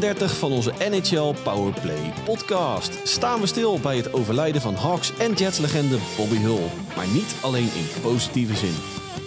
38 0.00 0.38
van 0.38 0.52
onze 0.52 0.72
NHL 0.90 1.34
Powerplay 1.42 2.12
podcast 2.24 2.98
staan 3.04 3.40
we 3.40 3.46
stil 3.46 3.80
bij 3.80 3.96
het 3.96 4.12
overlijden 4.12 4.60
van 4.60 4.74
Hawks 4.74 5.12
en 5.16 5.32
Jets-legende 5.32 5.98
Bobby 6.16 6.36
Hull. 6.36 6.70
Maar 6.96 7.06
niet 7.06 7.34
alleen 7.40 7.70
in 7.74 8.00
positieve 8.02 8.56
zin. 8.56 8.74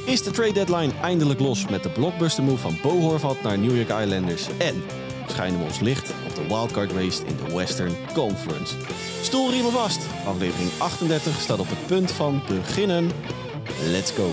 Is 0.05 0.23
de 0.23 0.31
trade 0.31 0.53
deadline 0.53 0.91
eindelijk 1.01 1.39
los 1.39 1.67
met 1.67 1.83
de 1.83 1.89
blockbuster 1.89 2.43
move 2.43 2.57
van 2.57 2.77
Bo 2.81 2.99
Horvat 2.99 3.41
naar 3.41 3.57
New 3.57 3.75
York 3.75 4.01
Islanders 4.03 4.47
en 4.57 4.83
schijnen 5.27 5.59
we 5.59 5.65
ons 5.65 5.79
licht 5.79 6.13
op 6.27 6.35
de 6.35 6.47
wildcard 6.47 6.91
race 6.91 7.25
in 7.25 7.37
de 7.45 7.55
Western 7.55 7.95
Conference. 8.13 8.75
Stoelriemen 9.21 9.71
vast, 9.71 9.99
aflevering 10.25 10.69
38 10.77 11.39
staat 11.39 11.59
op 11.59 11.69
het 11.69 11.87
punt 11.87 12.11
van 12.11 12.41
beginnen. 12.47 13.11
Let's 13.91 14.11
go! 14.11 14.29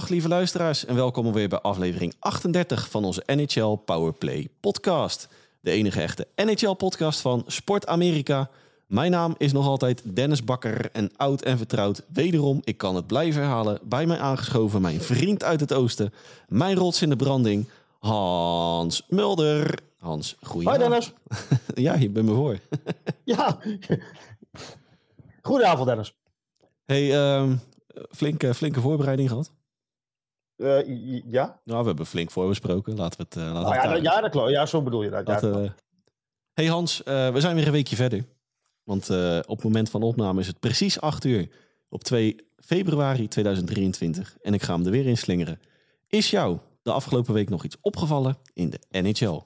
Dag 0.00 0.08
lieve 0.08 0.28
luisteraars 0.28 0.84
en 0.84 0.94
welkom 0.94 1.32
weer 1.32 1.48
bij 1.48 1.60
aflevering 1.60 2.14
38 2.18 2.88
van 2.90 3.04
onze 3.04 3.22
NHL 3.26 3.74
Powerplay 3.74 4.48
podcast. 4.60 5.28
De 5.60 5.70
enige 5.70 6.00
echte 6.00 6.26
NHL 6.36 6.72
podcast 6.72 7.20
van 7.20 7.44
Sport 7.46 7.86
Amerika. 7.86 8.50
Mijn 8.86 9.10
naam 9.10 9.34
is 9.38 9.52
nog 9.52 9.66
altijd 9.66 10.16
Dennis 10.16 10.44
Bakker 10.44 10.90
en 10.92 11.10
oud 11.16 11.42
en 11.42 11.56
vertrouwd. 11.56 12.02
Wederom, 12.12 12.60
ik 12.64 12.76
kan 12.76 12.94
het 12.96 13.06
blijven 13.06 13.40
herhalen, 13.40 13.78
bij 13.84 14.06
mij 14.06 14.18
aangeschoven 14.18 14.80
mijn 14.80 15.00
vriend 15.00 15.44
uit 15.44 15.60
het 15.60 15.72
oosten. 15.72 16.12
Mijn 16.48 16.76
rots 16.76 17.02
in 17.02 17.08
de 17.08 17.16
branding, 17.16 17.68
Hans 17.98 19.06
Mulder. 19.08 19.78
Hans, 19.98 20.36
goeie. 20.42 20.68
Hoi 20.68 20.78
Dennis. 20.78 21.12
ja, 21.74 21.94
je 21.94 22.10
bent 22.10 22.26
me 22.26 22.34
voor. 22.34 22.58
ja. 23.24 23.58
Goedenavond 25.42 25.88
Dennis. 25.88 26.14
Hey, 26.84 27.14
ehm, 27.14 27.56
flinke, 28.10 28.54
flinke 28.54 28.80
voorbereiding 28.80 29.28
gehad. 29.28 29.50
Uh, 30.60 31.22
ja? 31.26 31.60
Nou, 31.64 31.80
we 31.80 31.86
hebben 31.86 32.06
flink 32.06 32.30
voorbesproken. 32.30 32.96
Laten 32.96 33.18
we 33.18 33.24
het. 33.28 33.36
Uh, 33.36 33.52
laten 33.52 33.90
oh, 33.90 33.96
ja, 33.96 34.12
ja, 34.12 34.20
dat 34.20 34.30
klopt. 34.30 34.50
Ja, 34.50 34.66
zo 34.66 34.82
bedoel 34.82 35.02
je 35.02 35.10
dat. 35.10 35.26
dat 35.26 35.40
ja, 35.40 35.48
uh, 35.48 35.70
hey 36.52 36.66
Hans, 36.66 37.02
we 37.04 37.34
zijn 37.34 37.54
weer 37.54 37.66
een 37.66 37.72
weekje 37.72 37.96
verder. 37.96 38.24
Want 38.82 39.10
op 39.46 39.56
het 39.56 39.62
moment 39.62 39.90
van 39.90 40.02
opname 40.02 40.40
is 40.40 40.46
het 40.46 40.60
precies 40.60 41.00
8 41.00 41.24
uur 41.24 41.48
op 41.88 42.04
2 42.04 42.36
februari 42.56 43.28
2023. 43.28 44.36
En 44.42 44.54
ik 44.54 44.62
ga 44.62 44.74
hem 44.74 44.84
er 44.84 44.90
weer 44.90 45.06
in 45.06 45.16
slingeren. 45.16 45.60
Is 46.06 46.30
jou 46.30 46.58
de 46.82 46.92
afgelopen 46.92 47.34
week 47.34 47.48
nog 47.48 47.64
iets 47.64 47.76
opgevallen 47.80 48.36
in 48.52 48.70
de 48.70 49.00
NHL? 49.00 49.40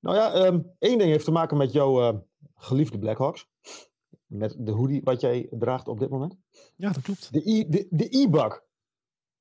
Nou 0.00 0.16
ja, 0.16 0.46
um, 0.46 0.70
één 0.78 0.98
ding 0.98 1.10
heeft 1.10 1.24
te 1.24 1.30
maken 1.30 1.56
met 1.56 1.72
jouw 1.72 2.24
geliefde 2.56 2.98
Blackhawks. 2.98 3.46
Met 4.26 4.56
de 4.58 4.72
hoodie 4.72 5.00
wat 5.04 5.20
jij 5.20 5.46
draagt 5.50 5.88
op 5.88 5.98
dit 5.98 6.08
moment. 6.08 6.36
Ja, 6.76 6.90
dat 6.90 7.02
klopt. 7.02 7.32
De 7.32 8.06
e-bug 8.10 8.62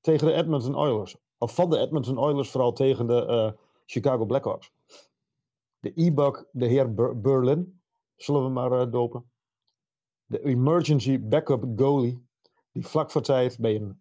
tegen 0.04 0.28
de 0.28 0.34
Edmonton 0.34 0.76
Oilers. 0.76 1.18
Of 1.38 1.56
van 1.56 1.70
de 1.70 1.78
Edmonton 1.78 2.18
Oilers 2.18 2.50
vooral 2.50 2.73
tegen 2.73 3.08
de 3.08 3.26
uh, 3.30 3.62
Chicago 3.86 4.26
Blackhawks. 4.26 4.72
De 5.80 5.92
e-bug, 5.96 6.46
de 6.52 6.66
heer 6.66 6.94
Ber 6.94 7.22
Berlin, 7.22 7.82
zullen 8.16 8.44
we 8.44 8.50
maar 8.50 8.72
uh, 8.72 8.92
dopen. 8.92 9.31
De 10.26 10.44
emergency 10.44 11.20
backup 11.20 11.66
goalie. 11.76 12.28
Die 12.72 12.88
vlak 12.88 13.12
voor 13.12 13.22
tijd 13.22 13.59
bij 13.59 13.76
een 13.76 13.98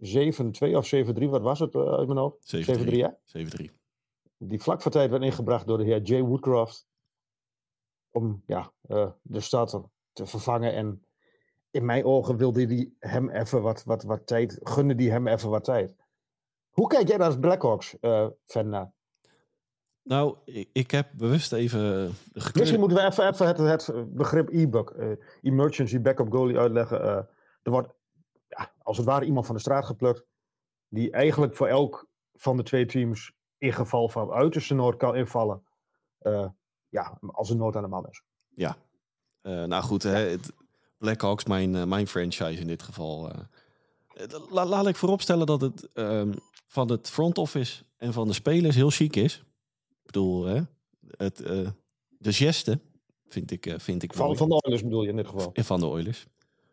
7-2 0.73 0.77
of 0.77 0.95
7-3, 0.95 1.29
wat 1.29 1.43
was 1.43 1.59
het 1.59 1.75
uh, 1.75 1.93
uit 1.93 2.07
mijn 2.07 2.19
hoofd? 2.19 2.57
7-3, 2.57 2.85
ja? 2.85 3.19
7-3. 3.39 3.65
Die 4.37 4.63
vlak 4.63 4.83
voor 4.83 4.91
tijd 4.91 5.11
werd 5.11 5.23
ingebracht 5.23 5.67
door 5.67 5.79
de 5.79 5.85
heer 5.85 6.03
Jay 6.03 6.23
Woodcroft. 6.23 6.87
Om 8.11 8.43
ja, 8.47 8.73
de 9.23 9.41
starter 9.41 9.83
te 10.13 10.27
vervangen. 10.27 10.75
En 10.75 11.05
in 11.73 11.85
mijn 11.85 12.05
ogen 12.05 12.37
wilde 12.37 12.67
hij 12.67 12.93
hem 12.99 13.31
even 13.31 13.63
wat, 13.63 13.85
wat, 13.85 14.03
wat 14.03 14.27
tijd, 14.27 14.59
gunde 14.63 14.95
die 14.95 15.11
hem 15.11 15.27
even 15.27 15.51
wat 15.51 15.65
tijd. 15.65 15.95
Hoe 16.71 16.87
kijk 16.87 17.09
jij 17.09 17.17
daar 17.17 17.27
als 17.27 17.39
Blackhawks 17.39 17.97
uh, 18.01 18.27
fan 18.45 18.69
naar? 18.69 18.93
Nou, 20.03 20.37
ik, 20.45 20.69
ik, 20.73 20.91
heb 20.91 21.09
bewust 21.13 21.53
even... 21.53 22.13
Gekleurd... 22.33 22.55
Misschien 22.55 22.81
moeten 22.81 22.99
we 22.99 23.05
even, 23.05 23.29
even 23.29 23.47
het, 23.47 23.87
het 23.87 24.15
begrip 24.15 24.49
e-book, 24.49 24.95
uh, 24.97 25.13
emergency 25.43 26.01
backup 26.01 26.33
goalie 26.33 26.59
uitleggen. 26.59 27.01
Uh, 27.01 27.17
er 27.63 27.71
wordt 27.71 27.95
ja, 28.49 28.73
als 28.79 28.97
het 28.97 29.07
ware 29.07 29.25
iemand 29.25 29.47
van 29.47 29.55
de 29.55 29.61
straat 29.61 29.85
geplukt, 29.85 30.25
die 30.89 31.11
eigenlijk 31.11 31.57
voor 31.57 31.67
elk 31.67 32.09
van 32.33 32.57
de 32.57 32.63
twee 32.63 32.87
teams 32.87 33.33
in 33.59 33.73
geval 33.73 34.09
van 34.09 34.31
uiterste 34.31 34.75
nood 34.75 34.97
kan 34.97 35.17
invallen. 35.17 35.65
ja, 36.89 37.19
als 37.21 37.51
er 37.51 37.57
nood 37.57 37.77
aan 37.77 37.83
de 37.83 37.89
man 37.89 38.09
is. 38.09 38.23
Ja, 38.49 38.77
nou 39.43 39.83
goed, 39.83 40.03
hè, 40.03 40.11
het, 40.11 40.53
Blackhawks 41.03 41.45
mijn, 41.45 41.89
mijn 41.89 42.07
franchise 42.07 42.61
in 42.61 42.67
dit 42.67 42.83
geval. 42.83 43.31
La, 44.51 44.67
laat 44.67 44.87
ik 44.87 44.97
vooropstellen 44.97 45.47
dat 45.47 45.61
het 45.61 45.89
um, 45.95 46.35
van 46.67 46.91
het 46.91 47.11
front 47.11 47.39
office 47.39 47.83
en 47.97 48.13
van 48.13 48.27
de 48.27 48.33
spelers 48.33 48.75
heel 48.75 48.91
chic 48.91 49.17
is. 49.17 49.45
Ik 49.91 50.07
bedoel, 50.07 50.45
hè, 50.45 50.61
het, 51.17 51.41
uh, 51.41 51.69
de 52.09 52.33
geste 52.33 52.81
vind 53.29 53.51
ik, 53.51 53.75
vind 53.77 54.03
ik 54.03 54.15
van, 54.15 54.37
van 54.37 54.49
de 54.49 54.61
Oilers 54.65 54.83
bedoel 54.83 55.03
je 55.03 55.09
in 55.09 55.17
dit 55.17 55.27
geval? 55.27 55.51
En 55.53 55.65
van 55.65 55.81
de 55.81 55.87
Oilers. 55.87 56.27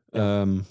Ja. 0.10 0.42
Um, 0.42 0.66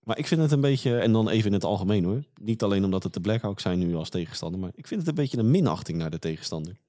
maar 0.00 0.18
ik 0.18 0.26
vind 0.26 0.40
het 0.40 0.52
een 0.52 0.60
beetje, 0.60 0.98
en 0.98 1.12
dan 1.12 1.28
even 1.28 1.46
in 1.46 1.52
het 1.52 1.64
algemeen 1.64 2.04
hoor. 2.04 2.22
Niet 2.40 2.62
alleen 2.62 2.84
omdat 2.84 3.02
het 3.02 3.12
de 3.12 3.20
Blackhawks 3.20 3.62
zijn 3.62 3.78
nu 3.78 3.94
als 3.94 4.08
tegenstander, 4.08 4.60
maar 4.60 4.70
ik 4.74 4.86
vind 4.86 5.00
het 5.00 5.08
een 5.08 5.14
beetje 5.14 5.38
een 5.38 5.50
minachting 5.50 5.98
naar 5.98 6.10
de 6.10 6.18
tegenstander. 6.18 6.80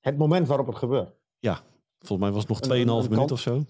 Het 0.00 0.18
moment 0.18 0.48
waarop 0.48 0.66
het 0.66 0.76
gebeurt. 0.76 1.14
Ja, 1.38 1.62
volgens 2.06 2.28
mij 2.28 2.30
was 2.30 2.46
het 2.48 2.68
nog 2.68 3.04
2,5 3.04 3.10
minuten 3.10 3.32
of 3.34 3.40
zo. 3.40 3.62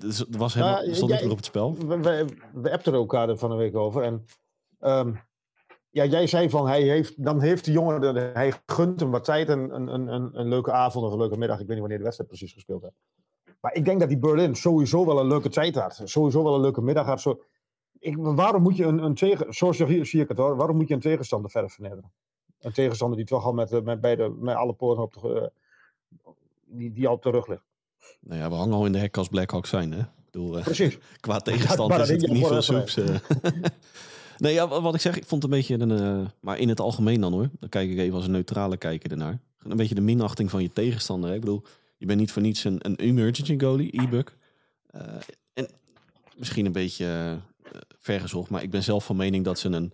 Dus 0.00 0.18
het 0.18 0.36
was 0.36 0.54
helemaal, 0.54 0.84
ja, 0.84 0.94
stond 0.94 1.10
jij, 1.10 1.20
weer 1.20 1.30
op 1.30 1.36
het 1.36 1.46
spel. 1.46 1.74
We, 1.74 1.96
we, 1.96 2.26
we 2.52 2.72
appten 2.72 2.92
elkaar 2.92 3.28
er 3.28 3.38
van 3.38 3.50
een 3.50 3.56
week 3.56 3.76
over. 3.76 4.02
En 4.02 4.24
um, 4.80 5.20
ja, 5.90 6.04
jij 6.04 6.26
zei 6.26 6.50
van, 6.50 6.66
hij 6.66 6.82
heeft, 6.82 7.24
dan 7.24 7.40
heeft 7.40 7.64
de 7.64 7.72
jongen, 7.72 8.14
hij 8.34 8.52
gunt 8.66 9.00
hem 9.00 9.10
wat 9.10 9.24
tijd, 9.24 9.48
een, 9.48 9.74
een, 9.74 10.12
een, 10.12 10.38
een 10.38 10.48
leuke 10.48 10.72
avond 10.72 11.04
of 11.04 11.12
een 11.12 11.18
leuke 11.18 11.38
middag. 11.38 11.60
Ik 11.60 11.66
weet 11.66 11.70
niet 11.70 11.78
wanneer 11.78 11.98
de 11.98 12.04
wedstrijd 12.04 12.30
precies 12.30 12.52
gespeeld 12.52 12.82
heeft. 12.82 12.94
Maar 13.60 13.74
ik 13.74 13.84
denk 13.84 14.00
dat 14.00 14.08
die 14.08 14.18
Berlin 14.18 14.54
sowieso 14.54 15.06
wel 15.06 15.20
een 15.20 15.26
leuke 15.26 15.48
tijd 15.48 15.74
had. 15.74 16.00
Sowieso 16.04 16.42
wel 16.42 16.54
een 16.54 16.60
leuke 16.60 16.82
middag 16.82 17.06
had. 17.06 17.20
Zo, 17.20 17.42
ik, 17.98 18.16
waarom 18.16 18.62
moet 18.62 18.76
je 18.76 18.84
een, 18.84 18.98
een 18.98 19.14
tegen, 19.14 19.54
zoals 19.54 19.76
zie 19.76 20.20
ik 20.20 20.28
het 20.28 20.38
hoor, 20.38 20.56
waarom 20.56 20.76
moet 20.76 20.88
je 20.88 20.94
een 20.94 21.00
tegenstander 21.00 21.50
verder 21.50 21.70
vernederen? 21.70 22.12
Een 22.58 22.72
tegenstander 22.72 23.16
die 23.16 23.26
toch 23.26 23.44
al 23.44 23.52
met, 23.52 23.84
met, 23.84 24.00
beide, 24.00 24.28
met 24.28 24.56
alle 24.56 24.72
poorten 24.72 25.02
op 25.02 25.12
de, 25.12 25.52
die, 26.70 26.92
die 26.92 27.08
al 27.08 27.14
op 27.14 27.22
de 27.22 27.30
rug 27.30 27.46
ligt. 27.46 27.66
Nou 28.20 28.40
ja, 28.40 28.48
we 28.48 28.54
hangen 28.54 28.74
al 28.74 28.86
in 28.86 28.92
de 28.92 28.98
hek 28.98 29.16
als 29.16 29.28
Blackhawks 29.28 29.68
zijn, 29.68 29.92
hè? 29.92 30.00
Ik 30.00 30.30
bedoel, 30.30 30.58
uh, 30.58 30.64
Precies. 30.64 30.98
qua 31.20 31.38
tegenstander 31.38 32.00
is 32.00 32.08
het 32.08 32.30
niet 32.30 32.46
veel 32.46 32.62
soeps. 32.62 32.96
Uh. 32.96 33.16
nee, 34.38 34.52
ja, 34.52 34.68
wat 34.68 34.94
ik 34.94 35.00
zeg, 35.00 35.16
ik 35.16 35.24
vond 35.26 35.42
het 35.42 35.52
een 35.52 35.58
beetje 35.58 35.78
een... 35.78 35.90
Uh, 35.90 36.26
maar 36.40 36.58
in 36.58 36.68
het 36.68 36.80
algemeen 36.80 37.20
dan 37.20 37.32
hoor, 37.32 37.48
dan 37.60 37.68
kijk 37.68 37.90
ik 37.90 37.98
even 37.98 38.14
als 38.14 38.24
een 38.24 38.30
neutrale 38.30 38.76
kijker 38.76 39.10
ernaar. 39.10 39.40
Een 39.58 39.76
beetje 39.76 39.94
de 39.94 40.00
minachting 40.00 40.50
van 40.50 40.62
je 40.62 40.72
tegenstander. 40.72 41.28
Hè? 41.28 41.34
Ik 41.34 41.40
bedoel, 41.40 41.62
je 41.96 42.06
bent 42.06 42.18
niet 42.18 42.32
voor 42.32 42.42
niets 42.42 42.64
een, 42.64 42.78
een 42.78 42.96
emergency 42.96 43.58
goalie, 43.58 44.02
e-book. 44.02 44.36
en 45.54 45.68
misschien 46.36 46.66
een 46.66 46.72
beetje 46.72 47.38
vergezocht, 47.98 48.50
maar 48.50 48.62
ik 48.62 48.70
ben 48.70 48.82
zelf 48.82 49.04
van 49.04 49.16
mening 49.16 49.44
dat 49.44 49.58
ze 49.58 49.68
een... 49.68 49.92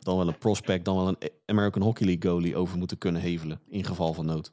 dan 0.00 0.16
wel 0.16 0.28
een 0.28 0.38
prospect, 0.38 0.84
dan 0.84 0.96
wel 0.96 1.08
een 1.08 1.30
American 1.46 1.82
Hockey 1.82 2.06
League 2.06 2.30
goalie 2.30 2.56
over 2.56 2.78
moeten 2.78 2.98
kunnen 2.98 3.20
hevelen. 3.20 3.60
In 3.68 3.84
geval 3.84 4.12
van 4.12 4.26
nood. 4.26 4.52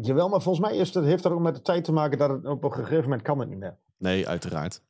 Jawel, 0.00 0.28
maar 0.28 0.42
volgens 0.42 0.68
mij 0.68 0.76
is 0.76 0.94
het, 0.94 1.04
heeft 1.04 1.22
dat 1.22 1.32
ook 1.32 1.40
met 1.40 1.54
de 1.54 1.62
tijd 1.62 1.84
te 1.84 1.92
maken 1.92 2.18
dat 2.18 2.30
het 2.30 2.46
op 2.46 2.64
een 2.64 2.72
gegeven 2.72 3.02
moment 3.02 3.22
kan 3.22 3.38
het 3.38 3.48
niet 3.48 3.58
meer. 3.58 3.78
Nee, 3.96 4.28
uiteraard. 4.28 4.82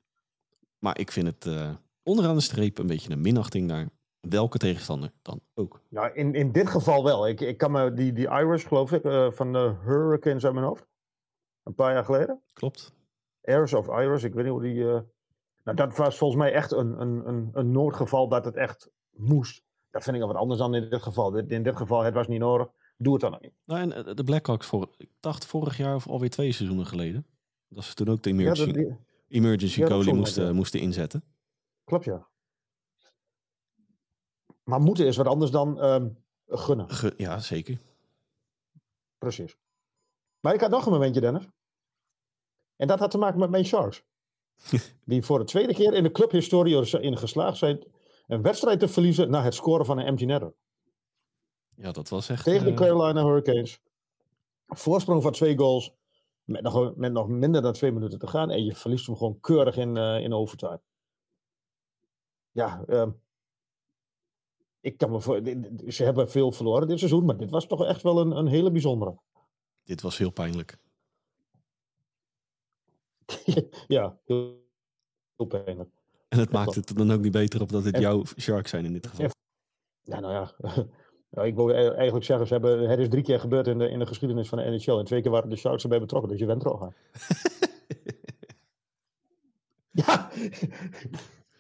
Maar 0.79 0.99
ik 0.99 1.13
vind 1.13 1.27
het 1.27 1.47
uh, 1.47 1.71
onderaan 2.03 2.35
de 2.35 2.41
streep 2.41 2.79
een 2.79 2.87
beetje 2.87 3.13
een 3.13 3.21
minachting 3.21 3.67
naar 3.67 3.89
welke 4.21 4.59
tegenstander 4.59 5.13
dan 5.23 5.41
ook. 5.55 5.81
Ja, 5.89 6.15
in, 6.15 6.35
in 6.35 6.53
dit 6.53 6.69
geval 6.69 7.05
wel. 7.05 7.29
Ik, 7.29 7.41
ik 7.41 7.59
kan 7.59 7.71
me 7.71 7.93
die, 7.93 8.13
die 8.13 8.29
Irish, 8.29 8.67
geloof 8.67 8.93
ik, 8.93 9.05
uh, 9.05 9.31
van 9.31 9.53
de 9.53 9.75
Hurricanes 9.85 10.45
uit 10.45 10.55
mijn 10.55 10.67
hoofd. 10.67 10.87
Een 11.63 11.75
paar 11.75 11.93
jaar 11.93 12.05
geleden. 12.05 12.43
Klopt. 12.53 12.95
Irish 13.43 13.73
of 13.73 13.89
Irish, 13.89 14.23
ik 14.23 14.35
weet 14.35 14.45
niet 14.45 14.53
hoe 14.53 14.63
die... 14.63 14.75
Uh... 14.75 14.99
Nou, 15.65 15.77
dat 15.77 15.97
was 15.97 16.19
volgens 16.19 16.41
mij 16.41 16.53
echt 16.53 16.73
een, 16.73 17.01
een, 17.01 17.29
een, 17.29 17.51
een 17.53 17.73
noodgeval 17.73 18.29
dat 18.29 18.45
het 18.45 18.57
echt 18.57 18.91
moest. 19.11 19.63
Dat 19.91 20.03
vind 20.03 20.17
ik 20.17 20.23
al 20.23 20.29
wat 20.29 20.37
anders 20.37 20.61
dan 20.61 20.75
in 20.75 20.91
dit 20.91 21.03
geval. 21.03 21.37
In 21.37 21.63
dit 21.63 21.77
geval, 21.77 22.03
het 22.03 22.15
was 22.15 22.29
niet 22.29 22.41
nodig 22.41 22.69
doe 22.99 23.13
het 23.13 23.23
dan 23.23 23.35
ook 23.35 23.43
niet. 23.43 23.53
Nou, 23.65 23.81
en 23.81 23.93
eh, 23.93 24.15
de 24.15 24.25
Blackhawks, 24.25 24.67
voor, 24.67 24.89
ik 24.97 25.11
dacht 25.21 25.47
vorig 25.47 25.77
jaar 25.77 25.95
of 25.95 26.09
alweer 26.09 26.31
twee 26.31 26.53
seizoenen 26.53 26.87
geleden, 26.87 27.27
dat 27.69 27.85
ze 27.85 27.95
toen 27.95 28.09
ook 28.09 28.23
de 28.23 28.31
emergency, 28.31 28.67
ja, 28.67 28.73
die, 28.73 28.99
emergency 29.29 29.81
ja, 29.81 29.87
goalie 29.87 30.15
moesten, 30.15 30.47
ja. 30.47 30.53
moesten 30.53 30.81
inzetten. 30.81 31.25
Klopt, 31.85 32.05
ja. 32.05 32.29
Maar 34.65 34.81
moeten 34.81 35.07
is 35.07 35.17
wat 35.17 35.27
anders 35.27 35.51
dan 35.51 35.85
um, 35.85 36.19
gunnen. 36.47 36.91
Ge, 36.91 37.15
ja, 37.17 37.39
zeker. 37.39 37.79
Precies. 39.19 39.57
Maar 40.41 40.55
ik 40.55 40.61
had 40.61 40.71
nog 40.71 40.87
een 40.87 40.93
momentje, 40.93 41.21
Dennis. 41.21 41.49
En 42.77 42.87
dat 42.87 42.99
had 42.99 43.11
te 43.11 43.19
maken 43.19 43.39
met 43.39 43.51
mijn 43.51 43.65
Sharks. 43.65 44.03
die 45.05 45.23
voor 45.23 45.39
de 45.39 45.45
tweede 45.45 45.75
keer 45.75 45.95
in 45.95 46.03
de 46.03 46.13
clubhistorie 46.13 47.01
in 47.01 47.19
geslaagd 47.19 47.59
zijn 47.59 47.85
een 48.27 48.43
wedstrijd 48.43 48.81
te 48.81 48.89
verliezen 48.89 49.31
na 49.31 49.43
het 49.43 49.55
scoren 49.55 49.87
van 49.87 49.99
een 49.99 50.07
empty 50.07 50.25
netter. 50.25 50.55
Ja, 51.81 51.93
dat 51.93 52.09
was 52.09 52.29
echt... 52.29 52.45
Tegen 52.45 52.65
de 52.65 52.71
eh, 52.71 52.77
Carolina 52.77 53.25
Hurricanes. 53.25 53.81
Voorsprong 54.67 55.23
van 55.23 55.33
twee 55.33 55.59
goals. 55.59 55.95
Met 56.45 56.63
nog, 56.63 56.97
met 56.97 57.13
nog 57.13 57.29
minder 57.29 57.63
dan 57.63 57.73
twee 57.73 57.93
minuten 57.93 58.19
te 58.19 58.27
gaan. 58.27 58.51
En 58.51 58.65
je 58.65 58.75
verliest 58.75 59.07
hem 59.07 59.17
gewoon 59.17 59.41
keurig 59.41 59.77
in, 59.77 59.97
uh, 59.97 60.21
in 60.21 60.33
overtime. 60.33 60.81
ja, 62.51 62.85
ehm, 62.87 63.11
ik 64.81 64.99
kan 64.99 65.11
me 65.11 65.21
voor, 65.21 65.41
ze 65.89 66.05
hebben 66.05 66.31
veel 66.31 66.53
verloren 66.53 66.89
dit 66.89 66.99
seizoen, 66.99 67.25
maar 67.25 67.37
dit 67.37 67.51
was 67.51 67.67
toch 67.67 67.85
echt 67.85 68.03
wel 68.03 68.21
een, 68.21 68.31
een 68.31 68.47
hele 68.47 68.71
bijzondere. 68.71 69.19
Dit 69.85 70.01
was 70.01 70.19
heel 70.19 70.31
pijnlijk. 70.31 70.79
ja, 73.87 74.19
heel, 74.25 74.67
heel 75.37 75.47
pijnlijk. 75.47 75.91
En 76.29 76.39
het 76.39 76.53
maakt 76.53 76.75
het 76.75 76.97
dan 76.97 77.11
ook 77.11 77.21
niet 77.21 77.33
beter 77.33 77.61
op 77.61 77.69
dat 77.69 77.85
het 77.85 77.99
jouw 77.99 78.25
Sharks 78.25 78.71
zijn 78.71 78.85
in 78.85 78.93
dit 78.93 79.07
geval. 79.07 79.31
Ja, 80.03 80.21
nou 80.21 80.33
ja. 80.33 80.55
Nou, 81.39 81.51
ik 81.51 81.57
wil 81.57 81.71
e-, 81.71 81.89
eigenlijk 81.89 82.25
zeggen, 82.25 82.47
ze 82.47 82.53
hebben, 82.53 82.91
het 82.91 82.99
is 82.99 83.09
drie 83.09 83.23
keer 83.23 83.41
gebeurd 83.41 83.67
in 83.67 83.79
de, 83.79 83.89
in 83.89 83.99
de 83.99 84.07
geschiedenis 84.07 84.49
van 84.49 84.59
de 84.59 84.65
NHL. 84.65 84.99
En 84.99 85.05
twee 85.05 85.23
keer 85.23 85.31
waren 85.31 85.51
de 85.51 85.57
Sharks 85.57 85.83
erbij 85.83 86.01
betrokken, 86.01 86.31
dus 86.31 86.39
je 86.39 86.47
bent 86.47 86.65
er 86.65 86.71
al 86.71 86.83
aan. 86.83 86.95
ja. 90.07 90.31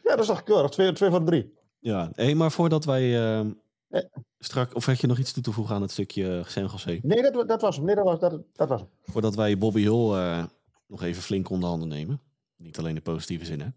ja, 0.03 0.11
dat 0.11 0.21
is 0.21 0.27
toch 0.27 0.43
keurig. 0.43 0.71
Twee, 0.71 0.93
twee 0.93 1.11
van 1.11 1.25
drie. 1.25 1.55
Ja, 1.79 2.11
hey, 2.15 2.35
maar 2.35 2.53
voordat 2.53 2.85
wij 2.85 3.39
uh, 3.39 4.01
strak... 4.39 4.75
Of 4.75 4.87
had 4.87 5.01
je 5.01 5.07
nog 5.07 5.19
iets 5.19 5.33
toe 5.33 5.43
te 5.43 5.53
voegen 5.53 5.75
aan 5.75 5.83
het 5.83 5.91
stukje 5.91 6.43
San 6.47 6.67
Jose? 6.67 6.99
Nee, 7.03 7.23
dat, 7.23 7.49
dat 7.49 7.61
was 7.61 7.77
hem. 7.77 7.85
Nee, 7.85 7.95
dat 7.95 8.05
was, 8.05 8.19
dat, 8.19 8.41
dat 8.53 8.69
was 8.69 8.81
hem. 8.81 8.89
Voordat 9.03 9.35
wij 9.35 9.59
Bobby 9.59 9.81
Hill 9.81 10.11
uh, 10.13 10.45
nog 10.87 11.03
even 11.03 11.23
flink 11.23 11.51
onder 11.51 11.69
handen 11.69 11.89
nemen. 11.89 12.21
Niet 12.57 12.79
alleen 12.79 12.95
de 12.95 13.01
positieve 13.01 13.45
zin, 13.45 13.61
hè. 13.61 13.69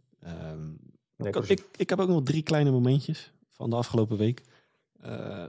Um, 0.52 0.80
nee, 1.16 1.34
ik, 1.34 1.66
ik, 1.76 1.90
heb 1.90 2.00
ook 2.00 2.08
nog 2.08 2.24
drie 2.24 2.44
kleine 2.44 2.72
momentjes 2.72 3.34
van 3.50 3.70
de 3.70 3.76
afgelopen 3.76 4.18
week. 4.18 4.44
Uh, 5.06 5.48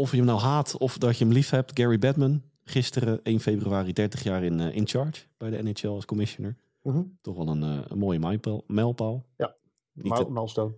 of 0.00 0.10
je 0.10 0.16
hem 0.16 0.26
nou 0.26 0.40
haat 0.40 0.76
of 0.76 0.98
dat 0.98 1.18
je 1.18 1.24
hem 1.24 1.32
lief 1.32 1.50
hebt. 1.50 1.78
Gary 1.80 1.98
Batman, 1.98 2.42
gisteren 2.64 3.20
1 3.22 3.40
februari 3.40 3.92
30 3.92 4.22
jaar 4.22 4.44
in, 4.44 4.60
uh, 4.60 4.74
in 4.74 4.86
charge 4.86 5.26
bij 5.36 5.50
de 5.50 5.62
NHL 5.62 5.88
als 5.88 6.04
commissioner. 6.04 6.56
Mm 6.82 6.92
-hmm. 6.92 7.18
Toch 7.20 7.36
wel 7.36 7.48
een, 7.48 7.62
uh, 7.62 7.78
een 7.88 7.98
mooie 7.98 8.40
mijlpaal. 8.66 9.24
Ja, 9.36 9.54
Niet 9.92 10.28
milestone. 10.28 10.74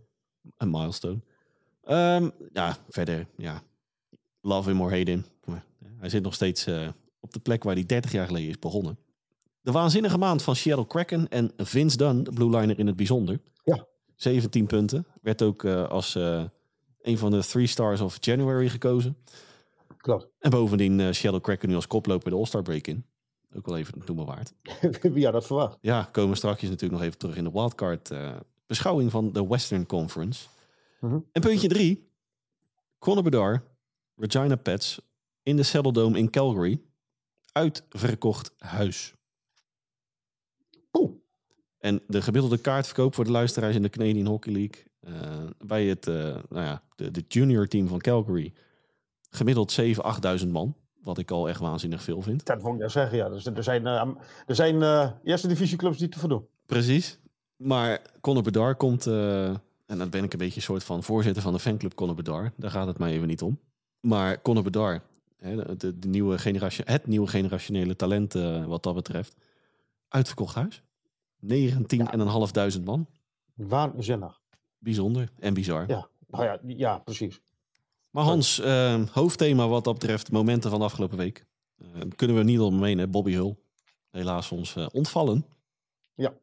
Een 0.57 0.71
milestone. 0.71 1.21
Um, 1.89 2.33
ja, 2.53 2.77
verder, 2.89 3.27
ja. 3.37 3.63
Love 4.41 4.71
him 4.71 4.81
or 4.81 4.91
hate 4.91 5.11
him. 5.11 5.25
Hij 5.99 6.09
zit 6.09 6.23
nog 6.23 6.35
steeds 6.35 6.67
uh, 6.67 6.89
op 7.21 7.33
de 7.33 7.41
plek 7.41 7.63
waar 7.63 7.75
hij 7.75 7.87
30 7.87 8.13
jaar 8.13 8.27
geleden 8.27 8.49
is 8.49 8.59
begonnen. 8.59 8.99
De 9.61 9.73
waanzinnige 9.73 10.19
maand 10.19 10.43
van 10.43 10.57
Seattle 10.57 10.87
Kraken 10.87 11.29
en 11.29 11.53
Vince 11.57 11.97
Dunn, 11.97 12.23
de 12.23 12.33
Blue 12.33 12.51
Liner 12.51 12.79
in 12.79 12.87
het 12.87 12.97
bijzonder. 12.97 13.41
Ja. 13.65 13.87
17 14.17 14.67
punten. 14.67 15.07
Werd 15.21 15.43
ook 15.43 15.65
als 15.65 16.19
een 17.03 17.19
van 17.19 17.31
de 17.31 17.45
three 17.45 17.67
stars 17.67 18.01
of 18.01 18.17
January 18.21 18.69
gekozen. 18.69 19.17
Klopt. 19.97 20.29
En 20.39 20.51
bovendien 20.51 20.99
uh, 20.99 21.11
Shadow 21.11 21.41
Cracker 21.41 21.69
nu 21.69 21.75
als 21.75 21.87
koploper 21.87 22.31
de 22.31 22.37
All-Star 22.37 22.63
break 22.63 22.87
in. 22.87 23.05
Ook 23.55 23.67
wel 23.67 23.77
even 23.77 24.03
noemen 24.07 24.27
waard. 24.27 24.53
Wie 25.15 25.25
had 25.25 25.33
dat 25.33 25.47
verwacht? 25.47 25.79
Ja, 25.81 26.09
komen 26.13 26.31
we 26.31 26.37
straks 26.37 26.63
natuurlijk 26.63 26.93
nog 26.93 27.03
even 27.03 27.19
terug 27.19 27.37
in 27.37 27.45
de 27.45 27.51
wildcard 27.53 28.11
uh, 28.11 28.37
beschouwing 28.67 29.11
van 29.11 29.33
de 29.33 29.47
Western 29.47 29.87
Conference. 29.87 30.49
Mhm. 31.01 31.19
En 31.33 31.41
puntje 31.41 31.69
drie. 31.69 32.11
Conor 32.99 33.23
Bedard, 33.23 33.63
Regina 34.17 34.57
Pets 34.57 35.01
in 35.43 35.57
de 35.57 35.63
Saddle 35.63 35.93
Dome 35.93 36.19
in 36.19 36.31
Calgary. 36.31 36.81
Uitverkocht 37.53 38.55
huis. 38.59 39.15
Oeh. 40.93 41.11
En 41.79 42.03
de 42.07 42.23
gemiddelde 42.23 42.59
kaartverkoop 42.59 43.15
voor 43.15 43.25
de 43.25 43.31
luisteraars 43.31 43.75
in 43.75 43.83
de 43.83 43.89
Canadian 43.89 44.27
Hockey 44.27 44.53
League 44.53 44.92
bij 45.59 45.87
het 45.87 46.07
uh, 46.07 46.15
nou 46.49 46.65
ja, 46.65 46.83
de, 46.97 47.11
de, 47.11 47.25
junior 47.29 47.69
team 47.69 47.89
van 47.89 47.99
Calgary 47.99 48.53
gemiddeld 49.31 49.81
7.000, 49.81 49.87
8.000 50.41 50.49
man. 50.49 50.75
Wat 51.03 51.19
ik 51.19 51.31
al 51.31 51.49
echt 51.49 51.61
waanzinnig 51.61 52.03
veel 52.03 52.23
vind. 52.23 52.47
Dat 52.47 52.63
moet 52.63 52.81
ik 52.81 52.91
zeggen, 52.91 53.17
ja. 53.17 53.29
Dus 53.29 53.47
er 53.47 53.63
zijn, 53.63 53.83
uh, 53.83 54.09
er 54.47 54.55
zijn 54.55 54.83
eerste 55.25 55.49
divisieclubs 55.49 55.99
die 55.99 56.09
te 56.09 56.19
voldoen. 56.19 56.47
Precies. 56.67 57.19
Maar 57.57 58.01
Conor 58.21 58.43
Bedard 58.43 58.77
komt, 58.77 59.07
en 59.07 59.61
dan 59.87 60.11
ben 60.11 60.25
ik 60.25 60.33
een 60.33 60.39
beetje 60.39 60.57
een 60.57 60.63
soort 60.63 60.85
van 60.85 61.03
voorzitter 61.03 61.43
van 61.43 61.53
de 61.53 61.59
fanclub 61.59 61.95
Conor 61.95 62.15
Bedard. 62.15 62.53
Daar 62.57 62.71
gaat 62.71 62.87
het 62.87 62.99
mij 62.99 63.13
even 63.13 63.27
niet 63.27 63.43
om. 63.43 63.59
Maar 64.01 64.43
Conor 64.43 64.63
Bedard, 64.63 65.03
hè, 65.37 65.77
de, 65.77 65.99
de, 65.99 66.09
nieuwe 66.09 66.39
generatie, 66.39 66.85
het 66.87 67.07
nieuwe 67.07 67.27
generationele 67.27 67.97
talent 67.97 68.33
wat 68.67 68.83
dat 68.83 68.95
betreft. 68.95 69.37
Uitverkocht 70.09 70.55
huis. 70.55 70.83
19.500 71.47 71.49
ja. 71.89 72.81
man. 72.85 73.07
Waanzinnig 73.55 74.42
bijzonder 74.83 75.33
en 75.39 75.55
bizar. 75.55 75.89
Ja, 75.89 76.09
nou 76.27 76.45
ja, 76.45 76.59
ja 76.63 76.99
precies. 76.99 77.41
Maar 78.11 78.25
Hans, 78.25 78.61
uh, 78.61 79.07
hoofdthema 79.09 79.69
wat 79.69 79.85
dat 79.85 79.99
betreft, 79.99 80.31
momenten 80.31 80.71
van 80.71 80.79
de 80.79 80.85
afgelopen 80.85 81.19
week. 81.19 81.47
Uh, 81.79 81.89
kunnen 82.17 82.37
we 82.37 82.43
niet 82.43 82.61
omheen, 82.61 82.99
hè? 82.99 83.09
Bobby 83.09 83.33
Hull. 83.33 83.57
Helaas 84.11 84.51
ons 84.51 84.77
uh, 84.77 84.87
ontvallen. 84.93 85.47
Ja. 86.15 86.35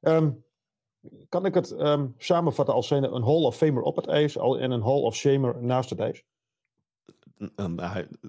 Um, 0.00 0.44
kan 1.28 1.44
ik 1.46 1.54
het 1.54 1.70
um, 1.70 2.14
samenvatten 2.18 2.74
als 2.74 2.86
zijn 2.86 3.14
een 3.14 3.22
Hall 3.22 3.42
of 3.42 3.56
Famer 3.56 3.82
op 3.82 3.96
het 3.96 4.06
ijs 4.06 4.36
en 4.36 4.70
een 4.70 4.82
Hall 4.82 5.00
of 5.00 5.14
Shamer 5.14 5.62
naast 5.62 5.90
het 5.90 5.98
ijs? 5.98 6.24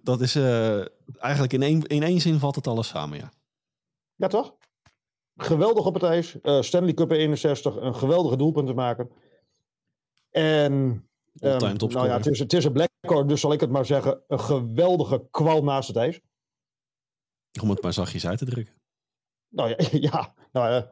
Dat 0.04 0.22
is 0.22 0.36
uh, 0.36 0.86
eigenlijk 1.18 1.54
in 1.54 1.62
één, 1.62 1.81
in 1.88 2.04
één 2.04 2.22
zin 2.22 2.39
valt 2.39 2.56
het 2.56 2.68
alles 2.68 2.88
samen, 2.88 3.18
ja. 3.18 3.31
Ja, 4.16 4.28
toch? 4.28 4.56
Geweldig 5.41 5.85
op 5.85 5.93
het 5.93 6.03
ijs. 6.03 6.35
Uh, 6.43 6.61
Stanley 6.61 6.93
Cup 6.93 7.11
61, 7.11 7.75
een 7.75 7.95
geweldige 7.95 8.38
doelpunt 8.38 8.67
te 8.67 8.73
maken. 8.73 9.09
En 10.29 10.73
um, 11.39 11.77
nou 11.77 12.07
ja, 12.07 12.17
het 12.17 12.25
is, 12.25 12.39
het 12.39 12.53
is 12.53 12.65
een 12.65 12.71
Blackhawk, 12.71 13.27
dus 13.27 13.41
zal 13.41 13.53
ik 13.53 13.59
het 13.59 13.69
maar 13.69 13.85
zeggen, 13.85 14.21
een 14.27 14.39
geweldige 14.39 15.27
kwal 15.31 15.63
naast 15.63 15.88
het 15.88 15.97
ijs. 15.97 16.19
Om 17.61 17.69
het 17.69 17.81
maar 17.81 17.93
zachtjes 17.93 18.27
uit 18.27 18.38
te 18.38 18.45
drukken. 18.45 18.75
Nou 19.49 19.69
ja, 19.69 19.75
ja 20.09 20.33
nou, 20.51 20.83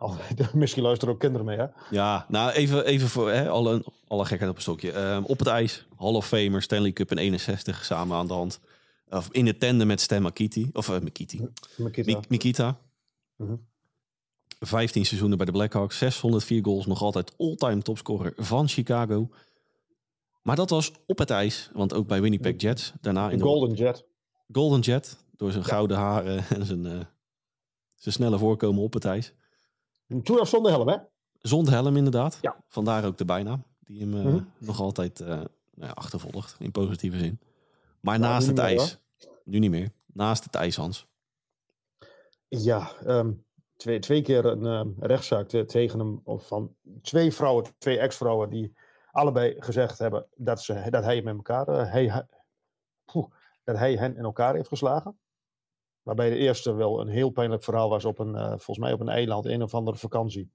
uh, 0.00 0.52
misschien 0.54 0.82
luisteren 0.82 1.14
ook 1.14 1.20
kinderen 1.20 1.46
mee, 1.46 1.56
hè? 1.56 1.66
Ja, 1.90 2.26
nou 2.28 2.50
even, 2.50 2.84
even 2.84 3.08
voor 3.08 3.30
hè, 3.30 3.48
alle, 3.48 3.84
alle 4.06 4.24
gekheid 4.24 4.50
op 4.50 4.56
een 4.56 4.62
stokje. 4.62 4.92
Uh, 4.92 5.20
op 5.22 5.38
het 5.38 5.48
ijs, 5.48 5.86
Hall 5.96 6.14
of 6.14 6.26
Famer, 6.26 6.62
Stanley 6.62 6.92
Cup 6.92 7.10
in 7.10 7.18
61 7.18 7.84
samen 7.84 8.16
aan 8.16 8.26
de 8.26 8.32
hand. 8.32 8.60
Of 9.08 9.28
in 9.30 9.44
de 9.44 9.56
tandem 9.56 9.86
met 9.86 10.00
Stan 10.00 10.22
Makiti. 10.22 10.70
Of 10.72 10.88
uh, 10.88 10.98
Makiti. 11.00 11.48
Mikita. 11.76 12.20
Mikita. 12.28 12.78
-hmm. 13.36 13.66
15 14.58 15.04
seizoenen 15.04 15.36
bij 15.36 15.46
de 15.46 15.52
Blackhawks, 15.52 15.98
604 15.98 16.64
goals, 16.64 16.86
nog 16.86 17.02
altijd 17.02 17.34
all-time 17.38 17.82
topscorer 17.82 18.32
van 18.36 18.68
Chicago. 18.68 19.28
Maar 20.42 20.56
dat 20.56 20.70
was 20.70 20.92
op 21.06 21.18
het 21.18 21.30
ijs, 21.30 21.70
want 21.72 21.94
ook 21.94 22.06
bij 22.06 22.20
Winnipeg 22.20 22.60
Jets. 22.60 22.92
Daarna 23.00 23.30
in 23.30 23.38
de 23.38 23.44
Golden 23.44 23.76
Jet. 23.76 24.06
Golden 24.52 24.80
Jet, 24.80 25.24
door 25.36 25.52
zijn 25.52 25.64
gouden 25.64 25.96
haren 25.96 26.44
en 26.56 26.66
zijn, 26.66 26.84
uh, 26.84 27.00
zijn 27.94 28.14
snelle 28.14 28.38
voorkomen 28.38 28.82
op 28.82 28.92
het 28.92 29.04
ijs. 29.04 29.32
Toen 30.22 30.40
af 30.40 30.48
zonder 30.48 30.70
helm, 30.70 30.88
hè? 30.88 30.96
Zonder 31.38 31.72
helm, 31.72 31.96
inderdaad. 31.96 32.38
Ja. 32.40 32.64
Vandaar 32.68 33.04
ook 33.04 33.18
de 33.18 33.24
bijnaam, 33.24 33.64
die 33.78 34.00
hem 34.00 34.14
uh, 34.14 34.24
mm 34.24 34.30
-hmm. 34.30 34.52
nog 34.58 34.80
altijd 34.80 35.20
uh, 35.20 35.26
nou 35.26 35.46
ja, 35.74 35.90
achtervolgt, 35.90 36.56
in 36.58 36.70
positieve 36.70 37.18
zin. 37.18 37.40
Maar 38.00 38.18
nou, 38.18 38.32
naast 38.32 38.46
het 38.46 38.58
ijs, 38.58 38.98
meer, 39.18 39.30
nu 39.44 39.58
niet 39.58 39.70
meer, 39.70 39.90
naast 40.06 40.44
het 40.44 40.54
ijs, 40.54 40.76
Hans. 40.76 41.06
Ja, 42.48 42.92
um, 43.06 43.44
twee, 43.78 43.98
twee 43.98 44.22
keer 44.22 44.44
een 44.44 44.64
uh, 44.64 44.94
rechtszaak 44.98 45.48
tegen 45.48 45.98
hem 45.98 46.22
van 46.24 46.74
twee 47.02 47.32
vrouwen, 47.32 47.64
twee 47.78 47.98
ex-vrouwen, 47.98 48.50
die 48.50 48.74
allebei 49.10 49.54
gezegd 49.58 49.98
hebben 49.98 50.26
dat, 50.36 50.62
ze, 50.62 50.86
dat 50.90 51.04
hij 51.04 51.22
met 51.22 51.34
elkaar, 51.36 51.68
uh, 51.68 51.90
hij, 51.90 52.26
dat 53.64 53.76
hij 53.76 53.94
hen 53.94 54.16
in 54.16 54.24
elkaar 54.24 54.54
heeft 54.54 54.68
geslagen. 54.68 55.18
Waarbij 56.02 56.30
de 56.30 56.36
eerste 56.36 56.74
wel 56.74 57.00
een 57.00 57.08
heel 57.08 57.30
pijnlijk 57.30 57.64
verhaal 57.64 57.88
was 57.88 58.04
op 58.04 58.18
een, 58.18 58.34
uh, 58.34 58.48
volgens 58.48 58.78
mij 58.78 58.92
op 58.92 59.00
een 59.00 59.08
eiland, 59.08 59.46
een 59.46 59.62
of 59.62 59.74
andere 59.74 59.96
vakantie. 59.96 60.50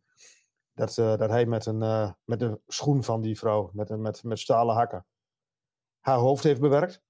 Dat, 0.73 0.95
dat 0.95 1.29
hij 1.29 1.45
met, 1.45 1.65
een, 1.65 2.15
met 2.23 2.39
de 2.39 2.59
schoen 2.67 3.03
van 3.03 3.21
die 3.21 3.37
vrouw, 3.37 3.69
met, 3.73 3.89
een, 3.89 4.01
met, 4.01 4.23
met 4.23 4.39
stalen 4.39 4.75
hakken, 4.75 5.05
haar 5.99 6.17
hoofd 6.17 6.43
heeft 6.43 6.59
bewerkt. 6.59 7.01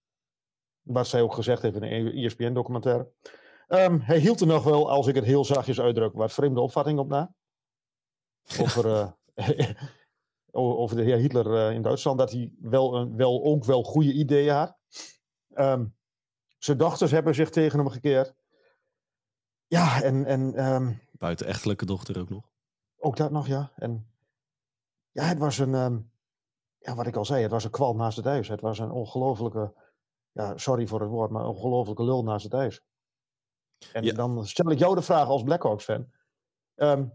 Wat 0.82 1.08
zij 1.08 1.22
ook 1.22 1.34
gezegd 1.34 1.62
heeft 1.62 1.76
in 1.76 1.84
een 1.84 2.14
ESPN-documentaire. 2.14 3.12
Um, 3.68 4.00
hij 4.00 4.20
hield 4.20 4.42
er 4.42 4.48
nog 4.48 4.64
wel, 4.64 4.90
als 4.90 5.08
ik 5.08 5.16
het 5.16 5.24
heel 5.24 5.46
zachtjes 5.46 5.80
uitdruk, 5.80 6.14
wat 6.14 6.34
vreemde 6.34 6.62
opvatting 6.62 7.00
op 7.00 7.08
na. 7.08 7.36
Over, 8.60 8.86
uh, 9.36 9.68
over 10.52 10.96
de 10.96 11.04
heer 11.04 11.18
Hitler 11.18 11.48
uh, 11.48 11.76
in 11.76 11.82
Duitsland, 11.82 12.18
dat 12.18 12.32
hij 12.32 12.54
wel, 12.60 12.96
een, 12.96 13.16
wel 13.16 13.44
ook 13.44 13.66
wel 13.66 13.84
goede 13.84 14.14
ideeën 14.14 14.54
had. 14.54 14.78
Um, 15.56 15.96
zijn 16.58 16.78
dochters 16.78 17.12
hebben 17.12 17.36
zich 17.36 17.50
tegen 17.50 17.80
hem 17.80 17.90
gekeerd. 17.90 18.36
Ja, 19.68 20.02
en... 20.02 20.26
en 20.26 20.66
um, 20.66 21.02
Buitenechtelijke 21.12 21.86
dochter 21.86 22.20
ook 22.20 22.30
nog. 22.30 22.50
Ook 22.98 23.18
dat 23.18 23.32
nog, 23.32 23.48
ja. 23.48 23.72
En 23.76 24.08
ja, 25.12 25.24
het 25.24 25.38
was 25.38 25.58
een... 25.58 26.12
ja, 26.78 26.96
wat 26.96 27.08
ik 27.08 27.16
al 27.16 27.26
zei, 27.26 27.42
het 27.42 27.52
was 27.52 27.64
een 27.64 27.72
kwal 27.72 27.96
naast 27.96 28.18
het 28.18 28.26
ijs. 28.26 28.48
Het 28.48 28.62
was 28.62 28.80
een 28.80 28.92
ongelofelijke... 28.92 29.74
Ja, 30.32 30.58
sorry 30.58 30.88
voor 30.88 31.00
het 31.02 31.10
woord, 31.10 31.32
maar 31.32 31.42
een 31.42 31.50
ongelofelijke 31.50 32.04
lul 32.04 32.24
naast 32.24 32.44
het 32.44 32.54
ijs. 32.54 32.84
En 33.94 34.04
ja. 34.04 34.14
dan 34.14 34.48
stel 34.48 34.72
ik 34.72 34.80
jou 34.80 34.96
de 34.96 35.02
vraag 35.02 35.28
als 35.28 35.44
Blackhawks-fan. 35.44 36.12
Um, 36.76 37.14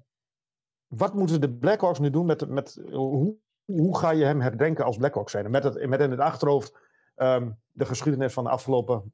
wat 0.87 1.15
moeten 1.15 1.41
de 1.41 1.51
Blackhawks 1.51 1.99
nu 1.99 2.11
doen 2.11 2.27
met... 2.27 2.49
met 2.49 2.81
hoe, 2.91 3.37
hoe 3.65 3.99
ga 3.99 4.11
je 4.11 4.25
hem 4.25 4.41
herdenken 4.41 4.85
als 4.85 4.97
Blackhawks 4.97 5.33
zijn? 5.33 5.51
Met, 5.51 5.65
het, 5.65 5.87
met 5.87 6.01
in 6.01 6.11
het 6.11 6.21
achterhoofd 6.21 6.79
um, 7.17 7.59
de 7.73 7.85
geschiedenis 7.85 8.33
van 8.33 8.45
de 8.45 8.51
afgelopen 8.51 9.13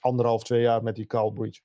anderhalf, 0.00 0.44
twee 0.44 0.60
jaar 0.60 0.82
met 0.82 0.94
die 0.94 1.06
Carl 1.06 1.30
Breach. 1.30 1.60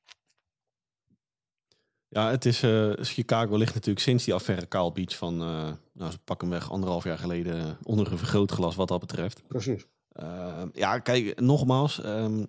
Ja, 2.07 2.29
het 2.29 2.45
is, 2.45 2.63
uh, 2.63 2.93
Chicago 2.95 3.55
ligt 3.55 3.73
natuurlijk 3.73 4.05
sinds 4.05 4.25
die 4.25 4.33
affaire 4.33 4.65
Kyle 4.65 4.91
Beach 4.91 5.17
van, 5.17 5.33
uh, 5.33 5.71
nou, 5.93 6.11
ze 6.11 6.19
pakken 6.19 6.50
hem 6.50 6.59
weg 6.59 6.71
anderhalf 6.71 7.03
jaar 7.03 7.17
geleden 7.17 7.77
onder 7.83 8.11
een 8.11 8.17
vergrootglas 8.17 8.75
wat 8.75 8.88
dat 8.88 9.00
betreft. 9.00 9.47
Precies. 9.47 9.88
Uh, 10.13 10.63
ja, 10.71 11.00
kijk, 11.00 11.39
nogmaals, 11.39 12.05
um, 12.05 12.47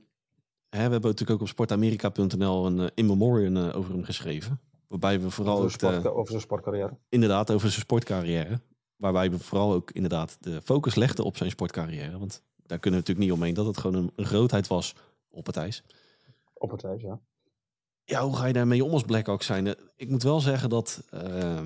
we 0.79 0.79
hebben 0.79 1.01
natuurlijk 1.01 1.31
ook 1.31 1.41
op 1.41 1.49
sportamerika.nl 1.49 2.67
een 2.67 2.91
in 2.95 3.07
memoriam 3.07 3.57
over 3.57 3.93
hem 3.93 4.05
geschreven. 4.05 4.61
Waarbij 4.89 5.21
we 5.21 5.31
vooral 5.31 5.59
over, 5.59 5.71
sport, 5.71 6.07
over 6.07 6.31
zijn 6.31 6.41
sportcarrière. 6.41 6.97
Inderdaad, 7.09 7.51
over 7.51 7.69
zijn 7.69 7.81
sportcarrière. 7.81 8.61
Waarbij 8.97 9.31
we 9.31 9.39
vooral 9.39 9.73
ook 9.73 9.91
inderdaad 9.91 10.37
de 10.41 10.61
focus 10.63 10.95
legden 10.95 11.25
op 11.25 11.37
zijn 11.37 11.51
sportcarrière. 11.51 12.19
Want 12.19 12.43
daar 12.57 12.79
kunnen 12.79 13.01
we 13.01 13.07
natuurlijk 13.07 13.27
niet 13.27 13.33
omheen 13.33 13.55
dat 13.55 13.67
het 13.67 13.79
gewoon 13.79 14.11
een, 14.17 14.25
grootheid 14.25 14.67
was 14.67 14.95
op 15.31 15.47
het 15.47 15.57
ijs. 15.57 15.83
Op 16.55 16.71
het 16.71 16.85
ijs, 16.85 17.03
ja 17.03 17.21
ja, 18.05 18.25
hoe 18.25 18.37
ga 18.37 18.47
je 18.47 18.53
daarmee 18.53 18.85
om 18.85 18.93
als 18.93 19.03
Blackhawks 19.03 19.47
zijn? 19.47 19.75
Ik 19.97 20.09
moet 20.09 20.23
wel 20.23 20.41
zeggen 20.41 20.69
dat, 20.69 21.03
uh, 21.15 21.61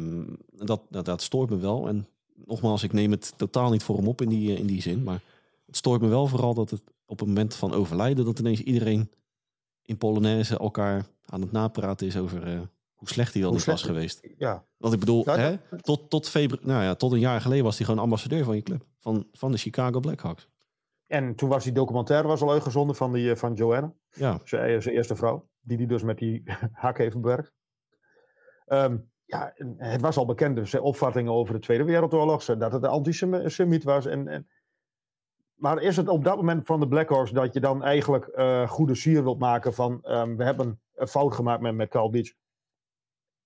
dat, 0.50 0.80
dat, 0.90 1.04
dat 1.04 1.22
stoort 1.22 1.50
me 1.50 1.56
wel. 1.56 1.88
En 1.88 2.06
nogmaals, 2.34 2.82
ik 2.82 2.92
neem 2.92 3.10
het 3.10 3.32
totaal 3.36 3.70
niet 3.70 3.82
voor 3.82 3.96
hem 3.96 4.08
op 4.08 4.20
in 4.20 4.28
die, 4.28 4.56
in 4.58 4.66
die 4.66 4.82
zin. 4.82 5.02
Maar 5.02 5.20
het 5.66 5.76
stoort 5.76 6.00
me 6.00 6.08
wel 6.08 6.26
vooral 6.26 6.54
dat 6.54 6.70
het 6.70 6.82
op 7.06 7.18
het 7.18 7.28
moment 7.28 7.54
van 7.54 7.72
overlijden... 7.72 8.24
dat 8.24 8.38
ineens 8.38 8.60
iedereen 8.60 9.10
in 9.82 9.96
Polonaise 9.96 10.58
elkaar 10.58 11.06
aan 11.24 11.40
het 11.40 11.52
napraten 11.52 12.06
is 12.06 12.16
over... 12.16 12.54
Uh, 12.54 12.60
hoe 12.94 13.08
slecht 13.08 13.32
hij 13.32 13.42
wel 13.42 13.52
niet 13.52 13.64
was 13.64 13.82
geweest. 13.82 14.28
Ja. 14.38 14.64
Want 14.76 14.94
ik 14.94 15.00
bedoel, 15.00 15.24
hè, 15.24 15.56
tot, 15.80 16.10
tot, 16.10 16.28
februari, 16.28 16.66
nou 16.66 16.82
ja, 16.82 16.94
tot 16.94 17.12
een 17.12 17.18
jaar 17.18 17.40
geleden 17.40 17.64
was 17.64 17.76
hij 17.76 17.86
gewoon 17.86 18.02
ambassadeur 18.02 18.44
van 18.44 18.56
je 18.56 18.62
club. 18.62 18.86
Van, 18.98 19.26
van 19.32 19.52
de 19.52 19.58
Chicago 19.58 20.00
Blackhawks. 20.00 20.48
En 21.06 21.34
toen 21.34 21.48
was 21.48 21.64
die 21.64 21.72
documentaire 21.72 22.28
was 22.28 22.42
al 22.42 22.50
uitgezonden 22.50 22.96
van, 22.96 23.12
die, 23.12 23.36
van 23.36 23.54
Joanna. 23.54 23.92
Ja. 24.10 24.40
Zijn, 24.44 24.82
zijn 24.82 24.94
eerste 24.94 25.16
vrouw 25.16 25.48
die 25.60 25.76
hij 25.76 25.86
dus 25.86 26.02
met 26.02 26.18
die 26.18 26.42
hak 26.72 26.98
heeft 26.98 27.20
bewerkt. 27.20 27.52
Um, 28.66 29.10
ja, 29.24 29.52
het 29.76 30.00
was 30.00 30.16
al 30.16 30.24
bekend, 30.24 30.56
dus 30.56 30.74
opvattingen 30.74 31.32
over 31.32 31.54
de 31.54 31.60
Tweede 31.60 31.84
Wereldoorlog, 31.84 32.44
dat 32.44 32.72
het 32.72 32.82
een 32.82 32.88
antisemiet 32.88 33.84
was. 33.84 34.06
En, 34.06 34.28
en, 34.28 34.48
maar 35.56 35.82
is 35.82 35.96
het 35.96 36.08
op 36.08 36.24
dat 36.24 36.36
moment 36.36 36.66
van 36.66 36.80
de 36.80 36.88
Blackhawks 36.88 37.30
dat 37.30 37.54
je 37.54 37.60
dan 37.60 37.82
eigenlijk 37.82 38.28
uh, 38.34 38.68
goede 38.68 38.94
sier 38.94 39.22
wilt 39.22 39.38
maken 39.38 39.74
van 39.74 40.00
um, 40.04 40.36
we 40.36 40.44
hebben 40.44 40.80
een 40.94 41.06
fout 41.06 41.34
gemaakt 41.34 41.60
met, 41.60 41.74
met 41.74 41.88
Carl 41.88 42.10
Beach. 42.10 42.32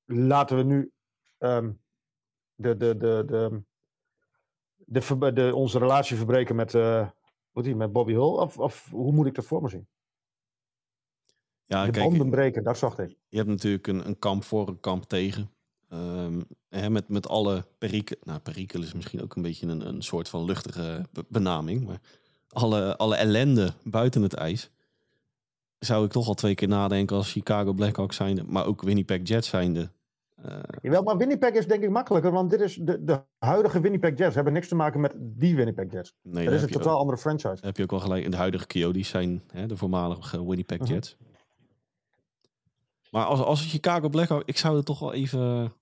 Laten 0.04 0.56
we 0.56 0.62
nu 0.62 0.92
um, 1.38 1.80
de, 2.54 2.76
de, 2.76 2.96
de, 2.96 3.24
de, 3.26 3.62
de, 4.76 5.32
de, 5.32 5.54
onze 5.54 5.78
relatie 5.78 6.16
verbreken 6.16 6.56
met, 6.56 6.74
uh, 6.74 7.08
met 7.52 7.92
Bobby 7.92 8.12
Hull? 8.12 8.38
Of, 8.38 8.58
of 8.58 8.88
hoe 8.90 9.12
moet 9.12 9.26
ik 9.26 9.34
dat 9.34 9.44
voor 9.44 9.62
me 9.62 9.68
zien? 9.68 9.88
Ja, 11.64 11.84
de 11.84 11.90
kijk, 11.90 12.08
banden 12.08 12.30
breken, 12.30 12.64
dat 12.64 12.78
zag 12.78 12.98
ik. 12.98 13.16
Je 13.28 13.36
hebt 13.36 13.48
natuurlijk 13.48 13.86
een, 13.86 14.06
een 14.06 14.18
kamp 14.18 14.44
voor, 14.44 14.68
een 14.68 14.80
kamp 14.80 15.04
tegen. 15.04 15.50
Um, 15.92 16.44
hè, 16.68 16.90
met, 16.90 17.08
met 17.08 17.28
alle 17.28 17.64
perikel. 17.78 18.16
Nou, 18.22 18.38
perikel 18.38 18.82
is 18.82 18.92
misschien 18.92 19.22
ook 19.22 19.36
een 19.36 19.42
beetje 19.42 19.66
een, 19.66 19.88
een 19.88 20.02
soort 20.02 20.28
van 20.28 20.44
luchtige 20.44 21.06
benaming. 21.28 21.86
Maar 21.86 22.00
alle, 22.48 22.96
alle 22.96 23.16
ellende 23.16 23.72
buiten 23.84 24.22
het 24.22 24.34
ijs. 24.34 24.70
Zou 25.78 26.04
ik 26.04 26.10
toch 26.10 26.28
al 26.28 26.34
twee 26.34 26.54
keer 26.54 26.68
nadenken 26.68 27.16
als 27.16 27.32
Chicago 27.32 27.72
Blackhawks 27.72 28.16
zijnde. 28.16 28.42
Maar 28.42 28.66
ook 28.66 28.82
Winnipeg 28.82 29.20
Jets 29.22 29.48
zijnde. 29.48 29.90
Uh, 30.46 30.56
Jawel, 30.82 31.02
maar 31.02 31.16
Winnipeg 31.16 31.52
is 31.52 31.66
denk 31.66 31.82
ik 31.82 31.90
makkelijker. 31.90 32.32
Want 32.32 32.50
dit 32.50 32.60
is 32.60 32.74
de, 32.74 33.04
de 33.04 33.22
huidige 33.38 33.80
Winnipeg 33.80 34.18
Jets. 34.18 34.34
hebben 34.34 34.52
niks 34.52 34.68
te 34.68 34.74
maken 34.74 35.00
met 35.00 35.14
die 35.16 35.56
Winnipeg 35.56 35.92
Jets. 35.92 36.14
Nee, 36.22 36.44
dat 36.44 36.54
is 36.54 36.62
een 36.62 36.68
totaal 36.68 36.94
ook, 36.94 37.00
andere 37.00 37.18
franchise. 37.18 37.66
Heb 37.66 37.76
je 37.76 37.82
ook 37.82 37.90
wel 37.90 38.00
gelijk. 38.00 38.24
In 38.24 38.30
de 38.30 38.36
huidige 38.36 38.66
Coyotes 38.66 39.08
zijn 39.08 39.42
hè, 39.52 39.66
de 39.66 39.76
voormalige 39.76 40.46
Winnipeg 40.46 40.78
uh 40.78 40.84
-huh. 40.84 40.94
Jets. 40.94 41.16
Maar 43.10 43.24
als, 43.24 43.40
als 43.40 43.70
Chicago 43.70 44.08
Blackhawks, 44.08 44.44
ik 44.46 44.56
zou 44.56 44.76
het 44.76 44.86
toch 44.86 44.98
wel 44.98 45.12
even 45.12 45.72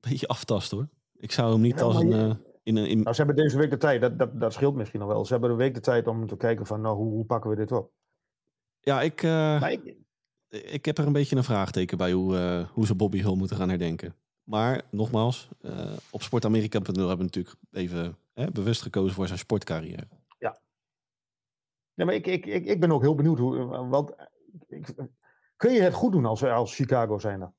beetje 0.00 0.28
aftasten 0.28 0.76
hoor. 0.76 0.88
Ik 1.16 1.32
zou 1.32 1.52
hem 1.52 1.60
niet 1.60 1.78
ja, 1.78 1.84
als 1.84 1.96
een... 1.96 2.10
Uh, 2.10 2.34
in 2.62 2.76
een 2.76 2.86
in... 2.86 3.02
Nou, 3.02 3.14
ze 3.14 3.24
hebben 3.24 3.44
deze 3.44 3.58
week 3.58 3.70
de 3.70 3.76
tijd, 3.76 4.00
dat, 4.00 4.18
dat, 4.18 4.40
dat 4.40 4.52
scheelt 4.52 4.74
misschien 4.74 5.00
nog 5.00 5.08
wel. 5.08 5.24
Ze 5.24 5.32
hebben 5.32 5.50
een 5.50 5.56
week 5.56 5.74
de 5.74 5.80
tijd 5.80 6.06
om 6.06 6.26
te 6.26 6.36
kijken 6.36 6.66
van, 6.66 6.80
nou, 6.80 6.96
hoe, 6.96 7.12
hoe 7.12 7.24
pakken 7.24 7.50
we 7.50 7.56
dit 7.56 7.72
op? 7.72 7.92
Ja, 8.80 9.02
ik, 9.02 9.22
uh, 9.22 9.70
ik... 9.70 9.96
ik 10.48 10.84
heb 10.84 10.98
er 10.98 11.06
een 11.06 11.12
beetje 11.12 11.36
een 11.36 11.44
vraagteken 11.44 11.98
bij 11.98 12.12
hoe, 12.12 12.34
uh, 12.34 12.68
hoe 12.68 12.86
ze 12.86 12.94
Bobby 12.94 13.22
Hill 13.22 13.36
moeten 13.36 13.56
gaan 13.56 13.68
herdenken. 13.68 14.14
Maar 14.42 14.82
nogmaals, 14.90 15.48
op 16.10 16.22
sportamerika.nl 16.22 17.08
hebben 17.08 17.16
we 17.16 17.22
natuurlijk 17.22 17.56
even 17.70 18.16
bewust 18.52 18.82
gekozen 18.82 19.14
voor 19.14 19.26
zijn 19.26 19.38
sportcarrière. 19.38 20.08
Ja. 20.38 20.60
Ja, 21.94 22.04
maar 22.04 22.14
ik, 22.14 22.26
ik, 22.26 22.46
ik, 22.46 22.66
ik 22.66 22.80
ben 22.80 22.92
ook 22.92 23.02
heel 23.02 23.14
benieuwd 23.14 23.38
hoe, 23.38 23.66
want 23.88 24.12
ik, 24.68 24.94
Kun 25.56 25.72
je 25.72 25.80
het 25.80 25.94
goed 25.94 26.12
doen 26.12 26.24
als, 26.24 26.44
als 26.44 26.74
Chicago 26.74 27.18
zijn 27.18 27.54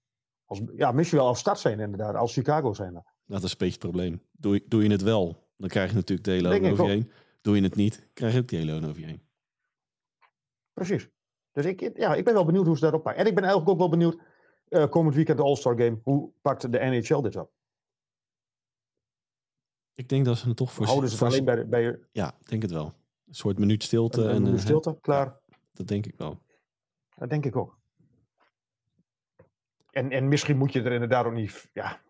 Als, 0.48 0.62
ja, 0.76 0.92
misschien 0.92 1.18
wel 1.18 1.28
als 1.28 1.40
stad 1.40 1.60
zijn 1.60 1.80
inderdaad, 1.80 2.16
als 2.16 2.34
Chicago 2.34 2.74
zijn 2.74 3.04
Dat 3.26 3.44
is 3.44 3.52
een 3.52 3.58
beetje 3.58 3.74
het 3.74 3.80
probleem. 3.80 4.22
Doe, 4.32 4.54
je, 4.54 4.64
doe 4.68 4.84
je 4.84 4.90
het 4.90 5.02
wel, 5.02 5.48
dan 5.58 5.70
krijg 5.70 5.90
je 5.90 5.96
natuurlijk 5.96 6.28
de 6.28 6.34
hele 6.34 6.50
loon 6.50 6.72
over 6.72 6.86
je 6.86 6.90
heen. 6.90 7.12
Doe 7.42 7.56
je 7.56 7.62
het 7.62 7.76
niet, 7.76 8.08
krijg 8.14 8.34
je 8.34 8.40
ook 8.40 8.48
die 8.48 8.60
hele 8.60 8.72
loon 8.72 8.90
over 8.90 9.02
je 9.02 9.08
heen. 9.08 9.22
Precies. 10.74 11.10
Dus 11.52 11.66
ik, 11.66 11.98
ja, 11.98 12.16
ik 12.16 12.24
ben 12.24 12.34
wel 12.34 12.46
benieuwd 12.46 12.66
hoe 12.66 12.76
ze 12.76 12.82
daarop 12.82 13.04
pakken. 13.04 13.22
En 13.22 13.28
ik 13.28 13.36
ben 13.36 13.44
eigenlijk 13.44 13.74
ook 13.74 13.80
wel 13.80 13.90
benieuwd, 13.90 14.18
uh, 14.70 14.90
komend 14.90 15.16
weekend 15.16 15.38
de 15.38 15.44
All-Star 15.44 15.78
Game, 15.78 16.00
hoe 16.04 16.32
pakt 16.42 16.72
de 16.72 16.80
NHL 16.80 17.22
dit 17.22 17.36
op? 17.36 17.52
Ik 19.94 20.10
denk 20.10 20.26
dat 20.26 20.38
ze 20.38 20.48
het 20.48 20.58
toch 20.58 20.72
voor... 20.72 20.86
Houden 20.86 21.10
ze 21.10 21.16
het 21.16 21.34
alleen 21.34 21.46
bij, 21.46 21.68
bij... 21.68 22.00
Ja, 22.12 22.36
ik 22.40 22.50
denk 22.50 22.62
het 22.62 22.72
wel. 22.72 22.94
Een 23.28 23.36
soort 23.36 23.60
minuut 23.60 23.84
stilte. 23.84 24.22
Een, 24.22 24.30
een 24.30 24.36
en, 24.36 24.42
minuut 24.42 24.62
stilte, 24.62 24.90
uh, 24.90 24.96
klaar. 25.02 25.40
Dat 25.74 25.88
denk 25.88 26.06
ik 26.06 26.18
wel. 26.18 26.40
Dat 27.16 27.30
denk 27.30 27.46
ik 27.46 27.56
ook. 27.56 27.77
En, 29.98 30.12
en 30.12 30.28
misschien 30.28 30.58
moet 30.58 30.74
je 30.74 30.82
er 30.82 30.92
inderdaad 30.92 31.26
ook 31.26 31.34
niet. 31.34 31.70
Ja, 31.74 32.02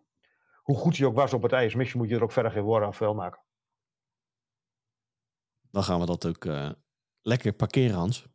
hoe 0.63 0.77
goed 0.77 0.97
hij 0.97 1.07
ook 1.07 1.15
was 1.15 1.33
op 1.33 1.41
het 1.41 1.51
ijs, 1.51 1.75
misschien 1.75 1.99
moet 1.99 2.09
je 2.09 2.15
er 2.15 2.23
ook 2.23 2.31
verder 2.31 2.51
geen 2.51 2.63
woorden 2.63 2.87
aan 2.87 2.93
vuil 2.93 3.13
maken. 3.13 3.41
Dan 5.71 5.83
gaan 5.83 5.99
we 5.99 6.05
dat 6.05 6.25
ook 6.25 6.45
uh, 6.45 6.71
lekker 7.21 7.53
parkeren, 7.53 7.95
Hans. 7.95 8.27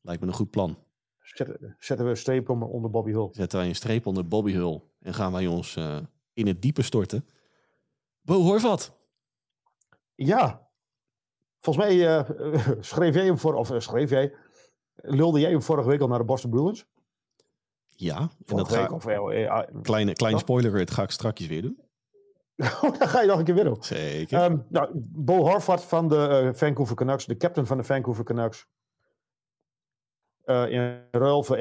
Lijkt 0.00 0.20
me 0.20 0.26
een 0.26 0.34
goed 0.34 0.50
plan. 0.50 0.78
Zetten, 1.18 1.76
zetten 1.78 2.06
we 2.06 2.12
een 2.12 2.16
streep 2.16 2.48
onder, 2.48 2.90
Bobby 2.90 3.12
Hull. 3.12 3.28
Zetten 3.32 3.58
wij 3.58 3.68
een 3.68 3.74
streep 3.74 4.06
onder 4.06 4.28
Bobby 4.28 4.52
Hull. 4.52 4.82
En 5.00 5.14
gaan 5.14 5.32
wij 5.32 5.46
ons 5.46 5.76
uh, 5.76 5.98
in 6.32 6.46
het 6.46 6.62
diepe 6.62 6.82
storten. 6.82 7.28
Bo 8.20 8.40
Horvat. 8.40 8.98
Ja. 10.14 10.68
Volgens 11.60 11.86
mij 11.86 11.96
uh, 11.96 12.30
schreef 12.80 13.14
jij 13.14 13.24
hem 13.24 13.38
voor, 13.38 13.54
of 13.54 13.72
schreef 13.76 14.10
jij, 14.10 14.34
lulde 14.94 15.40
jij 15.40 15.50
hem 15.50 15.62
vorige 15.62 15.88
week 15.88 16.00
al 16.00 16.08
naar 16.08 16.18
de 16.18 16.24
Boston 16.24 16.50
Bruins? 16.50 16.86
Ja, 18.00 18.30
en 18.46 18.56
dat 18.56 18.72
ga, 18.72 18.86
of, 18.86 19.06
uh, 19.06 19.62
kleine, 19.82 20.12
kleine 20.12 20.38
spoiler, 20.38 20.78
dat 20.78 20.90
ga 20.90 21.02
ik 21.02 21.10
straks 21.10 21.46
weer 21.46 21.62
doen. 21.62 21.80
Oh, 22.82 22.98
dat 22.98 23.08
ga 23.08 23.20
je 23.20 23.26
nog 23.26 23.38
een 23.38 23.44
keer 23.44 23.54
weer 23.54 23.64
doen. 23.64 23.82
Zeker. 23.82 24.44
Um, 24.44 24.66
nou, 24.68 24.90
Bo 24.94 25.36
Horvath 25.36 25.84
van 25.84 26.08
de 26.08 26.42
uh, 26.44 26.54
Vancouver 26.54 26.96
Canucks, 26.96 27.26
de 27.26 27.36
captain 27.36 27.66
van 27.66 27.76
de 27.76 27.84
Vancouver 27.84 28.24
Canucks. 28.24 28.66
Uh, 30.44 30.70
in 30.70 31.02
ruil 31.10 31.42
voor 31.42 31.58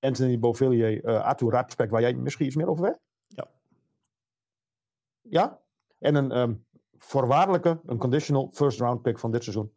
Anthony 0.00 0.38
Beauvillier, 0.38 1.04
uh, 1.04 1.24
Arthur 1.24 1.50
Ratspek, 1.50 1.90
waar 1.90 2.00
jij 2.00 2.14
misschien 2.14 2.46
iets 2.46 2.56
meer 2.56 2.68
over 2.68 2.84
weet? 2.84 2.98
Ja. 3.26 3.48
Ja? 5.22 5.60
En 5.98 6.14
een 6.14 6.38
um, 6.38 6.66
voorwaardelijke, 6.96 7.80
een 7.86 7.98
conditional 7.98 8.50
first 8.52 8.80
round 8.80 9.02
pick 9.02 9.18
van 9.18 9.30
dit 9.30 9.42
seizoen. 9.42 9.72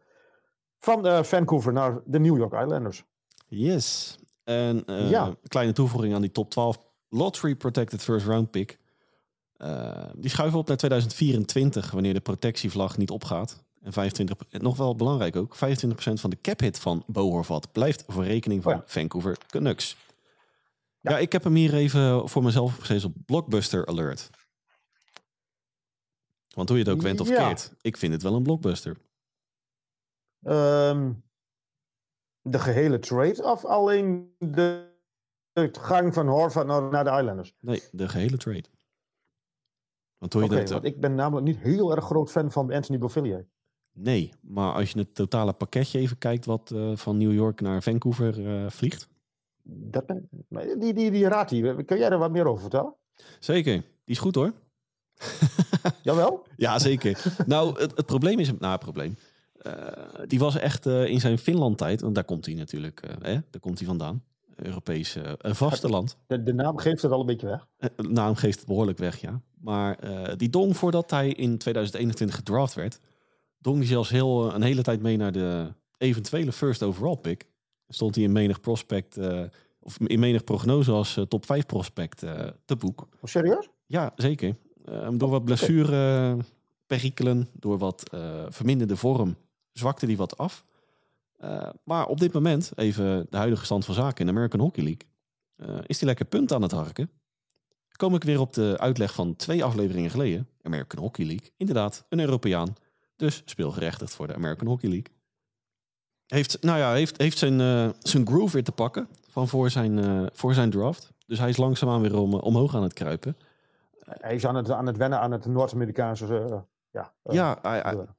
Van 0.79 1.25
Vancouver 1.25 1.73
naar 1.73 2.01
de 2.05 2.19
New 2.19 2.37
York 2.37 2.53
Islanders. 2.53 3.03
Yes. 3.47 4.19
En 4.43 4.83
uh, 4.85 5.09
ja. 5.09 5.35
kleine 5.47 5.73
toevoeging 5.73 6.13
aan 6.13 6.21
die 6.21 6.31
top 6.31 6.49
12 6.49 6.79
lottery 7.09 7.55
protected 7.55 8.03
first 8.03 8.25
round 8.25 8.51
pick. 8.51 8.79
Uh, 9.57 10.03
die 10.15 10.29
schuiven 10.29 10.59
op 10.59 10.67
naar 10.67 10.77
2024 10.77 11.91
wanneer 11.91 12.13
de 12.13 12.19
protectievlag 12.19 12.97
niet 12.97 13.09
opgaat. 13.09 13.63
En 13.81 13.93
25, 13.93 14.37
nog 14.49 14.77
wel 14.77 14.95
belangrijk 14.95 15.35
ook, 15.35 15.55
25% 15.55 15.59
van 16.13 16.29
de 16.29 16.37
cap 16.41 16.59
hit 16.59 16.79
van 16.79 17.03
Bohorvat 17.07 17.71
blijft 17.71 18.03
voor 18.07 18.23
rekening 18.23 18.63
van 18.63 18.73
oh 18.73 18.77
ja. 18.77 18.83
Vancouver 18.85 19.37
Canucks. 19.47 19.97
Ja. 20.99 21.11
ja. 21.11 21.17
ik 21.17 21.31
heb 21.31 21.43
hem 21.43 21.55
hier 21.55 21.73
even 21.73 22.29
voor 22.29 22.43
mezelf 22.43 22.77
gezet 22.77 23.03
op 23.03 23.13
Blockbuster 23.25 23.85
Alert. 23.85 24.29
Want 26.53 26.69
hoe 26.69 26.77
je 26.77 26.83
het 26.83 26.93
ook 26.93 27.01
went 27.01 27.19
of 27.19 27.27
keert, 27.27 27.73
ik 27.81 27.97
vind 27.97 28.13
het 28.13 28.21
wel 28.21 28.35
een 28.35 28.43
blockbuster. 28.43 28.97
Um, 30.41 31.23
de 32.41 32.59
gehele 32.59 32.99
trade 32.99 33.43
of 33.43 33.65
alleen 33.65 34.35
de, 34.37 34.89
de 35.53 35.69
gang 35.71 36.13
van 36.13 36.27
Horvath 36.27 36.65
naar, 36.65 36.89
naar, 36.89 37.03
de 37.03 37.09
Islanders? 37.09 37.55
Nee, 37.59 37.83
de 37.91 38.09
gehele 38.09 38.37
trade. 38.37 38.65
Want, 40.17 40.33
je 40.33 40.43
okay, 40.43 40.59
dat, 40.59 40.69
want 40.69 40.85
ik 40.85 40.99
ben 40.99 41.15
namelijk 41.15 41.47
niet 41.47 41.57
heel 41.57 41.95
erg 41.95 42.05
groot 42.05 42.31
fan 42.31 42.51
van 42.51 42.71
Anthony 42.71 42.97
Beauvillier. 42.97 43.47
Nee, 43.93 44.33
maar 44.41 44.73
als 44.73 44.91
je 44.91 44.99
het 44.99 45.15
totale 45.15 45.53
pakketje 45.53 45.99
even 45.99 46.17
kijkt 46.17 46.45
wat 46.45 46.71
uh, 46.73 46.95
van 46.95 47.17
New 47.17 47.33
York 47.33 47.61
naar 47.61 47.83
Vancouver 47.83 48.39
uh, 48.39 48.69
vliegt. 48.69 49.07
Dat 49.63 50.05
ben, 50.05 50.29
die, 50.79 50.93
die, 50.93 51.11
die 51.11 51.27
raad 51.27 51.49
die, 51.49 51.83
kun 51.83 51.97
jij 51.97 52.09
er 52.09 52.17
wat 52.17 52.31
meer 52.31 52.45
over 52.45 52.61
vertellen? 52.61 52.95
Zeker, 53.39 53.73
die 53.73 53.83
is 54.05 54.19
goed 54.19 54.35
hoor. 54.35 54.53
Jawel? 56.03 56.45
ja, 56.55 56.79
zeker. 56.79 57.23
nou, 57.45 57.79
het, 57.79 57.97
het 57.97 58.05
probleem 58.05 58.39
is... 58.39 58.51
Nou, 58.51 58.71
het 58.71 58.81
probleem. 58.81 59.17
Uh, 59.67 59.73
die 60.27 60.39
was 60.39 60.55
echt 60.55 60.85
uh, 60.85 61.05
in 61.05 61.19
zijn 61.19 61.37
Finland-tijd, 61.37 62.01
want 62.01 62.15
daar 62.15 62.23
komt 62.23 62.45
hij 62.45 62.55
natuurlijk, 62.55 63.01
uh, 63.05 63.11
hè, 63.21 63.33
daar 63.49 63.61
komt 63.61 63.77
hij 63.77 63.87
vandaan. 63.87 64.23
Europese 64.55 65.37
vasteland. 65.41 66.17
De, 66.27 66.43
de, 66.43 66.53
naam 66.53 66.77
geeft 66.77 67.01
het 67.01 67.11
al 67.11 67.19
een 67.19 67.25
beetje 67.25 67.47
weg. 67.47 67.67
de 67.95 68.09
naam 68.09 68.35
geeft 68.35 68.57
het 68.57 68.67
behoorlijk 68.67 68.97
weg, 68.97 69.21
ja. 69.21 69.41
Maar 69.59 69.99
die 70.37 70.49
dong 70.49 70.77
voordat 70.77 71.11
hij 71.11 71.29
in 71.29 71.57
2021 71.57 72.35
gedraft 72.35 72.73
werd, 72.73 72.99
dong 73.57 73.77
hij 73.77 73.87
zelfs 73.87 74.09
heel, 74.09 74.53
een 74.53 74.61
hele 74.61 74.81
tijd 74.81 75.01
mee 75.01 75.17
naar 75.17 75.31
de 75.31 75.73
eventuele 75.97 76.51
first 76.51 76.83
overall 76.83 77.17
pick. 77.17 77.47
Stond 77.87 78.15
hij 78.15 78.23
in 78.23 78.31
menig 78.31 78.61
prospect, 78.61 79.17
of 79.79 79.99
in 79.99 80.19
menig 80.19 80.43
prognose 80.43 80.91
als 80.91 81.19
top 81.27 81.45
5 81.45 81.65
prospect 81.65 82.17
te 82.65 82.75
boek. 82.77 83.01
Oh, 83.01 83.07
serieus? 83.23 83.69
Ja, 83.85 84.11
zeker. 84.15 84.55
door 85.13 85.29
wat 85.29 85.45
blessure 85.45 86.37
perikelen, 86.87 87.47
door 87.53 87.77
wat 87.77 88.03
verminderde 88.49 88.95
vorm, 88.95 89.35
zwakte 89.71 90.05
hij 90.05 90.15
wat 90.15 90.37
af. 90.37 90.65
Uh, 91.43 91.69
maar 91.83 92.05
op 92.05 92.19
dit 92.19 92.33
moment, 92.33 92.71
even 92.75 93.27
de 93.29 93.37
huidige 93.37 93.65
stand 93.65 93.85
van 93.85 93.93
zaken 93.93 94.19
in 94.19 94.25
de 94.25 94.31
American 94.31 94.59
Hockey 94.59 94.83
League, 94.83 95.07
uh, 95.57 95.83
is 95.85 95.97
hij 95.97 96.07
lekker 96.07 96.25
punt 96.25 96.53
aan 96.53 96.61
het 96.61 96.71
harken. 96.71 97.11
Kom 97.95 98.15
ik 98.15 98.23
weer 98.23 98.39
op 98.39 98.53
de 98.53 98.75
uitleg 98.79 99.13
van 99.13 99.35
twee 99.35 99.63
afleveringen 99.63 100.09
geleden. 100.09 100.47
American 100.61 101.01
Hockey 101.01 101.25
League, 101.25 101.49
inderdaad, 101.57 102.05
een 102.09 102.19
Europeaan. 102.19 102.75
Dus 103.15 103.41
speelgerechtigd 103.45 104.13
voor 104.13 104.27
de 104.27 104.35
American 104.35 104.67
Hockey 104.67 104.89
League. 104.89 105.13
Heeft, 106.27 106.57
nou 106.61 106.77
ja, 106.77 106.93
heeft, 106.93 107.17
heeft 107.17 107.37
zijn, 107.37 107.59
uh, 107.59 107.89
zijn 107.99 108.27
groove 108.27 108.53
weer 108.53 108.63
te 108.63 108.71
pakken 108.71 109.07
van 109.29 109.47
voor 109.47 109.69
zijn, 109.69 110.29
voor 110.33 110.53
zijn 110.53 110.69
draft. 110.69 111.11
Dus 111.25 111.39
hij 111.39 111.49
is 111.49 111.57
langzaamaan 111.57 112.01
weer 112.01 112.17
om, 112.17 112.33
omhoog 112.33 112.75
aan 112.75 112.83
het 112.83 112.93
kruipen. 112.93 113.37
Hij 114.05 114.35
is 114.35 114.45
aan 114.45 114.55
het, 114.55 114.71
aan 114.71 114.87
het 114.87 114.97
wennen 114.97 115.19
aan 115.19 115.31
het 115.31 115.45
Noord-Amerikaanse 115.45 116.25
ja, 116.91 117.13
uh, 117.23 117.33
ja 117.33 117.59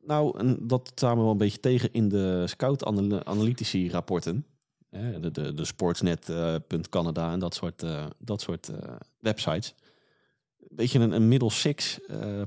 nou, 0.02 0.38
en 0.38 0.66
dat 0.66 0.92
samen 0.94 1.22
wel 1.22 1.32
een 1.32 1.38
beetje 1.38 1.60
tegen 1.60 1.92
in 1.92 2.08
de 2.08 2.46
scout-analytici 2.46 3.90
rapporten. 3.90 4.46
de, 4.90 5.30
de, 5.30 5.54
de 5.54 5.64
Sportsnet.Canada 5.64 7.26
uh, 7.26 7.32
en 7.32 7.38
dat 7.38 7.54
soort, 7.54 7.82
uh, 7.82 8.06
dat 8.18 8.40
soort 8.40 8.70
uh, 8.70 8.76
websites. 9.18 9.74
Beetje 10.68 10.98
een, 10.98 11.12
een 11.12 11.28
middle 11.28 11.50
six 11.50 12.00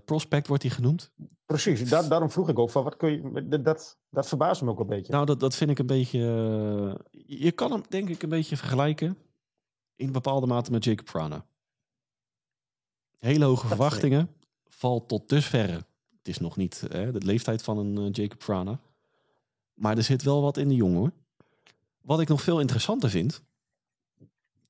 prospect 0.05 0.47
wordt 0.47 0.63
hij 0.63 0.71
genoemd. 0.71 1.11
Precies, 1.45 1.89
da 1.89 2.01
daarom 2.01 2.31
vroeg 2.31 2.49
ik 2.49 2.59
ook 2.59 2.69
van 2.69 2.83
wat 2.83 2.97
kun 2.97 3.11
je. 3.11 3.61
Dat, 3.61 3.97
dat 4.09 4.27
verbaast 4.27 4.61
me 4.61 4.69
ook 4.69 4.79
een 4.79 4.87
beetje. 4.87 5.11
Nou, 5.11 5.25
dat, 5.25 5.39
dat 5.39 5.55
vind 5.55 5.69
ik 5.69 5.79
een 5.79 5.85
beetje. 5.85 6.19
je 7.25 7.51
kan 7.51 7.71
hem 7.71 7.83
denk 7.89 8.09
ik 8.09 8.23
een 8.23 8.29
beetje 8.29 8.57
vergelijken. 8.57 9.17
In 9.95 10.11
bepaalde 10.11 10.47
mate 10.47 10.71
met 10.71 10.83
Jacob 10.83 11.09
Frana. 11.09 11.45
Hele 13.17 13.45
hoge 13.45 13.67
verwachtingen. 13.67 14.29
Valt 14.67 15.07
tot 15.07 15.29
dusverre 15.29 15.85
het 16.25 16.35
is 16.35 16.41
nog 16.41 16.55
niet 16.55 16.83
hè, 16.91 17.11
de 17.11 17.25
leeftijd 17.25 17.63
van 17.63 17.77
een 17.77 17.97
uh, 17.99 18.11
Jacob 18.11 18.41
Frana. 18.41 18.79
Maar 19.73 19.97
er 19.97 20.03
zit 20.03 20.23
wel 20.23 20.41
wat 20.41 20.57
in 20.57 20.67
de 20.67 20.75
jongen 20.75 20.97
hoor. 20.97 21.11
Wat 22.01 22.19
ik 22.19 22.27
nog 22.27 22.41
veel 22.41 22.59
interessanter 22.59 23.09
vind. 23.09 23.43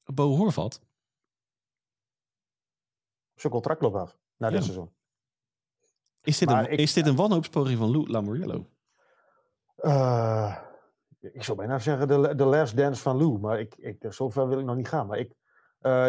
Bo 0.06 0.36
Horvat. 0.36 0.82
Zijn 3.36 3.54
contract 3.54 3.82
loopt 3.82 3.96
af 3.96 4.18
na 4.38 4.50
dit 4.50 4.64
seizoen. 4.64 4.90
Is 6.24 6.38
dit, 6.38 6.50
een, 6.50 6.70
is 6.70 6.94
dit 6.94 7.08
een 7.08 7.16
wanhoopspoging 7.16 7.78
van 7.78 7.92
Lou 7.92 8.10
Lamoriello? 8.10 8.70
Uh, 9.78 10.58
ik 11.20 11.44
zou 11.44 11.58
bijna 11.58 11.80
zeggen 11.80 12.08
de, 12.08 12.36
de 12.36 12.46
last 12.46 12.78
dance 12.78 13.02
van 13.02 13.18
Lou. 13.18 13.40
Maar 13.40 13.60
ik, 13.60 13.76
ik, 13.76 14.06
zover 14.10 14.48
wil 14.48 14.60
ik 14.60 14.66
nog 14.66 14.76
niet 14.76 14.88
gaan. 14.88 15.08
Maar 15.08 15.18
ik, 15.18 15.34
uh, 15.82 16.08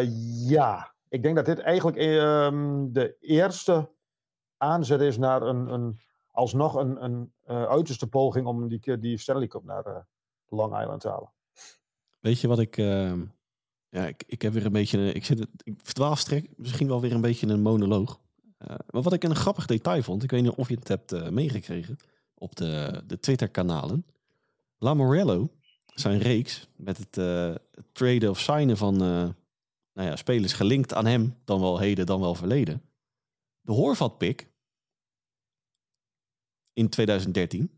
ja, 0.49 0.93
ik 1.09 1.23
denk 1.23 1.35
dat 1.35 1.45
dit 1.45 1.59
eigenlijk 1.59 1.97
uh, 1.97 2.83
de 2.91 3.17
eerste 3.19 3.95
aanzet 4.57 5.01
is 5.01 5.17
naar 5.17 5.41
een, 5.41 5.73
een 5.73 5.99
alsnog 6.31 6.75
een, 6.75 7.03
een 7.03 7.33
uh, 7.47 7.63
uiterste 7.63 8.07
poging 8.07 8.45
om 8.45 8.67
die, 8.67 8.97
die 8.97 9.17
Stanley 9.17 9.47
Cup 9.47 9.63
naar 9.63 9.87
uh, 9.87 9.97
Long 10.47 10.79
Island 10.81 11.01
te 11.01 11.09
halen. 11.09 11.31
Weet 12.19 12.41
je 12.41 12.47
wat 12.47 12.59
ik. 12.59 12.77
Uh, 12.77 13.13
ja, 13.89 14.07
ik, 14.07 14.23
ik 14.27 14.41
heb 14.41 14.53
weer 14.53 14.65
een 14.65 14.71
beetje. 14.71 15.11
Ik, 15.11 15.25
zit, 15.25 15.47
ik 15.63 15.79
verdwaalstrek 15.83 16.49
misschien 16.57 16.87
wel 16.87 17.01
weer 17.01 17.11
een 17.11 17.21
beetje 17.21 17.47
een 17.47 17.61
monoloog. 17.61 18.19
Uh, 18.59 18.75
maar 18.89 19.01
wat 19.01 19.13
ik 19.13 19.23
een 19.23 19.35
grappig 19.35 19.65
detail 19.65 20.03
vond. 20.03 20.23
Ik 20.23 20.31
weet 20.31 20.41
niet 20.41 20.51
of 20.51 20.69
je 20.69 20.75
het 20.75 20.87
hebt 20.87 21.31
meegekregen 21.31 21.97
op 22.33 22.55
de, 22.55 23.03
de 23.07 23.19
Twitter-kanalen. 23.19 24.05
La 24.77 24.93
Morello, 24.93 25.49
zijn 25.85 26.19
reeks 26.19 26.67
met 26.75 26.97
het 26.97 27.13
traden 27.91 28.29
of 28.29 28.39
signen 28.39 28.77
van 28.77 28.97
nou 29.93 30.09
ja, 30.09 30.15
spelers 30.15 30.53
gelinkt 30.53 30.93
aan 30.93 31.05
hem, 31.05 31.37
dan 31.43 31.61
wel 31.61 31.79
heden, 31.79 32.05
dan 32.05 32.19
wel 32.19 32.35
verleden 32.35 32.81
de 33.67 33.73
Horvat-pick 33.73 34.49
in 36.73 36.89
2013. 36.89 37.71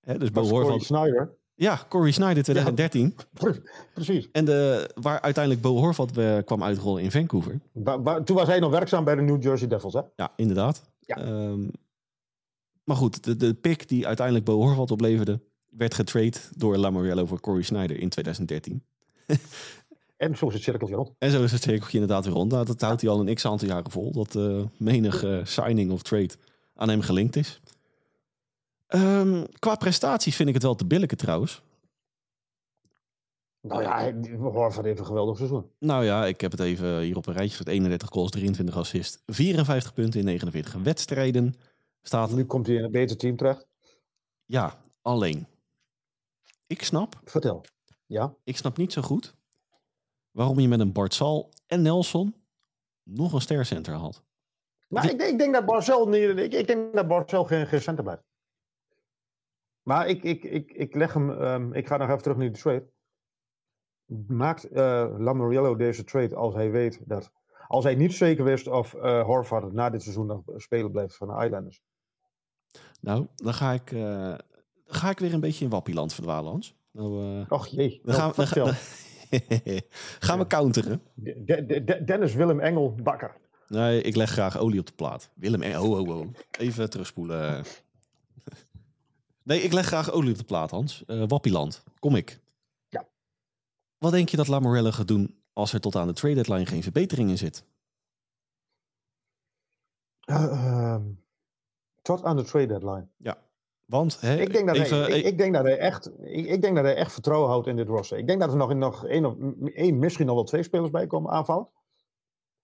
Hè, 0.00 0.18
dus 0.18 0.30
Bo 0.30 0.42
Horvat. 0.42 0.82
Snyder. 0.82 1.38
Ja, 1.54 1.86
Corey 1.88 2.10
Snyder 2.10 2.42
2013. 2.42 3.16
precies. 3.94 4.28
En 4.32 4.44
de, 4.44 4.90
waar 4.94 5.20
uiteindelijk 5.20 5.64
Bo 5.64 5.76
Horvat 5.76 6.16
uh, 6.16 6.38
kwam 6.44 6.62
uitrollen 6.62 7.02
in 7.02 7.10
Vancouver. 7.10 7.60
toen 8.24 8.36
was 8.36 8.46
hij 8.46 8.58
nog 8.58 8.70
werkzaam 8.70 9.04
bij 9.04 9.14
de 9.14 9.22
New 9.22 9.42
Jersey 9.42 9.68
Devils, 9.68 9.94
hè? 9.94 10.00
Ja, 10.16 10.32
inderdaad. 10.36 10.90
Ja. 10.98 11.26
Um, 11.26 11.70
maar 12.84 12.96
goed, 12.96 13.24
de, 13.24 13.36
de 13.36 13.54
pick 13.54 13.88
die 13.88 14.06
uiteindelijk 14.06 14.46
Bo 14.46 14.56
Horvat 14.56 14.90
opleverde, 14.90 15.40
werd 15.68 15.94
getrade 15.94 16.38
door 16.56 16.76
Lamoriello 16.76 17.26
voor 17.26 17.40
Corey 17.40 17.62
Snyder 17.62 17.98
in 17.98 18.08
2013. 18.08 18.82
En 20.20 20.36
zo 20.36 20.46
is 20.46 20.54
het 20.54 20.62
cirkeltje 20.62 20.96
rond. 20.96 21.12
En 21.18 21.30
zo 21.30 21.42
is 21.42 21.52
het 21.52 21.62
cirkeltje 21.62 21.98
inderdaad 21.98 22.24
weer 22.24 22.34
rond. 22.34 22.52
Nou, 22.52 22.64
dat 22.66 22.80
houdt 22.80 23.00
hij 23.00 23.10
al 23.10 23.20
een 23.20 23.34
x-aantal 23.34 23.68
jaren 23.68 23.90
vol. 23.90 24.12
Dat 24.12 24.34
uh, 24.34 24.64
menige 24.76 25.40
signing 25.44 25.90
of 25.90 26.02
trade 26.02 26.34
aan 26.74 26.88
hem 26.88 27.00
gelinkt 27.00 27.36
is. 27.36 27.60
Um, 28.88 29.46
qua 29.58 29.74
prestaties 29.74 30.36
vind 30.36 30.48
ik 30.48 30.54
het 30.54 30.62
wel 30.62 30.74
te 30.74 30.86
billijke 30.86 31.16
trouwens. 31.16 31.62
Nou 33.60 33.82
ja, 33.82 34.12
Horvath 34.36 34.84
heeft 34.84 34.98
een 34.98 35.06
geweldig 35.06 35.36
seizoen. 35.36 35.70
Nou 35.78 36.04
ja, 36.04 36.26
ik 36.26 36.40
heb 36.40 36.50
het 36.50 36.60
even 36.60 37.00
hier 37.00 37.16
op 37.16 37.26
een 37.26 37.34
rijtje 37.34 37.56
gezet. 37.56 37.68
31 37.68 38.08
goals, 38.08 38.30
23 38.30 38.76
assist, 38.76 39.22
54 39.26 39.92
punten 39.92 40.20
in 40.20 40.26
49 40.26 40.74
wedstrijden. 40.82 41.54
Staat... 42.02 42.32
Nu 42.32 42.44
komt 42.44 42.66
hij 42.66 42.76
in 42.76 42.84
een 42.84 42.90
beter 42.90 43.16
team 43.16 43.36
terecht. 43.36 43.66
Ja, 44.44 44.80
alleen. 45.02 45.46
Ik 46.66 46.82
snap. 46.82 47.20
Vertel. 47.24 47.64
Ja. 48.06 48.34
Ik 48.44 48.56
snap 48.56 48.76
niet 48.76 48.92
zo 48.92 49.02
goed 49.02 49.38
waarom 50.30 50.60
je 50.60 50.68
met 50.68 50.80
een 50.80 50.92
Bartsal 50.92 51.50
en 51.66 51.82
Nelson 51.82 52.34
nog 53.02 53.32
een 53.32 53.40
stercenter 53.40 53.94
had. 53.94 54.22
Nou, 54.88 55.08
ik, 55.08 55.18
denk, 55.18 55.30
ik 55.30 55.38
denk 55.38 55.54
dat 55.54 55.64
Barcel 55.64 56.08
niet. 56.08 56.38
Ik, 56.38 56.52
ik 56.52 56.66
denk 56.66 56.94
dat 56.94 57.08
Barcel 57.08 57.44
geen, 57.44 57.66
geen 57.66 57.80
center 57.80 58.04
blijft. 58.04 58.22
Maar 59.82 60.08
ik, 60.08 60.22
ik, 60.22 60.44
ik, 60.44 60.72
ik 60.72 60.94
leg 60.94 61.12
hem. 61.12 61.30
Um, 61.30 61.72
ik 61.72 61.86
ga 61.86 61.96
nog 61.96 62.08
even 62.08 62.22
terug 62.22 62.36
naar 62.36 62.52
de 62.52 62.58
trade. 62.58 62.90
Maakt 64.26 64.72
uh, 64.72 65.14
Lamoriello 65.18 65.76
deze 65.76 66.04
trade 66.04 66.36
als 66.36 66.54
hij 66.54 66.70
weet 66.70 67.00
dat. 67.04 67.32
Als 67.66 67.84
hij 67.84 67.94
niet 67.94 68.14
zeker 68.14 68.44
wist 68.44 68.66
of 68.66 68.94
uh, 68.94 69.24
Horvath 69.24 69.72
na 69.72 69.90
dit 69.90 70.02
seizoen 70.02 70.26
nog 70.26 70.42
spelen 70.56 70.90
blijft 70.90 71.16
van 71.16 71.28
de 71.28 71.44
Islanders. 71.44 71.82
Nou, 73.00 73.26
dan 73.36 73.54
ga 73.54 73.72
ik, 73.72 73.90
uh, 73.90 74.34
ga 74.84 75.10
ik 75.10 75.18
weer 75.18 75.34
een 75.34 75.40
beetje 75.40 75.64
in 75.64 75.70
Wappieland 75.70 76.14
verdwalen, 76.14 76.50
Hans. 76.50 76.76
Nou, 76.90 77.24
uh, 77.24 77.52
Och 77.52 77.66
jee. 77.66 78.00
Dan 78.04 78.14
gaan, 78.14 78.32
nou, 78.36 78.54
dan, 78.54 78.74
Gaan 80.26 80.38
we 80.38 80.46
counteren? 80.46 81.02
Dennis 82.06 82.34
Willem 82.34 82.60
Engel 82.60 82.94
Bakker. 83.02 83.36
Nee, 83.68 84.02
ik 84.02 84.16
leg 84.16 84.30
graag 84.30 84.58
olie 84.58 84.80
op 84.80 84.86
de 84.86 84.92
plaat. 84.92 85.30
Willem 85.34 85.62
Engel, 85.62 85.90
oh, 85.90 86.08
oh, 86.08 86.18
oh. 86.18 86.26
Even 86.58 86.90
terugspoelen. 86.90 87.64
Nee, 89.42 89.60
ik 89.60 89.72
leg 89.72 89.86
graag 89.86 90.10
olie 90.10 90.30
op 90.30 90.38
de 90.38 90.44
plaat, 90.44 90.70
Hans. 90.70 91.04
Uh, 91.06 91.24
Wappieland, 91.26 91.84
kom 91.98 92.16
ik. 92.16 92.40
Ja. 92.88 93.08
Wat 93.98 94.12
denk 94.12 94.28
je 94.28 94.36
dat 94.36 94.48
Lamorelle 94.48 94.92
gaat 94.92 95.08
doen 95.08 95.40
als 95.52 95.72
er 95.72 95.80
tot 95.80 95.96
aan 95.96 96.06
de 96.06 96.12
trade 96.12 96.34
deadline 96.34 96.66
geen 96.66 96.82
verbetering 96.82 97.30
in 97.30 97.38
zit? 97.38 97.64
Uh, 100.26 100.96
tot 102.02 102.24
aan 102.24 102.36
de 102.36 102.44
trade 102.44 102.66
deadline? 102.66 103.08
Ja. 103.16 103.38
Want, 103.90 104.22
ik, 104.22 104.52
denk 104.52 104.66
dat 104.66 104.76
hij, 104.76 105.08
ik, 105.08 105.24
ik, 105.24 105.38
denk 105.38 105.54
dat 105.54 105.62
hij 105.62 105.78
echt, 105.78 106.10
ik, 106.20 106.46
ik, 106.46 106.62
denk 106.62 106.74
dat 106.74 106.84
hij 106.84 106.94
echt 106.94 107.12
vertrouwen 107.12 107.48
houdt 107.48 107.66
in 107.66 107.76
dit 107.76 107.88
roster. 107.88 108.18
Ik 108.18 108.26
denk 108.26 108.40
dat 108.40 108.50
er 108.50 108.56
nog, 108.56 108.74
nog 108.74 109.06
één, 109.06 109.24
of, 109.24 109.34
één, 109.74 109.98
misschien 109.98 110.26
nog 110.26 110.34
wel 110.34 110.44
twee 110.44 110.62
spelers 110.62 110.90
bij 110.90 111.06
komen 111.06 111.30
aanvallen. 111.30 111.68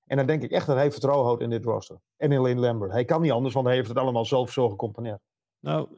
En 0.07 0.17
dan 0.17 0.27
denk 0.27 0.43
ik 0.43 0.51
echt 0.51 0.67
dat 0.67 0.77
hij 0.77 0.91
vertrouwen 0.91 1.27
houdt 1.27 1.43
in 1.43 1.51
dit 1.51 1.65
roster. 1.65 2.01
En 2.17 2.33
in 2.33 2.41
Lane 2.41 2.61
Lambert. 2.61 2.93
Hij 2.93 3.05
kan 3.05 3.21
niet 3.21 3.31
anders, 3.31 3.55
want 3.55 3.67
hij 3.67 3.75
heeft 3.75 3.89
het 3.89 3.99
allemaal 3.99 4.25
zelf 4.25 4.53
zo 4.53 4.69
gecomponeerd. 4.69 5.21
Nou, 5.61 5.89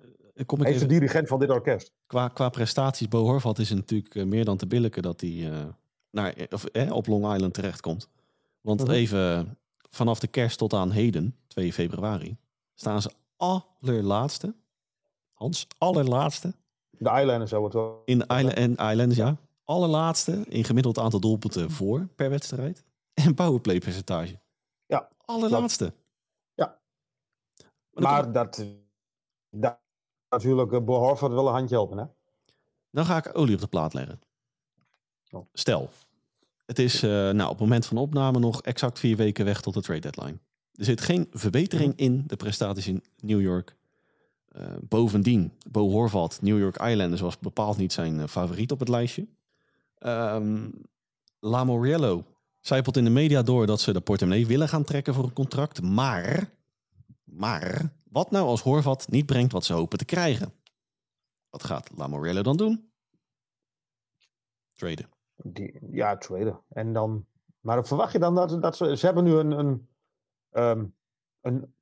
kom 0.46 0.58
ik 0.58 0.64
hij 0.64 0.74
is 0.74 0.80
de 0.80 0.86
dirigent 0.86 1.28
van 1.28 1.38
dit 1.38 1.50
orkest. 1.50 1.92
Qua, 2.06 2.28
qua 2.28 2.48
prestaties, 2.48 3.08
Bo 3.08 3.24
Horvat 3.24 3.58
is 3.58 3.68
het 3.68 3.78
natuurlijk 3.78 4.14
uh, 4.14 4.24
meer 4.24 4.44
dan 4.44 4.56
te 4.56 4.66
billijken 4.66 5.02
dat 5.02 5.20
hij 5.20 5.30
uh, 5.30 5.52
naar, 6.10 6.34
of, 6.50 6.64
eh, 6.64 6.92
op 6.92 7.06
Long 7.06 7.34
Island 7.34 7.54
terechtkomt. 7.54 8.08
Want 8.60 8.80
uh-huh. 8.80 8.96
even 8.96 9.56
vanaf 9.90 10.18
de 10.18 10.28
kerst 10.28 10.58
tot 10.58 10.72
aan 10.72 10.90
heden, 10.90 11.36
2 11.46 11.72
februari, 11.72 12.36
staan 12.74 13.02
ze 13.02 13.10
allerlaatste 13.36 14.54
Hans, 15.38 15.66
allerlaatste. 15.78 16.54
De 16.90 17.10
Islanders 17.10 17.50
zou 17.50 17.64
het 17.64 17.72
wel. 17.72 18.02
In 18.04 18.18
de 18.18 18.24
Island, 18.24 18.54
en 18.54 18.70
Islanders, 18.70 19.16
ja. 19.16 19.36
Allerlaatste 19.64 20.44
in 20.48 20.64
gemiddeld 20.64 20.98
aantal 20.98 21.20
doelpunten 21.20 21.70
voor 21.70 22.06
per 22.16 22.30
wedstrijd. 22.30 22.84
En 23.14 23.34
powerplay 23.34 23.78
percentage. 23.78 24.40
Ja. 24.86 25.08
Allerlaatste. 25.24 25.92
Ja. 26.54 26.78
Maar, 27.90 28.32
dat, 28.32 28.64
dat 29.50 29.78
natuurlijk 30.28 30.72
uh, 30.72 30.80
Bo 30.80 31.16
wel 31.16 31.46
een 31.46 31.52
handje 31.52 31.74
helpen, 31.74 31.98
hè? 31.98 32.04
Dan 32.90 33.04
ga 33.04 33.16
ik 33.16 33.38
olie 33.38 33.54
op 33.54 33.60
de 33.60 33.66
plaat 33.66 33.94
leggen. 33.94 34.20
Oh. 35.30 35.46
Stel, 35.52 35.90
het 36.66 36.78
is 36.78 37.02
uh, 37.02 37.10
nou, 37.10 37.42
op 37.42 37.48
het 37.48 37.60
moment 37.60 37.86
van 37.86 37.96
opname 37.96 38.38
nog 38.38 38.62
exact 38.62 38.98
vier 38.98 39.16
weken 39.16 39.44
weg 39.44 39.60
tot 39.60 39.74
de 39.74 39.82
trade 39.82 40.00
deadline. 40.00 40.38
Er 40.72 40.84
zit 40.84 41.00
geen 41.00 41.26
verbetering 41.30 41.92
mhm. 41.92 42.02
in 42.02 42.24
de 42.26 42.36
prestaties 42.36 42.86
in 42.86 43.04
New 43.16 43.40
York. 43.40 43.76
Uh, 44.58 44.66
bovendien, 44.80 45.52
Bo 45.70 45.90
Horvat, 45.90 46.38
New 46.42 46.58
York 46.58 46.76
Islanders 46.82 47.20
was 47.20 47.38
bepaald 47.38 47.76
niet 47.76 47.92
zijn 47.92 48.14
uh, 48.18 48.26
favoriet 48.26 48.72
op 48.72 48.78
het 48.78 48.88
lijstje. 48.88 49.26
Um, 49.98 50.72
La 51.40 51.64
Moriello 51.64 52.24
zijpelt 52.60 52.96
in 52.96 53.04
de 53.04 53.10
media 53.10 53.42
door 53.42 53.66
dat 53.66 53.80
ze 53.80 53.92
de 53.92 54.00
portemonnee 54.00 54.46
willen 54.46 54.68
gaan 54.68 54.84
trekken 54.84 55.14
voor 55.14 55.24
een 55.24 55.32
contract. 55.32 55.82
Maar, 55.82 56.50
maar, 57.24 57.92
wat 58.10 58.30
nou 58.30 58.46
als 58.46 58.62
Horvat 58.62 59.06
niet 59.08 59.26
brengt 59.26 59.52
wat 59.52 59.64
ze 59.64 59.72
hopen 59.72 59.98
te 59.98 60.04
krijgen? 60.04 60.52
Wat 61.50 61.64
gaat 61.64 61.90
La 61.96 62.06
Moriello 62.06 62.42
dan 62.42 62.56
doen? 62.56 62.90
Traden. 64.74 65.08
Die, 65.36 65.78
ja, 65.90 66.16
traden. 66.16 66.60
En 66.68 66.92
dan, 66.92 67.26
maar 67.60 67.86
verwacht 67.86 68.12
je 68.12 68.18
dan 68.18 68.34
dat, 68.34 68.62
dat 68.62 68.76
ze, 68.76 68.96
ze 68.96 69.06
hebben 69.06 69.24
nu 69.24 69.32
een, 69.32 69.50
een, 69.50 69.88
um, 70.52 70.94
een 71.40 71.74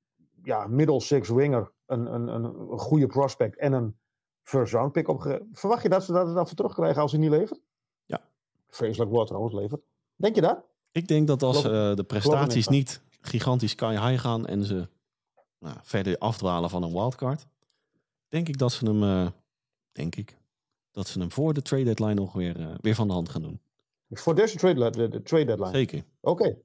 ja, 0.43 0.67
middle 0.67 1.01
six 1.01 1.29
winger, 1.29 1.73
een, 1.87 2.15
een, 2.15 2.29
een, 2.29 2.79
goede 2.79 3.07
prospect 3.07 3.59
en 3.59 3.73
een 3.73 3.97
first 4.43 4.73
round 4.73 4.93
pick 4.93 5.09
op. 5.09 5.43
Verwacht 5.53 5.83
je 5.83 5.89
dat 5.89 6.05
ze 6.05 6.13
dat 6.13 6.35
dan 6.35 6.47
voor 6.47 6.57
terugkrijgen 6.57 7.03
als 7.03 7.13
hij 7.13 7.21
niet 7.21 7.31
levert? 7.31 7.61
Ja. 8.05 8.21
Vreselijk 8.69 9.11
woord 9.11 9.27
trouwens 9.27 9.55
levert. 9.55 9.83
Denk 10.17 10.35
je 10.35 10.41
dat? 10.41 10.65
Ik 10.93 11.09
denk 11.09 11.27
dat 11.27 11.43
als 11.43 11.65
uh, 11.65 11.95
de 11.95 12.05
prestaties 12.07 12.69
niet 12.69 13.01
gigantisch 13.21 13.71
sky 13.71 13.93
high 13.93 14.21
gaan 14.21 14.47
en 14.47 14.65
ze 14.65 14.89
nou, 15.59 15.77
verder 15.83 16.19
afdwalen 16.19 16.71
van 16.71 16.83
een 16.83 16.93
wildcard, 16.93 17.47
denk 18.29 18.49
ik 18.49 18.59
dat 18.59 18.73
ze 18.73 18.85
hem, 18.85 19.03
uh, 19.03 19.29
denk 19.93 20.17
ik, 20.17 20.39
dat 20.91 21.07
ze 21.07 21.19
hem 21.19 21.33
voor 21.33 21.55
de 21.55 21.63
trade 21.63 21.85
deadline 21.85 22.15
nog 22.15 22.33
weer, 22.33 22.61
uh, 22.61 22.75
weer 22.81 22.95
van 22.95 23.07
de 23.07 23.13
hand 23.13 23.29
gaan 23.29 23.43
doen. 23.43 23.61
Voor 24.11 24.35
deze 24.35 24.57
trade, 24.57 24.91
de, 24.91 25.09
de 25.09 25.23
trade 25.23 25.45
deadline? 25.45 25.71
Zeker. 25.71 26.05
Oké. 26.21 26.31
Okay. 26.31 26.63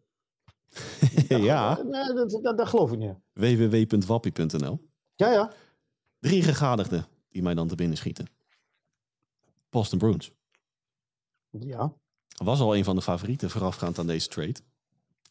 ja. 1.50 1.82
Nee, 1.84 2.14
dat, 2.14 2.30
dat, 2.44 2.58
dat, 2.58 2.68
geloof 2.68 2.92
ik 2.92 2.98
niet. 2.98 3.16
www.wappie.nl 3.34 4.90
Ja, 5.22 5.32
ja. 5.32 5.52
Drie 6.20 6.44
gegadigden 6.44 7.06
die 7.30 7.42
mij 7.42 7.54
dan 7.54 7.68
te 7.68 7.76
binnen 7.76 7.98
schieten. 7.98 8.28
Boston 9.70 10.00
Bruins. 10.00 10.32
Ja. 11.50 11.94
Was 12.44 12.60
al 12.60 12.76
een 12.76 12.84
van 12.84 12.96
de 12.96 13.02
favorieten 13.02 13.50
voorafgaand 13.50 14.00
aan 14.00 14.08
deze 14.08 14.28
trade. 14.28 14.60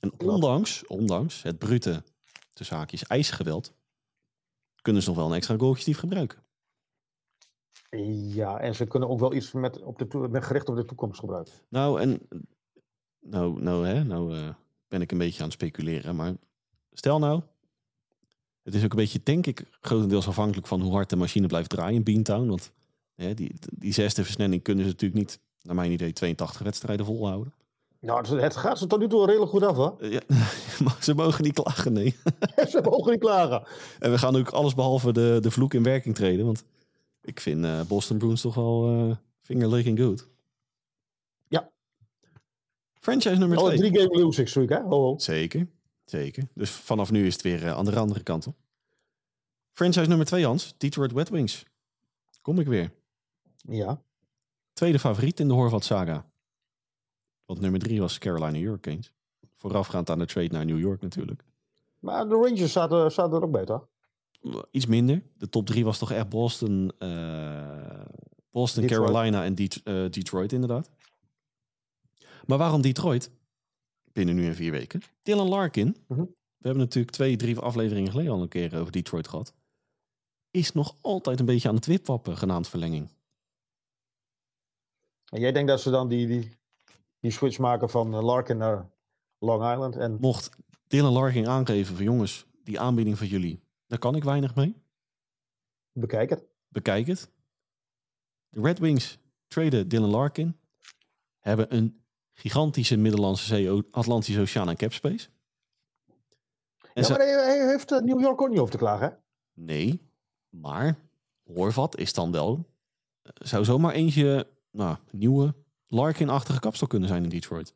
En 0.00 0.12
ondanks, 0.20 0.86
ondanks 0.86 1.42
het 1.42 1.58
brute, 1.58 2.04
tussen 2.52 2.76
haakjes, 2.76 3.04
ijsgeweld, 3.04 3.72
kunnen 4.82 5.02
ze 5.02 5.08
nog 5.08 5.18
wel 5.18 5.26
een 5.26 5.34
extra 5.34 5.56
goaltje 5.56 5.94
gebruiken. 5.94 6.42
Ja, 8.32 8.58
en 8.58 8.74
ze 8.74 8.86
kunnen 8.86 9.08
ook 9.08 9.20
wel 9.20 9.34
iets 9.34 9.52
met, 9.52 9.82
op 9.82 9.98
de, 9.98 10.28
met 10.30 10.44
gericht 10.44 10.68
op 10.68 10.76
de 10.76 10.84
toekomst 10.84 11.20
gebruiken. 11.20 11.52
Nou, 11.68 12.00
en 12.00 12.28
nou, 13.20 13.62
nou, 13.62 13.86
hè, 13.86 14.04
nou 14.04 14.36
uh, 14.36 14.48
ben 14.88 15.00
ik 15.00 15.12
een 15.12 15.18
beetje 15.18 15.38
aan 15.38 15.48
het 15.48 15.54
speculeren. 15.54 16.16
Maar 16.16 16.34
stel 16.92 17.18
nou, 17.18 17.42
het 18.62 18.74
is 18.74 18.84
ook 18.84 18.90
een 18.90 18.96
beetje, 18.96 19.20
denk 19.22 19.46
ik, 19.46 19.64
grotendeels 19.80 20.28
afhankelijk 20.28 20.66
van 20.66 20.80
hoe 20.80 20.92
hard 20.92 21.10
de 21.10 21.16
machine 21.16 21.46
blijft 21.46 21.70
draaien 21.70 21.94
in 21.94 22.02
Beantown. 22.02 22.48
Want 22.48 22.72
hè, 23.14 23.34
die, 23.34 23.54
die 23.78 23.92
zesde 23.92 24.24
versnelling 24.24 24.62
kunnen 24.62 24.84
ze 24.84 24.90
natuurlijk 24.90 25.20
niet, 25.20 25.40
naar 25.62 25.74
mijn 25.74 25.92
idee, 25.92 26.12
82 26.12 26.62
wedstrijden 26.62 27.06
volhouden. 27.06 27.52
Nou, 28.00 28.40
het 28.40 28.56
gaat 28.56 28.78
ze 28.78 28.86
tot 28.86 28.98
nu 28.98 29.08
toe 29.08 29.26
redelijk 29.26 29.50
goed 29.50 29.62
af, 29.62 29.76
hoor. 29.76 30.06
Ja, 30.06 30.20
ze 31.00 31.14
mogen 31.14 31.44
niet 31.44 31.52
klagen, 31.52 31.92
nee. 31.92 32.16
ze 32.70 32.80
mogen 32.82 33.10
niet 33.10 33.20
klagen. 33.20 33.62
En 33.98 34.10
we 34.10 34.18
gaan 34.18 34.36
ook 34.36 34.48
alles 34.48 34.74
behalve 34.74 35.12
de, 35.12 35.38
de 35.40 35.50
vloek 35.50 35.74
in 35.74 35.82
werking 35.82 36.14
treden. 36.14 36.44
Want 36.44 36.64
ik 37.22 37.40
vind 37.40 37.64
uh, 37.64 37.80
Boston 37.88 38.18
Bruins 38.18 38.40
toch 38.40 38.54
wel 38.54 38.92
uh, 38.92 39.16
finger 39.40 39.68
licking 39.68 39.98
good. 39.98 40.28
Ja. 41.48 41.70
Franchise 42.94 43.38
nummer 43.38 43.58
2. 43.58 43.70
Oh, 43.70 43.76
drie 43.76 43.98
game 43.98 44.22
losing 44.22 44.48
streak, 44.48 44.68
hè? 44.68 44.82
Oh, 44.82 45.18
Zeker, 45.18 45.68
zeker. 46.10 46.48
Dus 46.54 46.70
vanaf 46.70 47.10
nu 47.10 47.26
is 47.26 47.32
het 47.32 47.42
weer 47.42 47.62
uh, 47.62 47.76
aan 47.76 47.84
de 47.84 47.98
andere 47.98 48.22
kant 48.22 48.46
op. 48.46 48.56
Franchise 49.72 50.08
nummer 50.08 50.26
2, 50.26 50.44
Hans. 50.44 50.74
Detroit 50.78 51.12
Red 51.12 51.28
Wings. 51.28 51.64
Kom 52.42 52.60
ik 52.60 52.66
weer. 52.66 52.92
Ja. 53.56 54.02
Tweede 54.72 54.98
favoriet 54.98 55.40
in 55.40 55.48
de 55.48 55.54
Horvat 55.54 55.84
saga. 55.84 56.30
Want 57.44 57.60
nummer 57.60 57.80
3 57.80 58.00
was 58.00 58.18
Carolina 58.18 58.58
Hurricanes. 58.58 59.12
Voorafgaand 59.54 60.10
aan 60.10 60.18
de 60.18 60.26
trade 60.26 60.48
naar 60.48 60.64
New 60.64 60.78
York 60.78 61.00
natuurlijk. 61.00 61.44
Maar 61.98 62.28
de 62.28 62.34
Rangers 62.34 62.72
zaten, 62.72 63.12
zaten 63.12 63.36
er 63.36 63.42
ook 63.42 63.66
toch? 63.66 63.88
iets 64.70 64.86
minder. 64.86 65.22
De 65.36 65.48
top 65.48 65.66
drie 65.66 65.84
was 65.84 65.98
toch 65.98 66.12
echt 66.12 66.28
Boston, 66.28 66.92
uh, 66.98 68.04
Boston 68.50 68.86
Carolina 68.86 69.44
en 69.44 69.54
uh, 69.58 70.10
Detroit 70.10 70.52
inderdaad. 70.52 70.90
Maar 72.46 72.58
waarom 72.58 72.80
Detroit? 72.80 73.30
Binnen 74.20 74.38
nu 74.38 74.46
en 74.46 74.54
vier 74.54 74.70
weken. 74.70 75.02
Dylan 75.22 75.48
Larkin. 75.48 75.96
Mhm. 76.08 76.20
We 76.20 76.66
hebben 76.66 76.82
natuurlijk 76.82 77.14
twee, 77.14 77.36
drie 77.36 77.58
afleveringen 77.58 78.10
geleden 78.10 78.32
al 78.32 78.42
een 78.42 78.48
keer 78.48 78.78
over 78.78 78.92
Detroit 78.92 79.28
gehad. 79.28 79.54
Is 80.50 80.72
nog 80.72 80.96
altijd 81.00 81.40
een 81.40 81.46
beetje 81.46 81.68
aan 81.68 81.74
het 81.74 81.86
wipwappen, 81.86 82.36
genaamd 82.36 82.68
verlenging. 82.68 83.08
En 85.24 85.40
jij 85.40 85.52
denkt 85.52 85.68
dat 85.68 85.80
ze 85.80 85.90
dan 85.90 86.08
die, 86.08 86.26
die, 86.26 86.50
die 87.20 87.30
switch 87.30 87.58
maken 87.58 87.90
van 87.90 88.14
eh, 88.14 88.22
Larkin 88.22 88.56
naar 88.56 88.90
Long 89.38 89.72
Island? 89.72 89.96
En... 89.96 90.16
Mocht 90.20 90.50
Dylan 90.86 91.12
Larkin 91.12 91.48
aangeven 91.48 91.96
van 91.96 92.04
jongens, 92.04 92.46
die 92.64 92.80
aanbieding 92.80 93.18
van 93.18 93.26
jullie, 93.26 93.62
daar 93.86 93.98
kan 93.98 94.16
ik 94.16 94.24
weinig 94.24 94.54
mee. 94.54 94.82
Bekijk 95.92 96.30
het. 96.30 96.44
Bekijk 96.68 97.06
het. 97.06 97.30
De 98.48 98.60
Red 98.60 98.78
Wings 98.78 99.18
traden 99.46 99.88
Dylan 99.88 100.10
Larkin. 100.10 100.56
Hebben 101.38 101.76
een 101.76 102.02
gigantische 102.40 102.96
Middellandse 102.96 103.44
Zee, 103.46 103.82
Atlantische 103.90 104.40
Oceaan 104.40 104.68
en 104.68 104.76
capspace. 104.76 105.28
En 106.94 107.02
ja, 107.02 107.08
maar 107.08 107.18
hij 107.18 107.66
heeft 107.66 107.92
eh, 107.92 107.98
New 107.98 108.20
York 108.20 108.40
ook 108.40 108.48
niet 108.48 108.58
over 108.58 108.72
te 108.72 108.78
klagen, 108.78 109.08
hè? 109.08 109.14
Nee, 109.52 110.10
maar 110.48 110.96
Horvat 111.42 111.98
is 111.98 112.12
dan 112.12 112.32
wel... 112.32 112.68
Eh, 113.22 113.32
zou 113.34 113.64
zomaar 113.64 113.92
eentje, 113.92 114.46
nou, 114.70 114.96
nieuwe 115.10 115.54
Larkin-achtige 115.86 116.60
kapsel 116.60 116.86
kunnen 116.86 117.08
zijn 117.08 117.22
in 117.22 117.28
Detroit. 117.28 117.74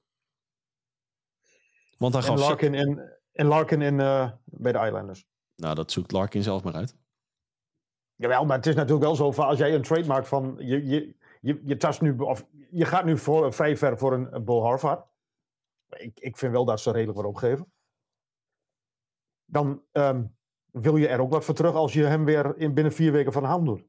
Want 1.98 2.12
dan 2.12 2.22
gaf 2.22 2.35
en 2.35 2.40
Larkin, 2.40 2.74
in, 2.74 3.03
en 3.33 3.46
Larkin 3.46 3.83
in, 3.83 3.98
uh, 3.98 4.31
bij 4.44 4.72
de 4.72 4.79
Islanders. 4.79 5.27
Nou, 5.57 5.74
dat 5.74 5.92
zoekt 5.92 6.12
Larkin 6.12 6.42
zelf 6.42 6.62
maar 6.62 6.74
uit. 6.74 6.96
Jawel, 8.14 8.44
maar 8.44 8.57
het 8.57 8.66
is 8.66 8.74
natuurlijk 8.74 9.05
wel 9.05 9.14
zo 9.14 9.42
als 9.42 9.59
jij 9.59 9.74
een 9.74 9.83
trademark 9.83 10.27
van 10.27 10.57
je, 10.59 10.87
je, 10.87 11.16
je, 11.44 11.61
je 11.64 11.76
tast 11.76 12.00
nu 12.00 12.18
of 12.18 12.46
je 12.70 12.85
gaat 12.85 13.04
nu 13.04 13.18
voor, 13.18 13.52
vrij 13.52 13.76
ver 13.76 13.98
voor 13.98 14.12
een, 14.12 14.35
een 14.35 14.44
Bo 14.44 14.62
Harvard. 14.62 15.07
Ik, 15.88 16.20
ik 16.20 16.37
vind 16.37 16.52
wel 16.52 16.64
dat 16.64 16.80
ze 16.80 16.90
redelijk 16.90 17.18
wat 17.18 17.26
opgeven. 17.26 17.72
Dan 19.44 19.83
um, 19.92 20.37
wil 20.70 20.96
je 20.96 21.09
er 21.09 21.20
ook 21.20 21.30
wat 21.30 21.44
voor 21.44 21.54
terug 21.54 21.74
als 21.74 21.92
je 21.92 22.04
hem 22.04 22.24
weer 22.24 22.57
in 22.57 22.74
binnen 22.74 22.92
vier 22.92 23.12
weken 23.12 23.33
van 23.33 23.42
de 23.42 23.48
hand 23.48 23.64
doet. 23.64 23.85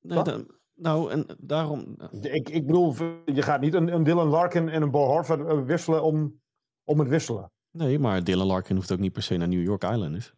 Nee, 0.00 0.22
dan, 0.22 0.50
nou, 0.74 1.10
en 1.10 1.26
daarom. 1.38 1.96
Ik, 2.20 2.48
ik 2.48 2.66
bedoel, 2.66 2.94
je 3.24 3.42
gaat 3.42 3.60
niet 3.60 3.74
een, 3.74 3.94
een 3.94 4.02
Dylan 4.02 4.28
Larkin 4.28 4.68
en 4.68 4.82
een 4.82 4.90
Bo 4.90 5.06
Harvard 5.06 5.46
eh, 5.46 5.62
wisselen 5.62 6.02
om, 6.02 6.40
om 6.84 6.98
het 6.98 7.08
wisselen. 7.08 7.52
Nee, 7.70 7.98
maar 7.98 8.24
Dylan 8.24 8.46
Larkin 8.46 8.76
hoeft 8.76 8.92
ook 8.92 8.98
niet 8.98 9.12
per 9.12 9.22
se 9.22 9.36
naar 9.36 9.48
New 9.48 9.62
York 9.62 9.82
Islanders. 9.82 10.34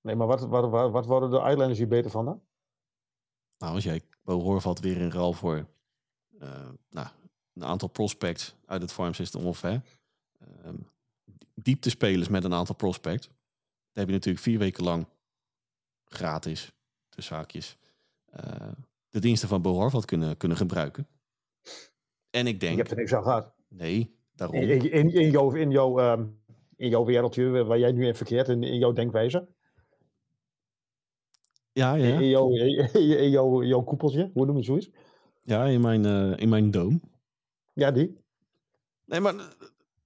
Nee, 0.00 0.14
maar 0.14 0.26
wat, 0.26 0.40
wat, 0.40 0.70
wat, 0.70 0.90
wat 0.90 1.06
worden 1.06 1.30
de 1.30 1.36
Islanders 1.36 1.78
hier 1.78 1.88
beter 1.88 2.10
van 2.10 2.24
dan? 2.24 2.42
Nou, 3.58 3.74
als 3.74 3.84
jij 3.84 4.02
Bo 4.22 4.60
weer 4.80 4.96
in 4.96 5.10
ruil 5.10 5.32
voor 5.32 5.66
uh, 6.42 6.68
nou, 6.90 7.08
een 7.54 7.64
aantal 7.64 7.88
prospects 7.88 8.54
uit 8.66 8.82
het 8.82 8.92
farm 8.92 9.14
system 9.14 9.44
of 9.44 9.60
hè, 9.60 9.72
uh, 9.72 10.72
dieptespelers 11.54 12.28
met 12.28 12.44
een 12.44 12.54
aantal 12.54 12.74
prospects. 12.74 13.26
Dan 13.26 13.34
heb 13.92 14.06
je 14.06 14.12
natuurlijk 14.12 14.44
vier 14.44 14.58
weken 14.58 14.84
lang 14.84 15.06
gratis, 16.04 16.72
de 17.08 17.22
zaakjes, 17.22 17.76
uh, 18.36 18.72
de 19.08 19.20
diensten 19.20 19.48
van 19.48 19.62
Bo 19.62 19.72
Horvat 19.72 20.04
kunnen, 20.04 20.36
kunnen 20.36 20.56
gebruiken. 20.56 21.06
En 22.30 22.46
ik 22.46 22.60
denk... 22.60 22.72
Je 22.72 22.78
hebt 22.78 22.90
er 22.90 22.96
niks 22.96 23.14
aan 23.14 23.22
gehad. 23.22 23.54
Nee, 23.68 24.16
daarom. 24.34 24.56
In, 24.56 24.90
in, 24.92 25.12
in 25.12 25.30
jouw, 25.30 25.54
in, 25.54 25.70
jouw, 25.70 26.12
um, 26.12 26.42
in 26.76 26.88
jouw 26.88 27.04
wereldje 27.04 27.64
waar 27.64 27.78
jij 27.78 27.92
nu 27.92 28.06
in 28.06 28.14
verkeert, 28.14 28.48
in, 28.48 28.62
in 28.62 28.78
jouw 28.78 28.92
denkwijze. 28.92 29.48
Ja, 31.72 31.94
ja. 31.94 32.18
In, 32.18 32.28
jouw, 32.28 32.50
in, 32.92 33.30
jouw, 33.30 33.62
jouw 33.62 33.82
koepeltje, 33.82 34.30
hoe 34.34 34.46
noem 34.46 34.56
je 34.56 34.62
zoiets? 34.62 34.90
Ja, 35.42 35.64
in 35.64 35.80
mijn, 35.80 36.04
uh, 36.06 36.36
in 36.36 36.48
mijn 36.48 36.70
doom. 36.70 37.00
Ja, 37.72 37.90
die. 37.90 38.18
Nee, 39.04 39.20
maar 39.20 39.34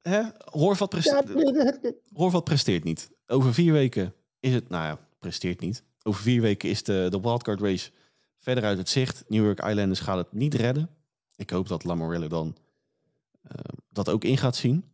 hè? 0.02 0.22
Horvat, 0.44 0.88
presteert, 0.88 1.28
ja, 1.28 1.92
Horvat 2.12 2.44
presteert 2.44 2.84
niet. 2.84 3.10
Over 3.26 3.54
vier 3.54 3.72
weken 3.72 4.14
is 4.40 4.54
het, 4.54 4.68
nou 4.68 4.84
ja, 4.84 4.98
presteert 5.18 5.60
niet. 5.60 5.84
Over 6.02 6.22
vier 6.22 6.40
weken 6.40 6.68
is 6.68 6.82
de, 6.82 7.06
de 7.10 7.20
wildcard 7.20 7.60
race 7.60 7.90
verder 8.38 8.64
uit 8.64 8.78
het 8.78 8.88
zicht. 8.88 9.24
New 9.28 9.44
York 9.44 9.64
Islanders 9.64 10.00
gaat 10.00 10.16
het 10.16 10.32
niet 10.32 10.54
redden. 10.54 10.90
Ik 11.36 11.50
hoop 11.50 11.68
dat 11.68 11.84
Lamorello 11.84 12.28
dan 12.28 12.56
uh, 13.44 13.50
dat 13.90 14.08
ook 14.08 14.24
in 14.24 14.36
gaat 14.36 14.56
zien. 14.56 14.84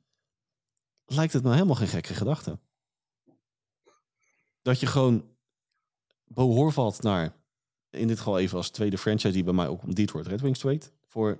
Lijkt 1.06 1.32
het 1.32 1.42
me 1.42 1.52
helemaal 1.52 1.74
geen 1.74 1.88
gekke 1.88 2.14
gedachte. 2.14 2.58
Dat 4.62 4.80
je 4.80 4.86
gewoon 4.86 5.24
Bo 6.34 6.50
Horvat 6.52 7.02
naar 7.02 7.34
in 7.90 8.06
dit 8.08 8.18
geval 8.18 8.38
even 8.38 8.56
als 8.56 8.70
tweede 8.70 8.98
franchise 8.98 9.32
die 9.32 9.44
bij 9.44 9.52
mij 9.52 9.68
ook 9.68 9.82
om 9.82 9.94
Detroit 9.94 10.26
Red 10.26 10.40
Wings 10.40 10.58
trade. 10.58 10.80
Voor 11.06 11.28
een 11.30 11.38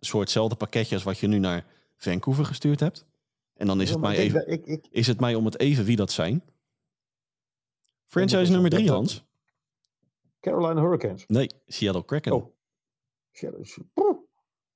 soortzelfde 0.00 0.56
pakketje 0.56 0.94
als 0.94 1.04
wat 1.04 1.18
je 1.18 1.26
nu 1.26 1.38
naar 1.38 1.66
Vancouver 1.96 2.44
gestuurd 2.44 2.80
hebt. 2.80 3.06
En 3.54 3.66
dan 3.66 3.80
is, 3.80 3.86
Ja, 3.88 3.92
het, 3.92 4.02
mij 4.02 4.16
even, 4.16 4.38
dat- 4.38 4.48
ik, 4.48 4.66
ik, 4.66 4.86
is 4.90 5.06
het 5.06 5.20
mij 5.20 5.34
om 5.34 5.44
het 5.44 5.58
even 5.58 5.84
wie 5.84 5.96
dat 5.96 6.12
zijn. 6.12 6.42
Franchise 8.04 8.52
nummer 8.52 8.70
drie, 8.70 8.90
Hans. 8.90 9.24
Carolina 10.40 10.80
Hurricanes. 10.80 11.24
Nee, 11.26 11.50
Seattle 11.66 12.04
Kraken. 12.04 12.32
Oh. 12.32 12.54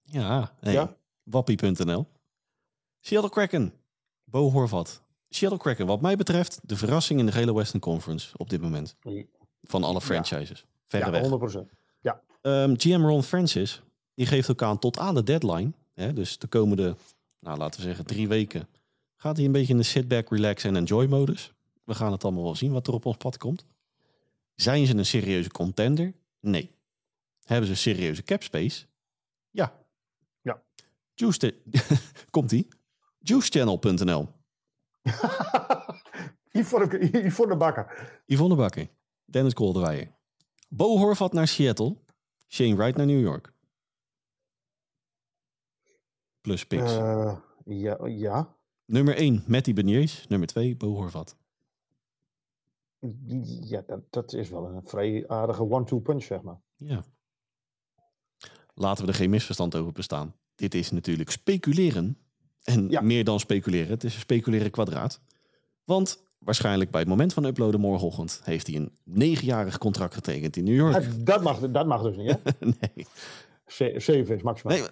Ja, 0.03 0.55
hey, 0.61 0.73
Ja? 0.73 0.97
wappie.nl. 1.23 2.07
Seattle 3.01 3.31
Kraken. 3.31 3.73
Bo 4.25 4.51
Horvat. 4.51 5.03
Seattle 5.29 5.59
Kraken, 5.59 5.87
wat 5.87 6.01
mij 6.01 6.17
betreft, 6.17 6.61
de 6.63 6.77
verrassing 6.77 7.21
in 7.21 7.27
de 7.27 7.33
hele 7.33 7.55
Western 7.55 7.81
Conference 7.81 8.35
op 8.37 8.51
dit 8.51 8.61
moment. 8.61 8.97
Van 9.65 9.85
alle 9.85 10.01
franchises. 10.01 10.65
Verre 10.87 11.05
Ja, 11.05 11.11
weg. 11.11 11.23
100%. 11.23 11.71
Ehm, 12.45 12.75
GM 12.77 13.01
Ron 13.05 13.23
Francis, 13.23 13.83
die 14.15 14.27
geeft 14.27 14.51
ook 14.51 14.63
aan 14.63 14.79
tot 14.79 14.99
aan 14.99 15.15
de 15.15 15.23
deadline. 15.23 15.73
Hè, 15.95 16.13
dus 16.13 16.39
de 16.39 16.47
komende, 16.47 16.97
nou, 17.41 17.59
laten 17.59 17.81
we 17.81 17.87
zeggen, 17.87 18.05
drie 18.07 18.29
weken. 18.29 18.69
Gaat 19.17 19.37
hij 19.37 19.45
een 19.45 19.53
beetje 19.53 19.73
in 19.73 19.79
de 19.79 19.85
sit-back, 19.85 20.31
relax 20.31 20.65
en 20.65 20.77
enjoy 20.77 21.07
modus. 21.07 21.53
We 21.85 21.95
gaan 21.95 22.13
het 22.13 22.25
allemaal 22.25 22.43
wel 22.43 22.55
zien 22.55 22.73
wat 22.73 22.87
er 22.87 22.95
op 22.95 23.07
ons 23.07 23.17
pad 23.17 23.39
komt. 23.39 23.65
Zijn 24.55 24.87
ze 24.87 24.97
een 24.97 25.07
serieuze 25.07 25.51
contender? 25.51 26.13
Nee. 26.41 26.71
Hebben 27.45 27.69
ze 27.69 27.75
serieuze 27.75 28.23
cap 28.23 28.43
space? 28.43 28.87
Ja. 29.51 29.73
Ja. 30.43 30.63
Juice 31.15 31.55
komt 32.31 32.53
ie. 32.53 32.69
Juicechannel.nl. 33.19 34.29
Yvonne, 36.53 36.99
Yvonne 37.25 37.57
Bakker. 37.57 38.21
Yvonne 38.27 38.55
Bakker. 38.55 38.89
Dennis 39.25 39.53
Kolderweijer. 39.55 40.13
Bo 40.69 40.99
Horvat 40.99 41.33
naar 41.33 41.49
Seattle. 41.49 41.97
Shane 42.49 42.77
Wright 42.77 42.97
naar 42.97 43.07
New 43.07 43.21
York. 43.21 43.53
Plus 46.41 46.67
picks. 46.67 46.93
Eh, 46.93 47.37
ja, 47.65 48.07
ja. 48.07 48.57
Nummer 48.85 49.17
1, 49.17 49.45
Matty 49.47 49.73
Beniers. 49.73 50.27
Nummer 50.29 50.49
2, 50.49 50.77
Bo 50.77 50.95
Horvat. 50.95 51.37
Ja, 53.61 53.83
dat, 53.87 54.01
dat 54.13 54.33
is 54.33 54.49
wel 54.49 54.67
een 54.67 54.83
vrij 54.85 55.29
aardige 55.29 55.63
one-two 55.63 55.99
punch, 56.01 56.23
zeg 56.23 56.43
maar. 56.43 56.61
Ja. 56.77 57.05
Laten 58.75 59.05
we 59.05 59.11
er 59.11 59.17
geen 59.17 59.31
misverstand 59.31 59.75
over 59.75 59.93
bestaan. 59.93 60.35
Dit 60.55 60.75
is 60.75 60.91
natuurlijk 60.91 61.31
speculeren. 61.31 62.19
En 62.63 62.89
Ja. 62.89 63.01
meer 63.01 63.25
dan 63.25 63.41
speculeren. 63.41 63.89
Het 63.89 64.05
is 64.05 64.15
een 64.15 64.21
speculeren 64.21 64.71
kwadraat. 64.71 65.21
Want 65.85 66.23
waarschijnlijk 66.45 66.91
bij 66.91 67.01
het 67.01 67.09
moment 67.09 67.33
van 67.33 67.45
uploaden 67.45 67.81
morgenochtend... 67.81 68.41
heeft 68.45 68.67
hij 68.67 68.77
een 68.77 68.93
negenjarig 69.05 69.79
contract 69.79 70.15
getekend 70.15 70.57
in 70.57 70.65
New 70.65 70.75
York. 70.75 70.93
Dat, 70.93 71.27
dat, 71.27 71.43
mag, 71.43 71.59
dat 71.71 71.87
mag 71.87 72.03
dus 72.03 72.17
niet, 72.17 72.31
hè? 72.31 72.37
nee. 72.81 73.07
Zeven 74.01 74.37
is 74.37 74.43
maximaal. 74.43 74.77
nee, 74.77 74.87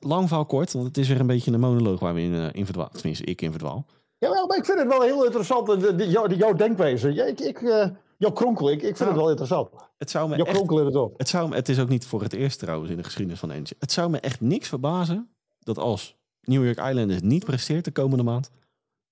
lang 0.00 0.26
verhaal 0.28 0.46
kort. 0.46 0.72
Want 0.72 0.86
het 0.86 0.98
is 0.98 1.08
weer 1.08 1.20
een 1.20 1.26
beetje 1.26 1.52
een 1.52 1.60
monoloog 1.60 2.00
waar 2.00 2.14
we 2.14 2.20
in, 2.20 2.34
eh, 2.34 2.48
in 2.52 2.64
verdwalen. 2.64 2.92
Tenminste, 2.92 3.24
ik 3.24 3.42
in 3.42 3.50
verdwaal. 3.50 3.86
Jawel, 4.18 4.46
maar 4.46 4.56
ik 4.56 4.64
vind 4.64 4.78
het 4.78 4.88
wel 4.88 5.02
heel 5.02 5.24
interessant, 5.24 5.68
eh, 5.68 5.80
de, 5.80 5.94
de, 5.94 6.36
jouw, 6.36 6.52
denkwijze. 6.52 7.12
Ja, 7.12 7.24
ik, 7.24 7.40
ik, 7.40 7.62
eh, 7.62 7.88
jouw 8.18 8.32
kronkel, 8.32 8.70
ik, 8.70 8.82
ik 8.82 8.96
vind 8.96 8.98
Nou, 8.98 9.10
het 9.10 9.18
wel 9.20 9.28
interessant. 9.28 9.68
Het 9.98 10.10
zou 10.10 10.28
me 10.28 10.36
Jouw 10.36 10.44
echt 10.44 10.54
kronkel 10.54 10.78
in 10.78 10.86
het 10.86 10.96
op. 10.96 11.18
Het, 11.18 11.28
zou, 11.28 11.48
me- 11.48 11.54
het 11.54 11.68
is 11.68 11.78
ook 11.80 11.88
niet 11.88 12.06
voor 12.06 12.22
het 12.22 12.32
eerst 12.32 12.58
trouwens 12.58 12.90
in 12.90 12.96
de 12.96 13.04
geschiedenis 13.04 13.40
van 13.40 13.48
NHL. 13.48 13.74
Het 13.78 13.92
zou 13.92 14.10
me 14.10 14.18
echt 14.20 14.40
niks 14.40 14.68
verbazen 14.68 15.28
dat 15.58 15.78
als 15.78 16.16
New 16.40 16.64
York 16.64 16.78
Islanders 16.88 17.20
niet 17.22 17.44
presteert 17.44 17.84
de 17.84 17.90
komende 17.90 18.24
maand, 18.24 18.50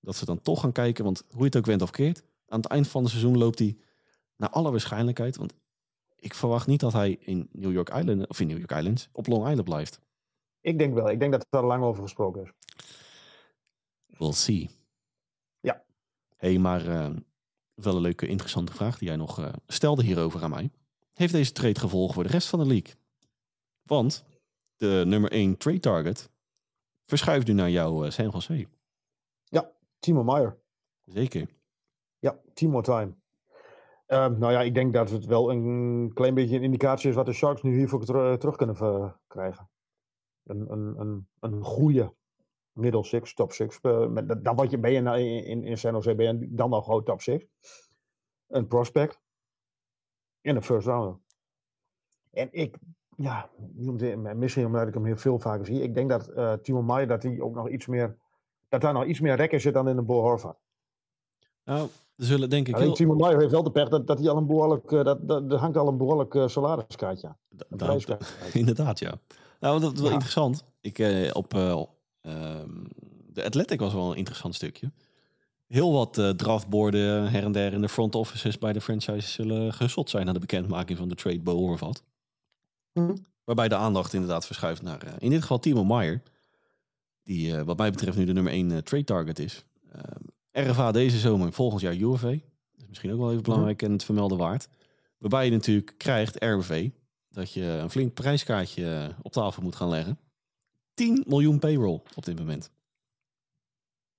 dat 0.03 0.15
ze 0.15 0.25
dan 0.25 0.41
toch 0.41 0.59
gaan 0.59 0.71
kijken, 0.71 1.03
want 1.03 1.23
hoe 1.29 1.39
je 1.39 1.45
het 1.45 1.57
ook 1.57 1.65
went 1.65 1.81
of 1.81 1.91
keert, 1.91 2.23
aan 2.47 2.59
het 2.59 2.69
eind 2.69 2.87
van 2.87 3.01
het 3.01 3.11
seizoen 3.11 3.37
loopt 3.37 3.59
hij 3.59 3.77
naar 4.35 4.49
alle 4.49 4.71
waarschijnlijkheid, 4.71 5.37
want 5.37 5.53
ik 6.15 6.33
verwacht 6.33 6.67
niet 6.67 6.79
dat 6.79 6.93
hij 6.93 7.17
in 7.19 7.49
New 7.51 7.71
York 7.71 7.89
Island, 7.89 8.27
of 8.27 8.39
in 8.39 8.47
New 8.47 8.57
York 8.57 8.71
Islands, 8.71 9.09
op 9.11 9.27
Long 9.27 9.47
Island 9.47 9.63
blijft. 9.63 9.99
Ik 10.61 10.77
denk 10.77 10.93
wel. 10.93 11.09
Ik 11.09 11.19
denk 11.19 11.31
dat 11.31 11.45
er 11.49 11.65
lang 11.65 11.83
over 11.83 12.03
gesproken 12.03 12.41
is. 12.43 12.49
We'll 14.05 14.31
see. 14.31 14.69
Ja. 15.61 15.83
hey, 16.37 16.57
maar 16.57 16.87
eh, 16.87 17.09
wel 17.73 17.95
een 17.95 18.01
leuke, 18.01 18.27
interessante 18.27 18.73
vraag 18.73 18.97
die 18.97 19.07
jij 19.07 19.17
nog 19.17 19.39
eh, 19.39 19.53
stelde 19.67 20.03
hierover 20.03 20.43
aan 20.43 20.49
mij. 20.49 20.71
Heeft 21.13 21.33
deze 21.33 21.51
trade 21.51 21.79
gevolgen 21.79 22.13
voor 22.13 22.23
de 22.23 22.29
rest 22.29 22.47
van 22.47 22.59
de 22.59 22.65
league? 22.65 22.95
Want 23.83 24.23
de 24.75 25.03
nummer 25.05 25.31
1 25.31 25.57
trade 25.57 25.79
target 25.79 26.29
verschuift 27.05 27.47
nu 27.47 27.53
naar 27.53 27.69
jouw 27.69 28.05
eh, 28.05 28.11
San 28.11 28.29
Jose. 28.29 28.67
Timo 30.03 30.23
Meyer. 30.23 30.57
Zeker. 31.05 31.49
Ja, 32.19 32.39
Timo 32.53 32.81
Time. 32.81 33.13
Ehm, 34.05 34.37
nou 34.37 34.51
ja, 34.51 34.61
ik 34.61 34.73
denk 34.73 34.93
dat 34.93 35.09
het 35.09 35.25
wel 35.25 35.51
een 35.51 36.11
klein 36.13 36.33
beetje 36.33 36.55
een 36.55 36.63
indicatie 36.63 37.09
is 37.09 37.15
wat 37.15 37.25
de 37.25 37.33
Sharks 37.33 37.61
nu 37.61 37.75
hiervoor 37.75 38.05
ter- 38.05 38.39
terug 38.39 38.55
kunnen 38.55 39.15
krijgen. 39.27 39.69
Een, 40.43 40.71
een, 40.71 40.99
een, 40.99 41.27
een 41.39 41.63
goede 41.63 42.13
middle 42.71 43.03
six, 43.03 43.33
top 43.33 43.51
six. 43.51 43.79
eh, 43.81 44.07
met, 44.07 44.43
dan 44.45 44.55
wat 44.55 44.71
je 44.71 44.79
ben 44.79 44.91
je 44.91 45.01
nou 45.01 45.19
in, 45.19 45.45
in, 45.45 45.63
in 45.63 45.77
San 45.77 45.93
Jose 45.93 46.15
ben 46.15 46.39
je 46.39 46.47
dan 46.51 46.73
al 46.73 46.81
gewoon 46.81 47.03
top 47.03 47.21
six. 47.21 47.45
Een 48.47 48.67
prospect. 48.67 49.21
En 50.41 50.55
een 50.55 50.63
first 50.63 50.87
rounder. 50.87 51.19
En 52.31 52.47
ik, 52.51 52.77
ja, 53.17 53.49
misschien 54.35 54.65
omdat 54.65 54.87
ik 54.87 54.93
hem 54.93 55.05
heel 55.05 55.17
veel 55.17 55.39
vaker 55.39 55.65
zie. 55.65 55.81
Ik 55.81 55.95
denk 55.95 56.09
dat 56.09 56.27
eh 56.27 56.53
Timo 56.53 56.81
Meyer 56.81 57.07
dat 57.07 57.23
hij 57.23 57.41
ook 57.41 57.55
nog 57.55 57.69
iets 57.69 57.87
meer, 57.87 58.17
dat 58.73 58.81
daar 58.81 58.93
nog 58.93 59.05
iets 59.05 59.19
meer 59.19 59.35
rek 59.35 59.51
in 59.51 59.61
zit 59.61 59.73
dan 59.73 59.87
in 59.89 59.95
de 59.95 60.01
Bo 60.01 60.21
Horvat. 60.21 60.57
Nou, 61.65 61.89
er 62.15 62.25
zullen 62.25 62.49
denk 62.49 62.67
ik 62.67 62.75
Alleen. 62.75 62.93
Timo 62.93 63.15
Meyer 63.15 63.39
heeft 63.39 63.51
wel 63.51 63.63
de 63.63 63.71
pech 63.71 63.89
dat, 63.89 64.07
dat 64.07 64.19
hij 64.19 64.29
al 64.29 64.37
een 64.37 64.47
behoorlijk, 64.47 64.91
eh, 64.91 65.03
dat, 65.03 65.27
dat, 65.27 65.51
er 65.51 65.57
hangt 65.57 65.77
al 65.77 65.87
een 65.87 65.97
behoorlijk 65.97 66.35
eh, 66.35 66.47
salariskaartje 66.47 67.27
aan. 67.27 67.37
Da- 67.49 67.87
Een. 67.89 68.17
Inderdaad, 68.61 68.99
ja. 68.99 69.13
Nou, 69.59 69.79
dat 69.79 69.93
is 69.93 69.97
wel 69.99 70.07
Ja. 70.07 70.13
interessant. 70.13 70.63
Ik, 70.81 70.99
eh, 70.99 71.29
op 71.33 71.53
eh, 71.53 71.81
ehm, 72.21 72.69
de 73.27 73.43
Athletic 73.45 73.79
was 73.79 73.93
wel 73.93 74.11
een 74.11 74.17
interessant 74.17 74.55
stukje. 74.55 74.91
Heel 75.67 75.91
wat 75.93 76.33
draftborden 76.37 77.31
her 77.31 77.43
en 77.43 77.51
der 77.51 77.73
in 77.73 77.81
de 77.81 77.89
front 77.89 78.15
offices 78.15 78.57
bij 78.57 78.73
de 78.73 78.81
franchises 78.81 79.33
zullen 79.33 79.73
gesot 79.73 80.09
zijn 80.09 80.25
naar 80.25 80.33
de 80.33 80.39
bekendmaking 80.39 80.97
van 80.97 81.07
de 81.09 81.15
trade 81.15 81.39
Bo 81.39 81.55
Horvat. 81.55 82.03
Mhm. 82.93 83.15
Waarbij 83.43 83.67
de 83.67 83.75
aandacht 83.75 84.13
inderdaad 84.13 84.45
verschuift 84.45 84.81
naar, 84.81 85.15
in 85.19 85.29
dit 85.29 85.41
geval 85.41 85.59
Timo 85.59 85.83
Meyer. 85.83 86.21
Die 87.23 87.55
eh, 87.57 87.63
wat 87.63 87.77
mij 87.77 87.91
betreft 87.91 88.17
nu 88.17 88.25
de 88.25 88.33
nummer 88.33 88.51
1 88.51 88.83
trade 88.83 89.03
target 89.03 89.39
is. 89.39 89.65
Ehm, 89.91 90.69
RFA 90.69 90.91
deze 90.91 91.17
zomer, 91.17 91.53
volgend 91.53 91.81
jaar 91.81 91.95
UFA. 91.95 92.27
Dat 92.27 92.41
is 92.81 92.87
misschien 92.87 93.11
ook 93.11 93.19
wel 93.19 93.31
even 93.31 93.43
belangrijk 93.43 93.81
en 93.81 93.91
het 93.91 94.03
vermelden 94.03 94.37
waard. 94.37 94.67
Waarbij 95.17 95.45
je 95.45 95.51
natuurlijk 95.51 95.93
krijgt 95.97 96.43
RFV 96.43 96.89
dat 97.29 97.53
je 97.53 97.63
een 97.63 97.89
flink 97.89 98.13
prijskaartje 98.13 98.95
eh, 98.95 99.09
op 99.21 99.31
tafel 99.31 99.63
moet 99.63 99.75
gaan 99.75 99.89
leggen. 99.89 100.19
10 100.93 101.23
miljoen 101.27 101.59
payroll 101.59 102.01
op 102.15 102.25
dit 102.25 102.39
moment. 102.39 102.71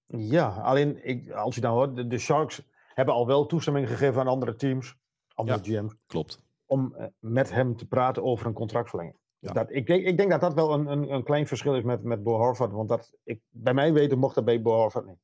Ja, 0.07 0.49
alleen 0.49 1.09
ik, 1.09 1.31
als 1.31 1.55
je 1.55 1.61
nou 1.61 1.75
hoort, 1.75 1.97
de, 1.97 2.07
de 2.07 2.19
Sharks 2.19 2.63
hebben 2.95 3.15
al 3.15 3.27
wel 3.27 3.47
toestemming 3.47 3.89
gegeven 3.89 4.21
aan 4.21 4.29
andere 4.29 4.57
teams, 4.57 4.97
andere 5.35 5.59
GM's, 5.63 5.95
Klopt. 6.07 6.41
om 6.67 6.95
eh, 6.95 7.07
met 7.19 7.51
hem 7.51 7.77
te 7.77 7.87
praten 7.87 8.23
over 8.23 8.47
een 8.47 8.53
contractverlenging. 8.53 9.17
Ja. 9.47 9.53
dat, 9.53 9.71
ik, 9.71 9.87
denk, 9.87 10.05
ik 10.05 10.17
denk 10.17 10.31
dat 10.31 10.41
dat 10.41 10.55
wel 10.55 10.73
een, 10.73 10.87
een, 10.87 11.13
een 11.13 11.23
klein 11.25 11.47
verschil 11.47 11.77
is 11.77 11.83
met, 11.83 12.03
met 12.03 12.23
Bo 12.23 12.55
want 12.55 12.89
dat, 12.89 13.13
ik, 13.23 13.41
bij 13.49 13.75
mij 13.75 13.93
weten 13.93 14.19
mocht 14.19 14.35
dat 14.35 14.45
bij 14.45 14.63
Bo 14.63 14.91
niet. 15.05 15.19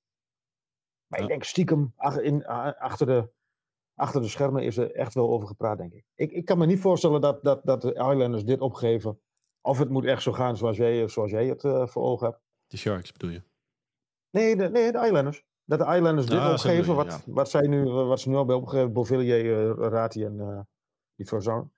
Maar 1.07 1.19
Ja. 1.19 1.25
ik 1.25 1.29
denk 1.31 1.45
stiekem 1.45 1.93
ach- 1.97 2.19
in, 2.21 2.47
achter, 2.47 3.07
de, 3.07 3.29
achter 3.95 4.21
de 4.21 4.29
schermen 4.29 4.63
is 4.63 4.77
er 4.77 4.95
echt 4.95 5.15
wel 5.15 5.31
over 5.31 5.49
gepraat, 5.49 5.79
denk 5.79 5.93
ik. 5.93 6.05
Ik, 6.15 6.33
ik 6.33 6.45
kan 6.45 6.59
me 6.59 6.67
niet 6.67 6.81
voorstellen 6.81 7.21
dat, 7.21 7.43
dat, 7.45 7.65
dat 7.65 7.83
de 7.83 7.93
Islanders 7.95 8.45
dit 8.45 8.61
opgeven. 8.61 9.21
Of 9.61 9.79
het 9.79 9.89
moet 9.89 10.05
echt 10.05 10.23
zo 10.23 10.33
gaan 10.33 10.57
zoals 10.57 10.77
jij, 10.77 11.09
zoals 11.09 11.31
jij 11.31 11.47
het 11.47 11.65
eh, 11.65 11.87
voor 11.87 12.03
ogen 12.03 12.27
hebt. 12.27 12.41
De 12.67 12.77
Sharks 12.77 13.13
bedoel 13.13 13.31
je? 13.31 13.43
Nee, 14.31 14.57
de, 14.57 14.69
nee, 14.69 14.93
de 14.93 14.99
Islanders. 15.05 15.45
Dat 15.65 15.79
de 15.79 15.95
Islanders 15.95 16.27
dit 16.27 16.39
Ah, 16.39 16.51
opgeven, 16.51 16.91
je, 16.91 16.95
wat, 16.95 17.23
ja. 17.27 17.33
wat, 17.33 17.51
zij 17.51 17.67
nu, 17.67 17.85
wat 17.89 18.21
ze 18.21 18.29
nu 18.29 18.35
al 18.35 18.39
hebben 18.41 18.57
opgegeven, 18.57 18.93
Beauvillier, 18.93 19.45
uh, 19.45 19.89
Rati 19.89 20.25
en 20.25 20.41
eh 20.41 20.61
die. 21.15 21.71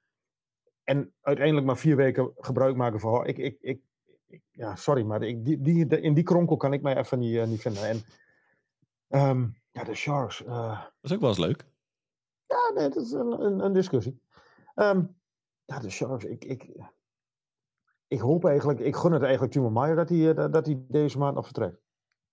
En 0.85 1.15
uiteindelijk 1.21 1.67
maar 1.67 1.77
vier 1.79 1.97
weken 1.97 2.31
gebruik 2.37 2.77
maken 2.77 3.01
van... 3.01 3.13
oh, 3.13 3.27
Ik, 3.27 3.39
ik, 3.39 3.57
ik, 3.61 3.81
ik- 4.27 4.43
ja, 4.51 4.77
sorry, 4.77 5.03
maar 5.03 5.23
ik, 5.23 5.45
die, 5.45 5.61
die, 5.61 5.87
de- 5.87 6.01
in 6.01 6.15
die 6.15 6.25
kronkel 6.25 6.57
kan 6.57 6.73
ik 6.73 6.83
mij 6.83 6.97
even 6.97 7.19
niet, 7.19 7.37
eh, 7.37 7.47
niet 7.47 7.61
vinden. 7.61 7.83
En 7.89 8.01
ehm, 9.09 9.47
ja, 9.71 9.85
de 9.85 9.95
Sharks... 9.95 10.45
eh, 10.45 10.81
Dat 10.81 10.93
is 11.01 11.13
ook 11.13 11.21
wel 11.21 11.29
eens 11.29 11.39
leuk. 11.39 11.65
ja, 12.47 12.71
nee, 12.75 12.89
dat 12.89 13.03
is 13.05 13.13
een, 13.13 13.45
een, 13.45 13.65
een 13.65 13.73
discussie. 13.73 14.21
Ehm, 14.75 15.05
ja, 15.65 15.79
de 15.79 15.91
Sharks, 15.91 16.25
ik, 16.25 16.45
ik, 16.45 16.71
ik 18.09 18.21
hoop 18.21 18.45
eigenlijk... 18.45 18.79
Ik 18.81 18.97
gun 18.97 19.13
het 19.13 19.23
eigenlijk 19.23 19.53
Timo 19.53 19.71
Meyer 19.71 19.97
dat 19.97 20.09
hij, 20.09 20.29
eh, 20.31 20.37
dat, 20.37 20.53
dat 20.53 20.67
hij 20.67 20.85
deze 20.89 21.19
maand 21.19 21.35
nog 21.35 21.45
vertrekt. 21.45 21.73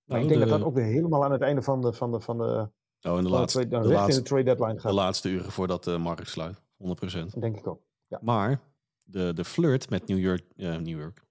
Maar 0.04 0.18
Nou, 0.18 0.22
ik 0.22 0.28
denk 0.28 0.40
de- 0.44 0.50
dat 0.50 0.60
dat 0.60 0.68
ook 0.68 0.76
weer 0.76 0.86
helemaal 0.86 1.24
aan 1.24 1.32
het 1.32 1.42
einde 1.42 1.62
van 1.62 1.82
de, 1.82 1.94
van 1.94 2.12
de, 2.12 2.20
van 2.20 2.38
de, 2.38 2.70
Oh, 3.02 3.18
in 3.18 3.24
de 3.24 3.24
de, 3.24 3.30
laatste, 3.30 3.60
trade, 3.60 3.70
de 3.70 3.76
richting 3.78 4.00
laatste, 4.00 4.22
de 4.22 4.28
trade 4.28 4.44
deadline 4.44 4.74
de 4.74 4.80
gaat. 4.80 4.92
laatste 4.94 5.30
uren 5.30 5.52
voordat 5.52 5.84
de 5.84 5.98
markt 5.98 6.28
sluit. 6.28 6.62
100%. 6.62 7.40
Denk 7.40 7.58
ik 7.58 7.68
ook. 7.68 7.82
Maar 8.22 8.62
de, 9.04 9.34
de 9.34 9.45
flirt 9.45 9.89
met 9.89 10.08
New 10.08 10.19
York, 10.19 10.43
eh, 10.56 10.78
New 10.78 11.00
York. 11.00 11.24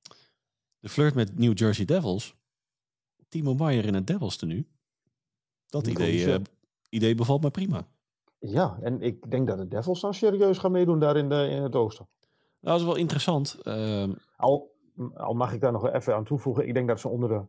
De 0.78 0.88
flirt 0.88 1.14
met 1.14 1.38
New 1.38 1.58
Jersey 1.58 1.84
Devils. 1.84 2.36
Timo 3.28 3.54
Meyer 3.54 3.84
in 3.84 3.94
het 3.94 4.06
Devils 4.06 4.36
tenue. 4.36 4.66
Dat 5.66 5.86
idee, 5.86 6.24
goed, 6.24 6.34
eh, 6.34 6.54
idee 6.88 7.14
bevalt 7.14 7.42
me 7.42 7.50
prima. 7.50 7.86
Ja, 8.38 8.78
en 8.82 9.02
ik 9.02 9.30
denk 9.30 9.46
dat 9.46 9.58
de 9.58 9.68
Devils 9.68 10.00
dan 10.00 10.14
serieus 10.14 10.58
gaan 10.58 10.72
meedoen 10.72 10.98
daar 10.98 11.16
in, 11.16 11.28
de, 11.28 11.48
in 11.50 11.62
het 11.62 11.74
oosten. 11.74 12.08
Nou, 12.60 12.78
dat 12.78 12.80
is 12.80 12.84
wel 12.84 12.96
interessant. 12.96 13.58
Ehm, 13.62 14.12
al, 14.36 14.74
al 15.14 15.34
mag 15.34 15.52
ik 15.52 15.60
daar 15.60 15.72
nog 15.72 15.92
even 15.92 16.14
aan 16.14 16.24
toevoegen, 16.24 16.68
ik 16.68 16.74
denk 16.74 16.88
dat 16.88 17.00
ze 17.00 17.08
onder 17.08 17.28
de 17.28 17.46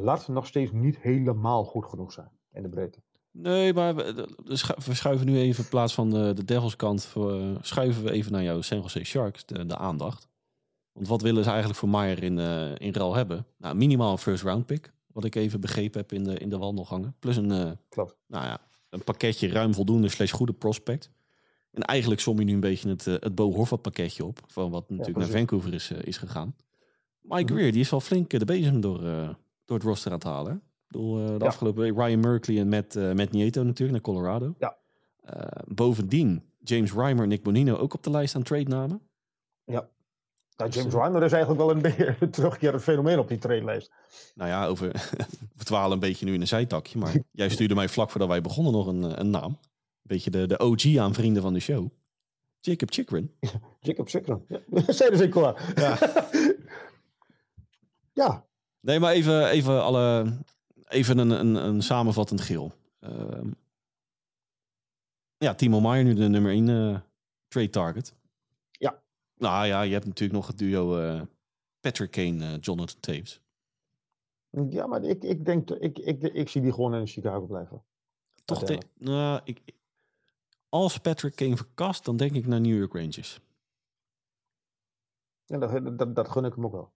lat 0.00 0.28
nog 0.28 0.46
steeds 0.46 0.72
niet 0.72 0.98
helemaal 0.98 1.64
goed 1.64 1.86
genoeg 1.86 2.12
zijn 2.12 2.30
in 2.52 2.62
de 2.62 2.68
breedte. 2.68 3.02
Nee, 3.36 3.72
maar 3.72 3.94
we, 3.94 4.28
we 4.84 4.94
schuiven 4.94 5.26
nu 5.26 5.38
even 5.38 5.64
in 5.64 5.70
plaats 5.70 5.94
van 5.94 6.10
de, 6.10 6.32
de 6.34 6.44
Devils 6.44 6.76
kant, 6.76 7.14
schuiven 7.60 8.04
we 8.04 8.10
even 8.10 8.32
naar 8.32 8.42
jouw 8.42 8.60
San 8.60 8.80
Jose 8.80 9.04
Sharks 9.04 9.46
de, 9.46 9.66
de 9.66 9.76
aandacht. 9.76 10.28
Want 10.92 11.08
wat 11.08 11.22
willen 11.22 11.42
ze 11.42 11.48
eigenlijk 11.48 11.78
voor 11.78 11.88
Maier 11.88 12.22
in, 12.22 12.38
uh, 12.38 12.74
in 12.74 12.92
ruil 12.92 13.14
hebben? 13.14 13.46
Nou, 13.58 13.74
minimaal 13.74 14.12
een 14.12 14.18
first 14.18 14.42
round 14.42 14.66
pick. 14.66 14.92
Wat 15.06 15.24
ik 15.24 15.34
even 15.34 15.60
begrepen 15.60 16.00
heb 16.00 16.12
in 16.12 16.24
de, 16.24 16.38
in 16.38 16.48
de 16.48 16.58
wandelgangen. 16.58 17.16
Plus 17.18 17.36
een, 17.36 17.50
uh, 17.50 17.70
Klopt. 17.88 18.16
Nou 18.26 18.44
ja, 18.44 18.60
een 18.88 19.04
pakketje 19.04 19.48
ruim 19.48 19.74
voldoende 19.74 20.08
slash 20.08 20.32
goede 20.32 20.52
prospect. 20.52 21.10
En 21.70 21.82
eigenlijk 21.82 22.20
som 22.20 22.38
je 22.38 22.44
nu 22.44 22.52
een 22.52 22.60
beetje 22.60 22.88
het, 22.88 23.04
het 23.04 23.34
Bo 23.34 23.52
Horvat 23.52 23.82
pakketje 23.82 24.24
op. 24.24 24.40
Van 24.46 24.70
wat 24.70 24.90
natuurlijk 24.90 25.18
naar 25.18 25.28
Vancouver 25.28 25.74
is, 25.74 25.90
is 25.90 26.16
gegaan. 26.16 26.56
Mike 27.20 27.54
Greer, 27.54 27.72
die 27.72 27.80
is 27.80 27.90
wel 27.90 28.00
flink 28.00 28.30
de 28.30 28.44
bezem 28.44 28.80
door, 28.80 29.00
door 29.64 29.76
het 29.76 29.82
roster 29.82 30.10
aan 30.10 30.18
het 30.18 30.26
halen. 30.26 30.62
Bedoel, 30.94 31.38
de 31.38 31.44
afgelopen 31.44 31.82
week 31.82 31.96
Ryan 31.96 32.20
Merkley 32.20 32.58
en 32.58 32.68
met 32.68 32.94
met 32.94 33.30
Nieto 33.30 33.62
natuurlijk 33.62 33.92
naar 33.92 34.14
Colorado. 34.14 34.54
Ja. 34.58 34.76
bovendien 35.66 36.42
James 36.64 36.92
Reimer 36.92 37.22
en 37.22 37.28
Nick 37.28 37.42
Bonino 37.42 37.76
ook 37.76 37.94
op 37.94 38.02
de 38.02 38.10
lijst 38.10 38.34
aan 38.34 38.42
trade 38.42 38.68
namen. 38.68 39.00
Ja. 39.64 39.88
Nou, 40.56 40.70
James 40.70 40.94
Reimer 40.94 41.22
is 41.22 41.32
eigenlijk 41.32 41.62
wel 41.62 41.70
een 41.70 41.82
beetje 41.96 42.30
terugkerend 42.30 42.82
fenomeen 42.82 43.18
op 43.18 43.28
die 43.28 43.38
trainlijst. 43.38 43.90
Nou 44.34 44.50
ja, 44.50 44.66
over, 44.66 44.90
we 45.56 45.64
dwalen 45.64 45.92
een 45.92 45.98
beetje 45.98 46.24
nu 46.24 46.34
in 46.34 46.40
een 46.40 46.46
zijtakje. 46.46 46.98
Maar 46.98 47.14
jij 47.32 47.48
stuurde 47.48 47.74
mij 47.74 47.88
vlak 47.88 48.10
voordat 48.10 48.28
wij 48.28 48.40
begonnen 48.40 48.72
nog 48.72 48.86
een, 48.86 49.20
een 49.20 49.30
naam. 49.30 49.50
Een 49.52 49.58
beetje 50.02 50.30
de, 50.30 50.46
de 50.46 50.58
OG 50.58 50.96
aan 50.96 51.14
vrienden 51.14 51.42
van 51.42 51.52
de 51.52 51.60
show. 51.60 51.88
Jacob 52.60 52.92
Chikrin. 52.92 53.34
Jacob 53.80 54.08
Chikrin. 54.08 54.44
Ja. 54.48 54.60
Zijn 54.92 55.16
ze 55.16 55.28
klaar. 55.28 55.72
Ja. 55.74 55.98
ja. 58.12 58.46
Nee, 58.80 59.00
maar 59.00 59.12
even, 59.12 59.48
even, 59.48 59.82
alle, 59.82 60.36
even 60.94 61.18
een, 61.18 61.30
een, 61.30 61.54
een 61.54 61.82
samenvattend 61.82 62.40
geel. 62.40 62.72
Uh, 63.00 63.40
ja, 65.36 65.54
Timo 65.54 65.80
Maier 65.80 66.04
nu 66.04 66.14
de 66.14 66.28
nummer 66.28 66.52
1 66.52 66.68
uh, 66.68 66.98
trade 67.48 67.70
target. 67.70 68.14
Nou 69.36 69.66
ja, 69.66 69.82
je 69.82 69.92
hebt 69.92 70.06
natuurlijk 70.06 70.38
nog 70.38 70.46
het 70.46 70.58
duo 70.58 70.98
uh, 70.98 71.22
Patrick 71.80 72.10
Kane, 72.10 72.52
uh, 72.52 72.60
Jonathan 72.60 73.00
Taves. 73.00 73.40
Ja, 74.68 74.86
maar 74.86 75.02
ik, 75.02 75.22
ik 75.22 75.44
denk, 75.44 75.70
ik, 75.70 75.98
ik, 75.98 76.22
ik, 76.22 76.48
zie 76.48 76.62
die 76.62 76.72
gewoon 76.72 76.94
in 76.94 77.06
Chicago 77.06 77.46
blijven. 77.46 77.84
Toch? 78.44 78.62
De, 78.62 78.82
nou, 78.94 79.40
ik, 79.44 79.60
als 80.68 80.98
Patrick 80.98 81.36
Kane 81.36 81.56
verkast, 81.56 82.04
dan 82.04 82.16
denk 82.16 82.32
ik 82.32 82.46
naar 82.46 82.60
New 82.60 82.78
York 82.78 82.92
Rangers. 82.92 83.40
Ja, 85.44 85.58
dat, 85.58 85.98
dat, 85.98 86.14
dat 86.14 86.28
gun 86.28 86.44
ik 86.44 86.54
hem 86.54 86.64
ook 86.64 86.72
wel. 86.72 86.92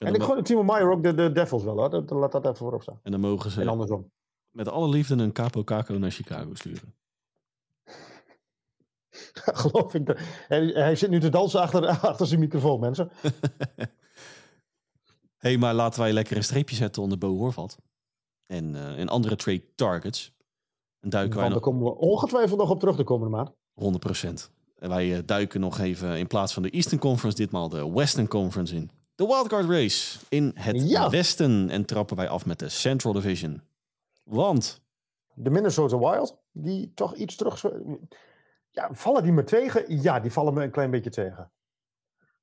En, 0.00 0.06
en 0.06 0.14
ik 0.14 0.22
gun 0.22 0.42
Timo 0.42 0.62
Meyer 0.62 0.90
ook 0.90 1.02
de, 1.02 1.14
de 1.14 1.32
Devils 1.32 1.62
wel, 1.62 1.76
hoor. 1.76 1.90
Dat, 1.90 2.10
laat 2.10 2.32
dat 2.32 2.44
even 2.44 2.56
voorop 2.56 2.82
staan. 2.82 3.00
En 3.02 3.10
dan 3.10 3.20
mogen 3.20 3.50
ze 3.50 3.60
en 3.60 3.68
andersom. 3.68 4.10
met 4.50 4.68
alle 4.68 4.88
liefde 4.88 5.14
een 5.14 5.32
Capo 5.32 5.64
Caco 5.64 5.94
naar 5.94 6.10
Chicago 6.10 6.54
sturen. 6.54 6.94
Geloof 9.62 9.94
ik. 9.94 10.18
Hij, 10.48 10.66
hij, 10.66 10.96
zit 10.96 11.10
nu 11.10 11.20
te 11.20 11.28
dansen 11.28 11.60
achter, 11.60 11.86
achter 12.10 12.26
zijn 12.26 12.40
microfoon, 12.40 12.80
mensen. 12.80 13.10
hey, 15.44 15.58
maar 15.58 15.74
laten 15.74 16.00
wij 16.00 16.12
lekker 16.12 16.36
een 16.36 16.44
streepje 16.44 16.76
zetten 16.76 17.02
onder 17.02 17.18
Bo 17.18 17.36
Horvat. 17.36 17.78
En, 18.46 18.74
uh, 18.74 18.98
en 18.98 19.08
andere 19.08 19.36
trade 19.36 19.74
targets. 19.74 20.34
En 21.00 21.10
duiken 21.10 21.38
wij 21.38 21.48
nog... 21.48 21.52
Daar 21.52 21.72
komen 21.72 21.84
we 21.84 21.96
ongetwijfeld 21.96 22.58
nog 22.58 22.70
op 22.70 22.80
terug 22.80 22.96
de 22.96 23.04
komende 23.04 23.36
maand. 23.36 23.50
100%. 23.50 24.50
En 24.78 24.88
wij 24.88 25.16
uh, 25.16 25.18
duiken 25.24 25.60
nog 25.60 25.78
even 25.78 26.18
in 26.18 26.26
plaats 26.26 26.52
van 26.52 26.62
de 26.62 26.70
Eastern 26.70 27.00
Conference 27.00 27.36
ditmaal 27.36 27.68
de 27.68 27.90
Western 27.90 28.28
Conference 28.28 28.74
in. 28.74 28.90
De 29.20 29.26
wildcard 29.26 29.68
race 29.68 30.18
in 30.28 30.52
het 30.54 30.88
ja. 30.88 31.10
westen. 31.10 31.70
En 31.70 31.84
trappen 31.84 32.16
wij 32.16 32.28
af 32.28 32.46
met 32.46 32.58
de 32.58 32.68
Central 32.68 33.12
Division. 33.12 33.62
Want... 34.24 34.82
De 35.34 35.50
Minnesota 35.50 35.98
Wild, 35.98 36.38
die 36.52 36.92
toch 36.94 37.14
iets 37.14 37.36
terug 37.36 37.64
ja, 38.70 38.88
vallen 38.92 39.22
die 39.22 39.32
me 39.32 39.44
tegen? 39.44 40.02
Ja, 40.02 40.20
die 40.20 40.32
vallen 40.32 40.54
me 40.54 40.62
een 40.62 40.70
klein 40.70 40.90
beetje 40.90 41.10
tegen. 41.10 41.50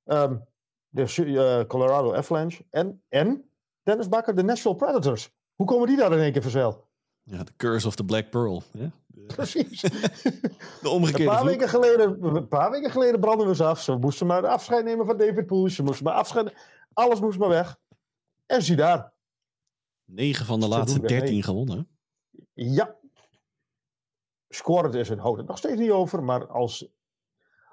Um, 0.06 0.46
de 0.88 1.16
uh, 1.18 1.68
Colorado 1.68 2.14
Avalanche 2.14 2.66
en, 2.70 3.04
en 3.10 3.50
Dennis 3.84 4.10
Bakker, 4.10 4.36
de 4.36 4.44
Nashville 4.44 4.76
Predators. 4.76 5.36
Hoe 5.56 5.68
komen 5.68 5.88
die 5.88 5.98
daar 5.98 6.12
in 6.12 6.20
één 6.20 6.32
keer 6.32 6.42
verzeild? 6.42 6.87
Ja, 7.30 7.44
de 7.44 7.52
curse 7.58 7.88
of 7.88 7.96
the 7.96 8.04
Black 8.04 8.30
Pearl. 8.30 8.64
Ja? 8.72 8.92
Precies. 9.36 9.82
de 10.82 10.90
omgekeerde 10.90 11.24
een 11.24 11.38
paar, 11.38 11.46
weken 11.46 11.70
geleden, 11.70 12.36
een 12.36 12.48
paar 12.48 12.72
weken 12.72 12.92
geleden 12.92 13.20
branden 13.20 13.48
we 13.48 13.56
ze 13.56 13.64
af. 13.64 13.82
Ze 13.82 13.96
moesten 13.96 14.28
maar 14.28 14.48
afscheid 14.48 14.84
nemen 14.84 15.06
van 15.06 15.18
David 15.18 15.46
Poole. 15.46 15.70
Ze 15.70 15.84
moesten 15.84 16.06
maar 16.06 16.14
afscheid 16.14 16.54
Alles 16.94 17.20
moest 17.20 17.40
maar 17.40 17.50
weg. 17.50 17.78
En 18.46 18.62
zie 18.62 18.76
daar. 18.76 19.14
9 20.06 20.46
van 20.46 20.60
de 20.60 20.68
laatste 20.68 21.00
13 21.00 21.44
gewonnen. 21.44 21.88
Ja, 22.54 22.96
scoren 24.50 24.94
is 24.94 25.10
het 25.10 25.20
houdt 25.20 25.38
het 25.38 25.48
nog 25.48 25.58
steeds 25.58 25.80
niet 25.80 25.92
over. 25.92 26.24
Maar 26.24 26.48
als, 26.48 26.88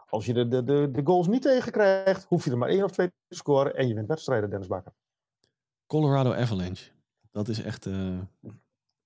als 0.09 0.27
je 0.27 0.33
de, 0.33 0.49
de, 0.49 0.65
de, 0.65 0.89
de 0.93 1.01
goals 1.05 1.27
niet 1.27 1.43
tegenkrijgt, 1.43 2.25
hoef 2.25 2.45
je 2.45 2.51
er 2.51 2.59
maar 2.59 2.69
één 2.69 2.85
of 2.85 2.91
twee 2.91 3.09
te 3.29 3.37
scoren 3.37 3.77
en 3.77 3.89
je 3.89 3.95
wint 3.95 4.09
wedstrijden, 4.09 4.51
Dennis 4.51 4.69
Bakker. 4.69 4.93
Colorado 5.87 6.33
Avalanche. 6.33 6.91
Dat 7.31 7.49
is 7.49 7.63
echt. 7.63 7.87
Uh, 7.87 8.19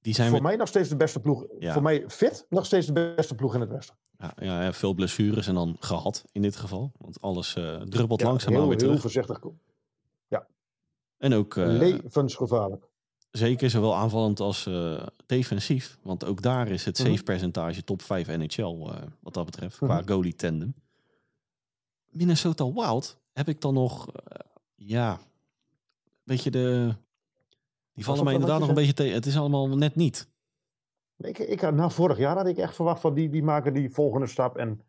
die 0.01 0.15
zijn 0.15 0.31
voor 0.31 0.43
mij 0.43 0.57
nog 0.57 0.69
steeds 0.69 0.89
de 0.89 0.97
beste 0.97 1.21
ploeg. 1.21 1.45
Voor 1.59 1.83
mij 1.83 2.05
fit 2.09 2.47
nog 2.49 2.67
steeds 2.67 2.87
de 2.87 2.93
beste 2.93 3.35
ploeg 3.35 3.55
in 3.55 3.61
het 3.61 3.71
Westen. 3.71 3.97
Ja, 4.19 4.35
ja 4.39 4.73
veel 4.73 4.95
blessures 4.95 5.47
en 5.47 5.55
dan 5.55 5.77
gehad 5.81 6.25
in 6.33 6.43
dit 6.43 6.57
geval. 6.57 6.93
Want 6.99 7.21
alles 7.21 7.57
uh, 7.57 7.81
druppelt 7.81 8.23
langzaam 8.23 8.53
heel, 8.53 8.69
weer 8.69 8.77
terug. 8.77 8.93
Heel 8.93 9.01
voorzichtig. 9.01 9.41
Ja. 10.29 10.47
En 11.19 11.33
ook. 11.33 11.55
Uh, 11.55 11.67
Levensgevaarlijk. 11.67 12.87
Zeker, 13.31 13.71
zowel 13.71 13.95
aanvallend 13.95 14.41
als 14.41 14.67
uh, 14.67 15.07
defensief. 15.27 15.99
Want 16.03 16.25
ook 16.25 16.43
daar 16.43 16.69
is 16.69 16.85
het 16.85 16.99
mhm. 16.99 17.09
save 17.09 17.23
percentage 17.23 17.85
top 17.85 18.03
5 18.03 18.27
NHL 18.27 18.91
wat 19.21 19.35
dat 19.35 19.45
betreft, 19.45 19.77
qua 19.77 20.01
mhm. 20.01 20.09
goalie 20.09 20.35
tandem. 20.35 20.75
Minnesota 22.11 22.73
Wild 22.73 23.21
heb 23.33 23.49
ik 23.49 23.61
dan 23.61 23.75
nog, 23.75 24.07
ja, 24.75 25.21
weet 26.23 26.43
je 26.43 26.51
de... 26.51 26.95
Die 27.99 28.07
vallen 28.07 28.25
mij 28.25 28.33
inderdaad 28.33 28.61
nog 28.61 28.69
een 28.69 28.75
beetje 28.75 28.95
tegen. 28.95 29.15
Het 29.15 29.27
is 29.27 29.39
allemaal 29.39 29.69
net 29.69 29.95
niet. 29.95 30.31
Ik, 31.17 31.39
ik, 31.39 31.71
na 31.71 31.91
vorig 31.91 32.19
jaar 32.19 32.37
had 32.37 32.47
ik 32.47 32.57
echt 32.57 32.75
verwacht 32.75 33.01
van 33.01 33.15
die, 33.15 33.29
die 33.29 33.43
maken 33.43 33.75
die 33.75 33.91
volgende 33.91 34.27
stap. 34.27 34.57
En 34.57 34.85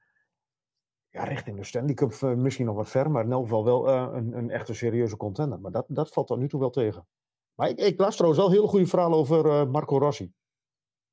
ja, 1.10 1.24
richting 1.24 1.58
de 1.58 1.64
Stanley 1.64 1.94
Cup 1.94 2.22
misschien 2.22 2.66
nog 2.66 2.76
wat 2.76 2.90
ver. 2.90 3.12
Maar 3.12 3.24
in 3.24 3.32
elk 3.32 3.44
geval 3.44 3.64
wel 3.64 3.90
een, 3.90 4.38
een 4.38 4.50
echte 4.50 4.74
serieuze 4.74 5.18
contender. 5.18 5.60
Maar 5.60 5.72
dat, 5.72 5.86
dat 5.88 6.10
valt 6.10 6.28
tot 6.28 6.40
nu 6.40 6.48
toe 6.48 6.60
wel 6.60 6.70
tegen. 6.70 7.08
Maar 7.56 7.70
ik, 7.70 7.78
ik 7.78 8.00
las 8.00 8.16
trouwens 8.16 8.42
wel 8.42 8.52
heel 8.52 8.68
goede 8.68 8.88
verhaal 8.88 9.14
over 9.14 9.46
uh, 9.46 9.66
Marco 9.66 9.98
Rossi. 9.98 10.34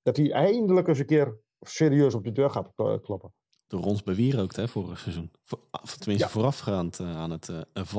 Dat 0.02 0.16
hij 0.16 0.32
eindelijk 0.32 0.88
eens 0.88 0.98
een 0.98 1.06
keer 1.06 1.38
serieus 1.60 2.14
op 2.14 2.24
de 2.24 2.32
deur 2.32 2.50
gaat 2.50 2.72
kloppen. 3.02 3.34
Door 3.66 3.84
ons 3.84 4.02
bewierookt, 4.02 4.56
hè, 4.56 4.68
vorig 4.68 4.98
seizoen. 4.98 5.30
Voor, 5.44 5.58
tenminste, 5.98 6.26
ja. 6.26 6.28
voorafgaand 6.28 7.00
aan 7.00 7.30
het 7.30 7.50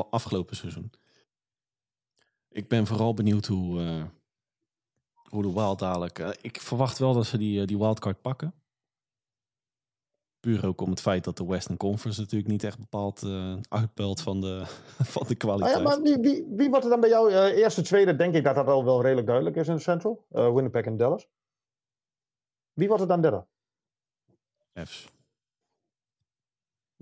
afgelopen 0.09 0.55
seizoen. 0.55 0.91
Ik 2.49 2.67
ben 2.67 2.87
vooral 2.87 3.13
benieuwd 3.13 3.45
hoe, 3.45 4.07
hoe 5.29 5.41
de 5.41 5.53
Wild 5.53 5.79
dadelijk... 5.79 6.19
ik 6.41 6.61
verwacht 6.61 6.97
wel 6.97 7.13
dat 7.13 7.25
ze 7.25 7.37
die, 7.37 7.65
die 7.65 7.77
wildcard 7.77 8.21
pakken. 8.21 8.53
Puur 10.39 10.67
ook 10.67 10.81
om 10.81 10.89
het 10.89 11.01
feit 11.01 11.23
dat 11.23 11.37
de 11.37 11.45
Western 11.45 11.77
Conference 11.77 12.19
natuurlijk 12.19 12.51
niet 12.51 12.63
echt 12.63 12.79
bepaald 12.79 13.23
uh, 13.23 13.55
uitpelt 13.69 14.21
van 14.21 14.41
de, 14.41 14.63
van 15.13 15.27
de 15.27 15.35
kwaliteit. 15.35 15.75
Ah 15.75 15.81
ja, 15.81 15.87
maar 15.87 16.01
wie, 16.01 16.17
wie, 16.17 16.45
wie 16.49 16.69
wordt 16.69 16.83
er 16.83 16.91
dan 16.91 16.99
bij 16.99 17.09
jou? 17.09 17.31
Uh, 17.31 17.57
eerste, 17.57 17.81
tweede, 17.81 18.15
denk 18.15 18.35
ik 18.35 18.43
dat 18.43 18.55
dat 18.55 18.67
al 18.67 18.85
wel 18.85 19.01
redelijk 19.01 19.27
duidelijk 19.27 19.55
is 19.55 19.67
in 19.67 19.75
de 19.75 19.81
Central. 19.81 20.25
Uh, 20.31 20.53
Winnipeg 20.53 20.85
en 20.85 20.97
Dallas. 20.97 21.27
Wie 22.73 22.87
wordt 22.87 23.03
er 23.03 23.09
dan 23.09 23.21
derde? 23.21 23.45
F's. 24.85 25.07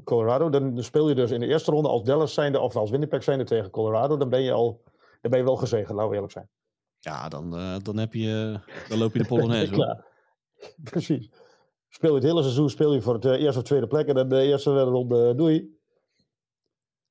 Colorado, 0.03 0.49
dan 0.49 0.83
speel 0.83 1.09
je 1.09 1.15
dus 1.15 1.31
in 1.31 1.39
de 1.39 1.47
eerste 1.47 1.71
ronde 1.71 1.89
als 1.89 2.03
Dallas 2.03 2.33
zijnde 2.33 2.59
of 2.59 2.75
als 2.75 2.89
Winnipeg 2.89 3.23
zijnde 3.23 3.43
tegen 3.43 3.69
Colorado. 3.69 4.17
Dan 4.17 4.29
ben 4.29 4.41
je 4.41 4.51
al, 4.51 4.83
dan 5.25 5.33
ben 5.33 5.39
je 5.39 5.51
wel 5.51 5.55
gezegend, 5.55 5.89
laten 5.89 6.09
we 6.09 6.15
eerlijk 6.15 6.33
zijn. 6.33 6.49
Ja, 6.99 7.29
dan, 7.29 7.49
dan, 7.83 7.97
heb 7.97 8.13
je, 8.13 8.59
dan 8.89 8.97
loop 8.97 9.13
je 9.13 9.19
de 9.19 9.27
Polonaise. 9.27 9.75
ja, 9.85 10.05
precies 10.83 11.29
speel 11.95 12.09
je 12.09 12.15
het 12.15 12.23
hele 12.23 12.41
seizoen 12.41 12.69
speel 12.69 12.93
je 12.93 13.01
voor 13.01 13.13
het 13.13 13.25
uh, 13.25 13.31
eerste 13.31 13.59
of 13.59 13.65
tweede 13.65 13.87
plek. 13.87 14.07
En 14.07 14.15
dan 14.15 14.29
de 14.29 14.41
eerste 14.41 14.81
ronde 14.81 15.35
doei. 15.35 15.79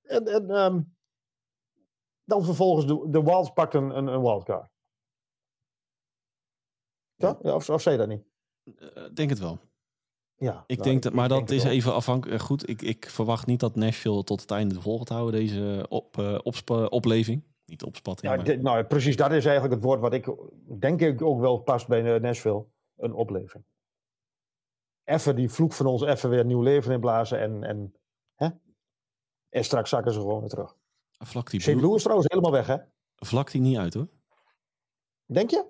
En, 0.03 0.27
en 0.27 0.51
um, 0.51 0.97
dan 2.25 2.45
vervolgens 2.45 2.87
de, 2.87 3.07
de 3.11 3.23
Wilds 3.23 3.51
pakt 3.51 3.75
een, 3.75 3.97
een, 3.97 4.07
een 4.07 4.21
wildcard. 4.21 4.71
Ja? 7.15 7.39
ja 7.43 7.55
of, 7.55 7.71
of 7.71 7.83
zei 7.83 7.95
je 7.95 8.07
dat 8.07 8.11
niet? 8.11 8.25
Uh, 8.65 9.15
denk 9.15 9.31
het 9.31 9.39
wel. 9.39 9.59
Ja, 10.37 10.65
ik 10.67 10.79
nou, 10.79 10.91
denk 10.91 11.03
dat, 11.03 11.13
maar 11.13 11.29
dat 11.29 11.51
is 11.51 11.65
even 11.65 11.95
afhankelijk. 11.95 12.43
Goed, 12.43 12.69
ik, 12.69 12.83
ik 12.83 13.11
verwacht 13.11 13.47
niet 13.47 13.61
dat 13.61 13.77
Nashville 13.77 14.25
tot 14.25 14.41
het 14.41 14.51
einde 14.51 14.81
vol 14.81 14.99
gaat 14.99 15.09
houden, 15.09 15.41
deze 15.41 15.87
op, 15.89 16.17
uh, 16.17 16.39
op, 16.43 16.71
opleving. 16.91 17.45
Niet 17.67 17.83
opspatting. 17.83 18.33
Ja, 18.33 18.43
maar... 18.43 18.59
nou, 18.59 18.85
precies, 18.85 19.17
dat 19.17 19.33
is 19.33 19.45
eigenlijk 19.45 19.75
het 19.75 19.85
woord 19.85 20.01
wat 20.01 20.13
ik 20.13 20.35
denk 20.79 21.01
ik 21.01 21.23
ook 21.23 21.41
wel 21.41 21.59
past 21.59 21.89
bij 21.89 22.19
Nashville. 22.19 22.67
Een 22.97 23.13
opleving. 23.13 23.65
even 25.05 25.37
die 25.37 25.49
vloek 25.49 25.73
van 25.73 25.87
ons 25.87 26.03
even 26.03 26.31
weer 26.31 26.45
nieuw 26.45 26.63
leven 26.63 26.93
inblazen. 26.93 27.41
En, 27.41 27.65
en, 27.65 27.95
hè? 28.35 28.49
en 29.49 29.65
straks 29.65 29.91
zakken 29.91 30.13
ze 30.13 30.21
gewoon 30.21 30.41
weer 30.41 30.49
terug. 30.49 30.77
Vlak 31.19 31.51
die 31.51 31.61
Shane 31.61 31.77
Blue 31.77 31.95
is 31.95 32.03
trouwens 32.03 32.29
helemaal 32.31 32.53
weg, 32.53 32.67
hè? 32.67 32.77
Vlak 33.17 33.51
die 33.51 33.61
niet 33.61 33.77
uit, 33.77 33.95
hoor. 33.95 34.09
Denk 35.27 35.51
je? 35.51 35.67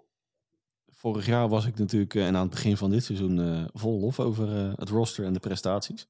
Vorig 0.86 1.26
jaar 1.26 1.48
was 1.48 1.66
ik 1.66 1.78
natuurlijk, 1.78 2.14
en 2.14 2.36
aan 2.36 2.42
het 2.42 2.50
begin 2.50 2.76
van 2.76 2.90
dit 2.90 3.04
seizoen, 3.04 3.38
uh, 3.38 3.64
vol 3.72 4.00
lof 4.00 4.20
over 4.20 4.48
uh, 4.48 4.72
het 4.76 4.88
roster 4.88 5.24
en 5.24 5.32
de 5.32 5.40
prestaties. 5.40 6.08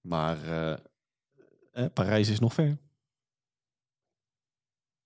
Maar 0.00 0.44
uh, 1.72 1.86
Parijs 1.92 2.28
is 2.28 2.40
nog 2.40 2.54
ver. 2.54 2.78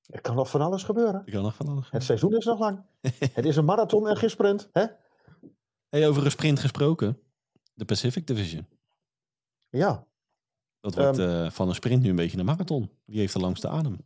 Er 0.06 0.20
kan 0.20 0.34
nog 0.34 0.50
van 0.50 0.60
alles 0.60 0.82
gebeuren. 0.82 1.22
Er 1.26 1.32
kan 1.32 1.42
nog 1.42 1.54
van 1.54 1.68
alles 1.68 1.90
Het 1.90 2.02
seizoen 2.02 2.36
is 2.36 2.44
nog 2.44 2.58
lang. 2.58 2.82
het 3.38 3.44
is 3.44 3.56
een 3.56 3.64
marathon 3.64 4.08
en 4.08 4.16
geen 4.16 4.30
sprint. 4.30 4.68
Hè? 4.72 4.84
Hey, 5.88 6.08
over 6.08 6.24
een 6.24 6.30
sprint 6.30 6.58
gesproken. 6.58 7.18
De 7.74 7.84
Pacific 7.84 8.26
Division. 8.26 8.66
Ja. 9.68 10.06
Dat 10.80 10.94
wordt 10.94 11.18
um, 11.18 11.28
uh, 11.28 11.50
van 11.50 11.68
een 11.68 11.74
sprint 11.74 12.02
nu 12.02 12.08
een 12.08 12.16
beetje 12.16 12.38
een 12.38 12.44
marathon. 12.44 12.90
Wie 13.04 13.18
heeft 13.18 13.32
de 13.32 13.38
langste 13.38 13.68
adem? 13.68 13.96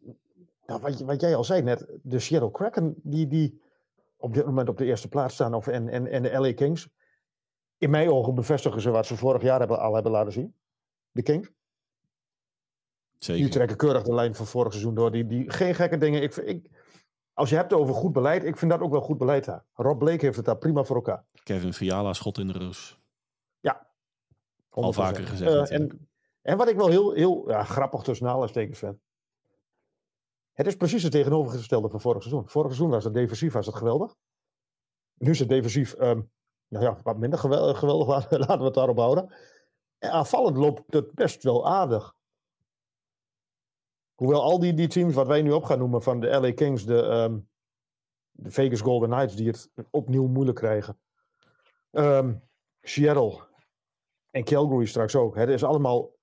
Nou, 0.67 0.81
wat, 0.81 1.01
wat 1.01 1.21
jij 1.21 1.37
al 1.37 1.45
zei 1.45 1.63
net, 1.63 1.87
de 2.03 2.19
Seattle 2.19 2.51
Kraken, 2.51 2.95
die, 3.03 3.27
die 3.27 3.61
op 4.17 4.35
dit 4.35 4.45
moment 4.45 4.69
op 4.69 4.79
de 4.79 4.85
eerste 4.85 5.09
plaats 5.09 5.35
staan, 5.35 5.55
of, 5.55 5.67
en, 5.67 5.89
en, 5.89 6.07
en 6.07 6.23
de 6.23 6.39
LA 6.39 6.53
Kings. 6.53 6.89
In 7.79 7.91
mijn 7.91 8.11
ogen 8.11 8.35
bevestigen 8.35 8.81
ze 8.81 8.91
wat 8.91 9.07
ze 9.07 9.17
vorig 9.17 9.43
jaar 9.43 9.59
hebben, 9.59 9.81
al 9.81 9.95
hebben 9.95 10.13
laten 10.13 10.33
zien. 10.33 10.55
De 11.11 11.23
Kings. 11.23 11.51
Zeker. 13.19 13.43
Die 13.43 13.53
trekken 13.53 13.77
keurig 13.77 14.03
de 14.03 14.15
lijn 14.15 14.35
van 14.35 14.47
vorig 14.47 14.73
seizoen 14.73 14.95
door. 14.95 15.11
Die, 15.11 15.27
die, 15.27 15.51
geen 15.51 15.75
gekke 15.75 15.97
dingen. 15.97 16.23
Ik, 16.23 16.37
ik, 16.37 16.71
als 17.33 17.51
je 17.51 17.57
hebt 17.57 17.73
over 17.73 17.95
goed 17.95 18.13
beleid, 18.13 18.45
ik 18.45 18.57
vind 18.57 18.71
dat 18.71 18.81
ook 18.81 18.91
wel 18.91 19.01
goed 19.01 19.19
beleid 19.19 19.45
daar. 19.45 19.65
Rob 19.75 19.99
Blake 19.99 20.25
heeft 20.25 20.37
het 20.37 20.45
daar 20.45 20.59
prima 20.59 20.85
voor 20.85 20.97
elkaar. 20.97 21.25
Kevin 21.43 21.73
Fiala, 21.73 22.13
schot 22.13 22.39
in 22.39 22.47
de 22.47 22.53
roos. 22.53 22.99
Ja. 23.61 23.87
Al 24.69 24.93
vaker 24.93 25.27
gezegd. 25.27 25.71
Uh, 25.71 25.79
en, 25.79 26.09
en 26.43 26.57
wat 26.57 26.69
ik 26.69 26.77
wel 26.77 26.89
heel, 26.89 27.13
heel 27.13 27.49
ja, 27.49 27.65
grappig 27.65 28.03
tussen 28.03 28.27
aanhalingstekens 28.27 28.79
vind. 28.79 28.99
Het 30.53 30.67
is 30.67 30.77
precies 30.77 31.03
het 31.03 31.13
tegenovergestelde 31.13 31.89
van 31.89 32.01
vorig 32.01 32.23
seizoen. 32.23 32.49
Vorig 32.49 32.69
seizoen 32.69 32.91
was 32.91 33.05
het 33.05 33.15
defensief 33.15 33.53
was 33.53 33.67
het 33.67 33.75
geweldig. 33.75 34.15
Nu 35.15 35.31
is 35.31 35.39
het 35.39 35.49
defensief 35.49 35.95
um, 36.01 36.31
nou 36.69 36.85
ja, 36.85 36.97
wat 37.03 37.19
minder 37.19 37.39
geweldig, 37.39 37.79
geweldig. 37.79 38.09
Laten 38.31 38.59
we 38.59 38.65
het 38.65 38.75
daarop 38.75 38.99
houden. 38.99 39.35
En 39.99 40.11
aanvallend 40.11 40.57
loopt 40.57 40.93
het 40.93 41.15
best 41.15 41.43
wel 41.43 41.69
aardig. 41.69 42.15
Hoewel 44.19 44.43
al 44.43 44.59
die, 44.59 44.75
die 44.75 44.89
teams 44.89 45.15
wat 45.15 45.27
wij 45.27 45.43
nu 45.43 45.53
op 45.53 45.65
gaan 45.65 45.79
noemen 45.79 46.03
van 46.03 46.21
de 46.21 46.27
LA 46.27 46.53
Kings, 46.53 46.85
de, 46.85 47.03
um, 47.03 47.49
de 48.31 48.51
Vegas 48.51 48.81
Golden 48.81 49.09
Knights, 49.09 49.37
die 49.37 49.47
het 49.47 49.71
opnieuw 49.91 50.27
moeilijk 50.27 50.57
krijgen. 50.59 51.01
Um, 51.91 52.43
Seattle 52.81 53.47
en 54.31 54.45
Calgary 54.45 54.87
straks 54.87 55.17
ook. 55.17 55.37
Het 55.37 55.49
is 55.49 55.65
allemaal, 55.65 56.15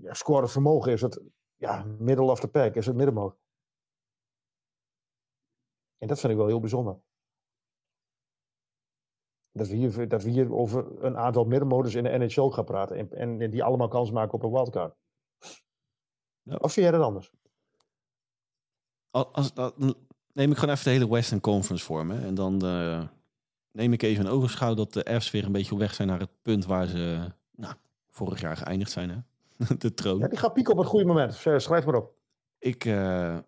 ja, 0.00 0.14
scoren 0.14 0.48
vermogen 0.48 0.92
is 0.92 1.00
het, 1.00 1.20
ja, 1.56 1.84
middle 1.98 2.30
of 2.30 2.40
the 2.40 2.48
pack, 2.48 2.74
is 2.74 2.86
het 2.86 2.96
middenmoot. 2.96 3.36
En 5.98 6.08
dat 6.08 6.20
vind 6.20 6.32
ik 6.32 6.38
wel 6.38 6.48
heel 6.48 6.60
bijzonder. 6.60 7.00
Dat 9.52 9.68
we 9.68 9.74
hier, 9.76 10.08
dat 10.08 10.22
hier 10.22 10.54
over 10.54 11.04
een 11.04 11.16
aantal 11.16 11.44
middenmodus 11.44 11.94
in 11.94 12.04
de 12.04 12.18
NHL 12.18 12.48
gaan 12.48 12.64
praten. 12.64 13.10
En, 13.10 13.40
en 13.40 13.50
die 13.50 13.64
allemaal 13.64 13.88
kans 13.88 14.10
maken 14.10 14.34
op 14.34 14.42
een 14.42 14.52
wildcard. 14.52 14.96
Ja. 16.46 16.56
Of 16.56 16.72
zie 16.72 16.82
jij 16.82 16.90
dat 16.90 17.02
anders? 17.02 17.30
Als, 19.10 19.26
als, 19.32 19.54
dan 19.54 19.96
neem 20.32 20.50
ik 20.50 20.56
gewoon 20.56 20.74
even 20.74 20.84
de 20.84 20.90
hele 20.90 21.08
Western 21.08 21.40
Conference 21.40 21.84
voor 21.84 22.06
me. 22.06 22.18
En 22.18 22.34
dan 22.34 22.64
uh, 22.64 23.02
neem 23.72 23.92
ik 23.92 24.02
even 24.02 24.26
een 24.26 24.32
ogenschouw 24.32 24.74
dat 24.74 24.92
de 24.92 25.20
F's 25.20 25.30
weer 25.30 25.44
een 25.44 25.52
beetje 25.52 25.72
op 25.72 25.78
weg 25.78 25.94
zijn 25.94 26.08
naar 26.08 26.20
het 26.20 26.42
punt 26.42 26.66
waar 26.66 26.86
ze 26.86 27.32
nou, 27.50 27.74
vorig 28.10 28.40
jaar 28.40 28.56
geëindigd 28.56 28.90
zijn. 28.90 29.10
Hè? 29.10 29.18
de 29.78 29.94
troon. 29.94 30.18
Ja, 30.18 30.28
die 30.28 30.38
gaat 30.38 30.52
pieken 30.52 30.72
op 30.72 30.78
het 30.78 30.88
goede 30.88 31.04
moment. 31.04 31.34
Schrijf 31.34 31.84
maar 31.84 31.94
op. 31.94 32.14
Ik, 32.58 32.84
uh, 32.84 33.38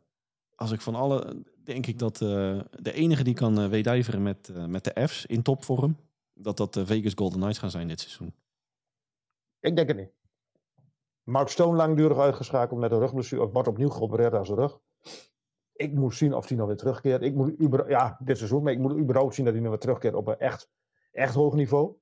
als 0.55 0.71
ik 0.71 0.81
van 0.81 0.95
alle, 0.95 1.43
denk 1.65 1.87
ik 1.87 1.99
dat 1.99 2.21
uh, 2.21 2.61
de 2.71 2.93
enige 2.93 3.25
die 3.25 3.35
kan 3.35 3.61
uh, 3.61 3.69
wedijveren 3.69 4.23
met, 4.23 4.53
met 4.67 4.85
de 4.85 5.09
F's 5.09 5.25
in 5.25 5.43
topvorm, 5.43 5.97
dat 6.35 6.57
dat 6.57 6.75
de 6.75 6.87
Vegas 6.87 7.13
Golden 7.15 7.39
Knights 7.39 7.59
gaan 7.59 7.71
zijn 7.71 7.89
dit 7.89 8.01
seizoen. 8.01 8.35
Ik 9.61 9.77
denk 9.77 9.89
het 9.89 9.97
niet. 9.97 10.11
Mark 11.29 11.49
Stone 11.49 11.77
langdurig 11.77 12.19
uitgeschakeld 12.19 12.81
met 12.81 12.93
een 12.93 12.99
rugblessure. 12.99 13.43
Of 13.43 13.53
wordt 13.53 13.69
opnieuw 13.69 13.89
geopereerd 13.89 14.35
aan 14.35 14.47
zijn 14.47 14.59
rug. 14.59 14.79
Ik 15.73 15.93
moet 15.93 16.15
zien 16.15 16.35
of 16.35 16.49
hij 16.49 16.57
nog 16.57 16.67
weer 16.67 16.77
terugkeert. 16.77 17.23
Ik 17.23 17.35
moet 17.35 17.55
ja, 17.89 18.19
dit 18.25 18.37
seizoen, 18.37 18.63
maar 18.63 18.73
ik 18.73 18.79
moet 18.79 18.97
überhaupt 18.97 19.35
zien 19.35 19.45
dat 19.45 19.55
hij 19.55 19.63
nog 19.63 19.73
weer 19.73 19.81
terugkeert 19.81 20.15
op 20.15 20.27
een 20.27 20.39
echt, 20.39 20.71
echt 21.13 21.35
hoog 21.35 21.55
niveau. 21.55 21.97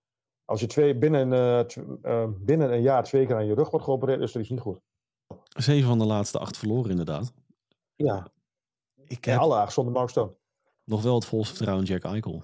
Als 0.45 0.61
je 0.61 0.67
twee, 0.67 0.99
binnen, 0.99 1.33
uh, 1.33 1.85
uh, 2.03 2.29
binnen 2.39 2.73
een 2.73 2.83
jaar 2.83 3.05
twee 3.05 3.27
keer 3.27 3.37
aan 3.37 3.47
je 3.47 3.55
rug 3.55 3.71
wordt 3.71 3.85
geopereerd, 3.85 4.21
is 4.21 4.33
dat 4.33 4.43
iets 4.43 4.51
niet 4.51 4.61
goed. 4.61 4.81
Zeven 5.49 5.89
van 5.89 5.99
de 5.99 6.07
laatste 6.07 6.39
acht 6.39 6.57
verloren, 6.57 6.91
inderdaad. 6.91 7.33
Ja. 7.95 8.29
Ik 8.95 9.25
heb 9.25 9.39
alle 9.39 9.57
acht 9.57 9.73
zonder 9.73 9.93
Mark 9.93 10.09
Stone. 10.09 10.37
Nog 10.85 11.03
wel 11.03 11.15
het 11.15 11.25
volste 11.25 11.55
vertrouwen 11.55 11.87
in 11.87 11.93
Jack 11.93 12.05
Eichel. 12.05 12.43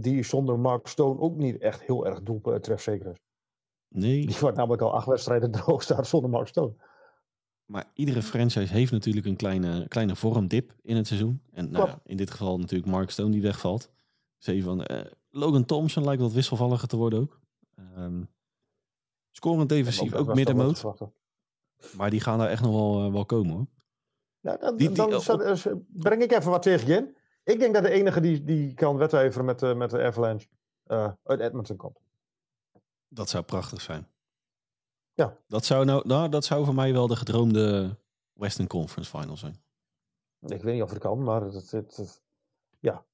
Die 0.00 0.22
zonder 0.22 0.58
Mark 0.58 0.86
Stone 0.86 1.20
ook 1.20 1.36
niet 1.36 1.58
echt 1.58 1.82
heel 1.82 2.06
erg 2.06 2.22
doeltrefzeker 2.22 3.10
is. 3.10 3.31
Nee. 3.92 4.26
Die 4.26 4.36
wordt 4.40 4.56
namelijk 4.56 4.82
al 4.82 4.94
acht 4.94 5.06
wedstrijden 5.06 5.50
droog 5.60 5.82
staat 5.82 6.06
zonder 6.06 6.30
Mark 6.30 6.48
Stone. 6.48 6.74
Maar 7.64 7.90
iedere 7.94 8.22
franchise 8.22 8.72
heeft 8.72 8.92
natuurlijk 8.92 9.26
een 9.26 9.36
kleine, 9.36 9.88
kleine 9.88 10.16
vormdip 10.16 10.74
in 10.82 10.96
het 10.96 11.06
seizoen. 11.06 11.42
En 11.52 11.70
nou, 11.70 11.90
in 12.04 12.16
dit 12.16 12.30
geval 12.30 12.58
natuurlijk 12.58 12.90
Mark 12.90 13.10
Stone 13.10 13.30
die 13.30 13.42
wegvalt. 13.42 13.90
Zeven 14.38 14.64
van, 14.64 14.96
uh, 14.96 15.00
Logan 15.30 15.64
Thompson 15.64 16.04
lijkt 16.04 16.22
wat 16.22 16.32
wisselvalliger 16.32 16.88
te 16.88 16.96
worden 16.96 17.20
ook. 17.20 17.40
Um, 17.98 18.28
scorend 19.30 19.68
defensief, 19.68 20.14
ook 20.14 20.34
middenmoot. 20.34 20.84
Maar 21.96 22.10
die 22.10 22.20
gaan 22.20 22.38
daar 22.38 22.48
echt 22.48 22.62
nog 22.62 22.72
wel, 22.72 23.06
uh, 23.06 23.12
wel 23.12 23.24
komen 23.24 23.54
hoor. 23.54 23.66
Ja, 24.40 24.56
dan, 24.56 24.76
die, 24.76 24.88
die, 24.88 24.96
dan 24.96 25.14
op... 25.14 25.82
breng 25.88 26.22
ik 26.22 26.32
even 26.32 26.50
wat 26.50 26.62
tegen 26.62 26.86
je 26.88 26.96
in. 26.96 27.16
Ik 27.44 27.58
denk 27.58 27.74
dat 27.74 27.82
de 27.82 27.90
enige 27.90 28.20
die, 28.20 28.44
die 28.44 28.74
kan 28.74 28.96
wedijveren 28.96 29.44
met, 29.44 29.62
uh, 29.62 29.74
met 29.74 29.90
de 29.90 30.02
Avalanche 30.02 30.46
uit 31.22 31.40
Edmonton 31.40 31.76
komt. 31.76 32.00
Dat 33.14 33.28
zou 33.28 33.44
prachtig 33.44 33.80
zijn. 33.80 34.06
Ja. 35.12 35.36
Dat 35.48 35.64
zou, 35.64 35.84
nou, 35.84 36.06
nou, 36.06 36.28
dat 36.28 36.44
zou 36.44 36.64
voor 36.64 36.74
mij 36.74 36.92
wel 36.92 37.06
de 37.06 37.16
gedroomde 37.16 37.96
Western 38.32 38.68
Conference 38.68 39.18
Final 39.18 39.36
zijn. 39.36 39.62
Ik 40.40 40.62
weet 40.62 40.74
niet 40.74 40.82
of 40.82 40.90
het 40.90 40.98
kan, 40.98 41.22
maar 41.22 41.42
het, 41.42 41.70
het, 41.70 41.96
het, 41.96 42.22
ja. 42.78 43.04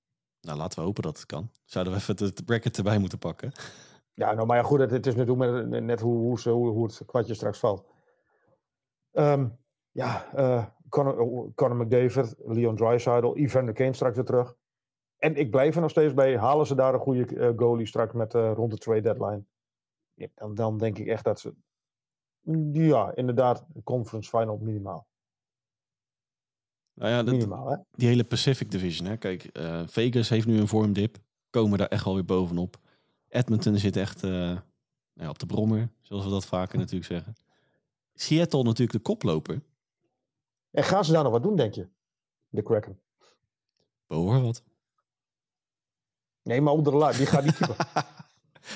Nou, 0.41 0.59
laten 0.59 0.79
we 0.79 0.85
hopen 0.85 1.03
dat 1.03 1.17
het 1.17 1.27
kan. 1.27 1.51
Zouden 1.65 1.93
we 1.93 1.99
even 1.99 2.25
het 2.25 2.45
bracket 2.45 2.77
erbij 2.77 2.99
moeten 2.99 3.19
pakken? 3.19 3.53
Ja, 4.15 4.33
nou, 4.33 4.47
maar 4.47 4.57
ja, 4.57 4.63
goed, 4.63 4.79
het, 4.79 5.07
is 5.07 5.15
natuurlijk 5.15 5.69
met, 5.69 5.83
net 5.83 6.01
hoe, 6.01 6.17
hoe, 6.17 6.51
hoe, 6.51 6.69
hoe 6.69 6.87
het 6.87 7.03
kwartje 7.07 7.35
straks 7.35 7.59
valt. 7.59 7.85
Um, 9.13 9.59
ja, 9.91 10.29
uh, 10.37 10.65
Conor, 10.89 11.53
Conor 11.55 11.77
McDavid, 11.77 12.35
Leon 12.39 12.77
Draisaitl, 12.77 13.35
Evander 13.35 13.75
Kane 13.75 13.93
straks 13.93 14.17
weer 14.17 14.25
terug. 14.25 14.57
En 15.17 15.37
ik 15.37 15.51
blijf 15.51 15.75
er 15.75 15.81
nog 15.81 15.91
steeds 15.91 16.15
bij. 16.15 16.39
Halen 16.39 16.67
ze 16.67 16.75
daar 16.75 16.95
een 16.95 17.01
goede 17.01 17.35
uh, 17.35 17.51
goalie 17.57 17.87
straks 17.87 18.13
met 18.13 18.35
uh, 18.35 18.53
rond 18.55 18.71
de 18.71 18.79
trade 18.79 19.01
deadline? 19.01 19.45
Ja, 20.19 20.29
dan, 20.35 20.55
dan 20.55 20.79
denk 20.79 20.99
ik 20.99 21.07
echt 21.07 21.25
dat 21.25 21.41
ze... 21.41 21.55
Ja, 22.73 23.15
inderdaad, 23.15 23.65
de 23.69 23.83
conference 23.83 24.31
final 24.31 24.59
minimaal. 24.59 25.07
Nou 26.95 27.11
ja, 27.11 27.23
dat, 27.23 27.35
minimaal, 27.35 27.69
hè? 27.69 27.77
die 27.91 28.09
hele 28.09 28.25
Pacific 28.25 28.71
Division. 28.71 29.07
Hè? 29.07 29.17
Kijk, 29.17 29.59
uh, 29.59 29.83
Vegas 29.87 30.29
heeft 30.29 30.47
nu 30.47 30.59
een 30.59 30.69
vormdip. 30.69 31.17
Komen 31.51 31.79
daar 31.79 31.89
echt 31.89 32.05
wel 32.05 32.15
weer 32.15 32.25
bovenop. 32.25 32.79
Edmonton 33.29 33.77
zit 33.77 33.97
echt 33.97 34.23
uh, 34.23 34.31
nou 34.31 34.61
ja, 35.15 35.29
op 35.29 35.39
de 35.39 35.47
brommer, 35.47 35.91
zoals 36.01 36.25
we 36.25 36.31
dat 36.31 36.47
vaker 36.47 36.79
natuurlijk 36.79 37.07
zeggen. 37.07 37.35
Seattle 38.15 38.63
natuurlijk 38.63 38.93
de 38.93 38.99
koploper. 38.99 39.63
En 40.71 40.85
gaan 40.85 41.05
ze 41.05 41.13
daar 41.13 41.23
nog 41.23 41.33
wat 41.33 41.43
doen, 41.43 41.57
denk 41.57 41.75
je? 41.75 41.89
De 42.49 42.63
Kraken. 42.63 43.01
Behoor 44.07 44.41
wat. 44.43 44.63
Nee, 46.43 46.61
maar 46.61 46.73
onder 46.73 46.93
de 46.93 46.99
laag, 46.99 47.17
die 47.17 47.27
gaat 47.27 47.45
niet 47.45 47.57
keeper. 47.57 47.87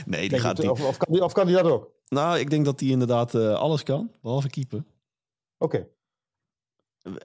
nee, 0.06 0.28
die 0.28 0.38
gaat 0.38 0.58
niet. 0.58 0.68
Of, 0.68 0.86
of, 0.86 0.96
kan 0.96 1.12
die, 1.12 1.24
of 1.24 1.32
kan 1.32 1.46
die 1.46 1.54
dat 1.54 1.64
ook? 1.64 1.90
Nou, 2.08 2.38
ik 2.38 2.50
denk 2.50 2.64
dat 2.64 2.80
hij 2.80 2.88
inderdaad 2.88 3.34
uh, 3.34 3.54
alles 3.54 3.82
kan, 3.82 4.10
behalve 4.22 4.48
keeper. 4.48 4.84
Oké. 5.58 5.86
Okay. 7.02 7.18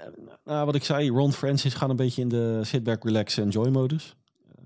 Nou, 0.43 0.65
wat 0.65 0.75
ik 0.75 0.83
zei, 0.83 1.09
Ron 1.09 1.33
Francis 1.33 1.73
gaat 1.73 1.89
een 1.89 1.95
beetje 1.95 2.21
in 2.21 2.29
de 2.29 2.59
sit 2.63 2.83
back, 2.83 3.03
relax, 3.03 3.37
enjoy 3.37 3.67
modus. 3.67 4.15
Uh, 4.45 4.65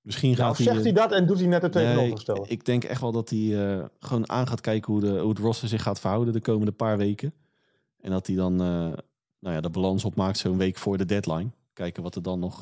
misschien 0.00 0.36
gaat 0.36 0.58
nou, 0.58 0.70
zegt 0.70 0.82
hij 0.82 0.92
dat 0.92 1.12
en 1.12 1.26
doet 1.26 1.38
hij 1.38 1.46
net 1.46 1.62
het 1.62 1.72
tegenovergestelde? 1.72 2.40
Nee, 2.40 2.50
ik 2.50 2.64
denk 2.64 2.84
echt 2.84 3.00
wel 3.00 3.12
dat 3.12 3.30
hij 3.30 3.38
uh, 3.38 3.84
gewoon 3.98 4.30
aan 4.30 4.46
gaat 4.46 4.60
kijken 4.60 4.92
hoe, 4.92 5.00
de, 5.00 5.18
hoe 5.18 5.28
het 5.28 5.38
roster 5.38 5.68
zich 5.68 5.82
gaat 5.82 6.00
verhouden 6.00 6.32
de 6.32 6.40
komende 6.40 6.72
paar 6.72 6.98
weken. 6.98 7.34
En 8.00 8.10
dat 8.10 8.26
hij 8.26 8.36
dan 8.36 8.56
nou 9.40 9.54
ja, 9.54 9.60
de 9.60 9.70
balans 9.70 10.04
opmaakt 10.04 10.38
zo'n 10.38 10.58
week 10.58 10.76
voor 10.76 10.98
de 10.98 11.04
deadline. 11.04 11.50
Kijken 11.72 12.02
wat 12.02 12.14
er 12.14 12.22
dan 12.22 12.38
nog 12.38 12.60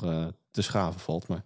te 0.51 0.61
schaven 0.61 0.99
valt. 0.99 1.27
Maar 1.27 1.43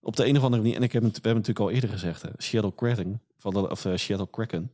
op 0.00 0.16
de 0.16 0.26
een 0.26 0.36
of 0.36 0.42
andere 0.42 0.62
manier, 0.62 0.76
en 0.76 0.82
ik 0.82 0.92
heb 0.92 1.02
het, 1.02 1.20
we 1.20 1.28
hebben 1.28 1.42
het 1.42 1.46
natuurlijk 1.48 1.66
al 1.68 1.70
eerder 1.70 1.90
gezegd, 1.90 2.22
hè, 2.22 2.30
Seattle 2.36 2.74
Kraken, 2.74 3.22
van 3.36 3.52
de, 3.52 3.70
of 3.70 3.84
uh, 3.84 3.96
Seattle 3.96 4.30
Kraken. 4.30 4.72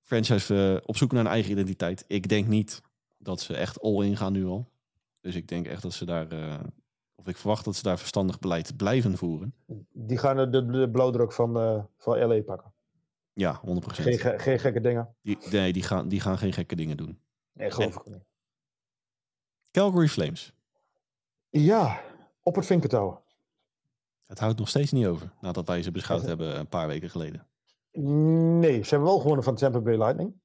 Franchise 0.00 0.54
uh, 0.54 0.80
op 0.86 0.96
zoek 0.96 1.12
naar 1.12 1.24
een 1.24 1.30
eigen 1.30 1.50
identiteit. 1.50 2.04
Ik 2.06 2.28
denk 2.28 2.46
niet 2.46 2.82
dat 3.18 3.40
ze 3.40 3.54
echt 3.54 3.80
all 3.80 4.04
in 4.04 4.16
gaan 4.16 4.32
nu 4.32 4.46
al. 4.46 4.68
Dus 5.20 5.34
ik 5.34 5.48
denk 5.48 5.66
echt 5.66 5.82
dat 5.82 5.92
ze 5.92 6.04
daar 6.04 6.32
uh, 6.32 6.54
of 7.14 7.28
ik 7.28 7.36
verwacht 7.36 7.64
dat 7.64 7.76
ze 7.76 7.82
daar 7.82 7.98
verstandig 7.98 8.38
beleid 8.38 8.76
blijven 8.76 9.16
voeren. 9.16 9.54
Die 9.92 10.18
gaan 10.18 10.50
de, 10.50 10.66
de 10.66 10.90
blauwdruk 10.90 11.32
van, 11.32 11.52
van 11.96 12.18
LA 12.18 12.42
pakken. 12.42 12.72
Ja, 13.32 13.60
100%. 13.60 13.60
Geen, 13.86 14.40
geen 14.40 14.58
gekke 14.58 14.80
dingen. 14.80 15.14
Die, 15.22 15.38
nee, 15.50 15.72
die 15.72 15.82
gaan, 15.82 16.08
die 16.08 16.20
gaan 16.20 16.38
geen 16.38 16.52
gekke 16.52 16.76
dingen 16.76 16.96
doen. 16.96 17.20
Nee, 17.52 17.70
geloof 17.70 17.96
ik 17.96 18.04
niet. 18.04 18.24
Calgary 19.70 20.08
Flames. 20.08 20.52
Ja, 21.50 22.00
op 22.42 22.54
het 22.54 22.66
vinkertouwen. 22.66 23.18
Het 24.28 24.38
houdt 24.38 24.58
nog 24.58 24.68
steeds 24.68 24.92
niet 24.92 25.06
over, 25.06 25.32
nadat 25.40 25.66
wij 25.66 25.82
ze 25.82 25.90
beschouwd 25.90 26.22
hebben 26.22 26.58
een 26.58 26.68
paar 26.68 26.86
weken 26.86 27.10
geleden. 27.10 27.46
Nee, 28.58 28.82
ze 28.82 28.90
hebben 28.90 29.08
wel 29.08 29.18
gewonnen 29.18 29.44
van 29.44 29.54
Tampa 29.54 29.80
Bay 29.80 29.96
Lightning. 29.96 30.40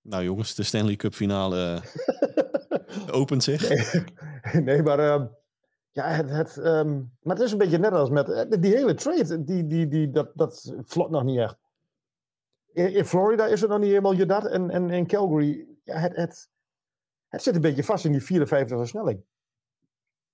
Nou 0.00 0.24
jongens, 0.24 0.54
de 0.54 0.62
Stanley 0.62 0.96
Cup 0.96 1.14
finale 1.14 1.82
opent 3.10 3.42
zich. 3.42 3.68
Nee, 4.52 4.82
maar, 4.82 4.98
uh, 4.98 5.26
ja, 5.90 6.08
het, 6.08 6.30
het, 6.30 6.56
um, 6.56 7.16
maar 7.22 7.36
het 7.36 7.44
is 7.44 7.52
een 7.52 7.58
beetje 7.58 7.78
net 7.78 7.92
als 7.92 8.10
met 8.10 8.28
eh, 8.28 8.60
die 8.60 8.74
hele 8.74 8.94
trade. 8.94 9.44
Die, 9.44 9.66
die, 9.66 9.88
die, 9.88 10.10
dat, 10.10 10.30
dat 10.34 10.74
vlot 10.80 11.10
nog 11.10 11.24
niet 11.24 11.38
echt. 11.38 11.58
In, 12.72 12.92
in, 12.92 13.04
Florida 13.04 13.46
is 13.46 13.60
het 13.60 13.70
nog 13.70 13.78
niet 13.78 13.88
helemaal 13.88 14.12
je 14.12 14.26
dat. 14.26 14.46
En, 14.46 14.70
en 14.70 14.90
in 14.90 15.06
Calgary, 15.06 15.66
ja, 15.84 15.98
het, 15.98 16.16
het, 16.16 16.50
het 17.28 17.42
zit 17.42 17.54
een 17.54 17.60
beetje 17.60 17.84
vast 17.84 18.04
in 18.04 18.12
die 18.12 18.22
54 18.22 18.78
versnelling. 18.78 19.24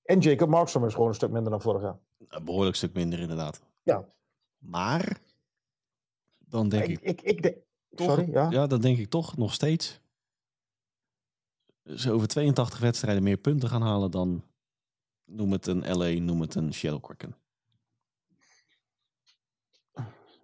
En 0.02 0.18
Jacob 0.18 0.48
Markstrom 0.48 0.84
is 0.84 0.92
gewoon 0.92 1.08
een 1.08 1.14
stuk 1.14 1.30
minder 1.30 1.50
dan 1.50 1.60
vorig 1.60 1.82
jaar. 1.82 1.98
Een 2.28 2.44
behoorlijk 2.44 2.76
stuk 2.76 2.92
minder, 2.92 3.18
inderdaad. 3.18 3.60
Ja. 3.82 4.04
Maar, 4.58 5.20
dan 6.38 6.68
denk 6.68 6.86
ik... 6.86 7.00
Ik, 7.00 7.20
ik, 7.20 7.46
ik 7.46 7.56
Sorry, 7.94 8.30
ja? 8.30 8.50
Ja, 8.50 8.66
dan 8.66 8.80
denk 8.80 8.98
ik 8.98 9.10
toch 9.10 9.36
nog 9.36 9.52
steeds... 9.52 10.00
Ze 11.84 12.10
over 12.10 12.28
82 12.28 12.78
wedstrijden 12.78 13.22
meer 13.22 13.36
punten 13.36 13.68
gaan 13.68 13.82
halen 13.82 14.10
dan... 14.10 14.44
Noem 15.24 15.52
het 15.52 15.66
een 15.66 15.96
LA, 15.96 16.22
noem 16.22 16.40
het 16.40 16.54
een 16.54 16.74
Shell 16.74 17.00
Kraken. 17.00 17.36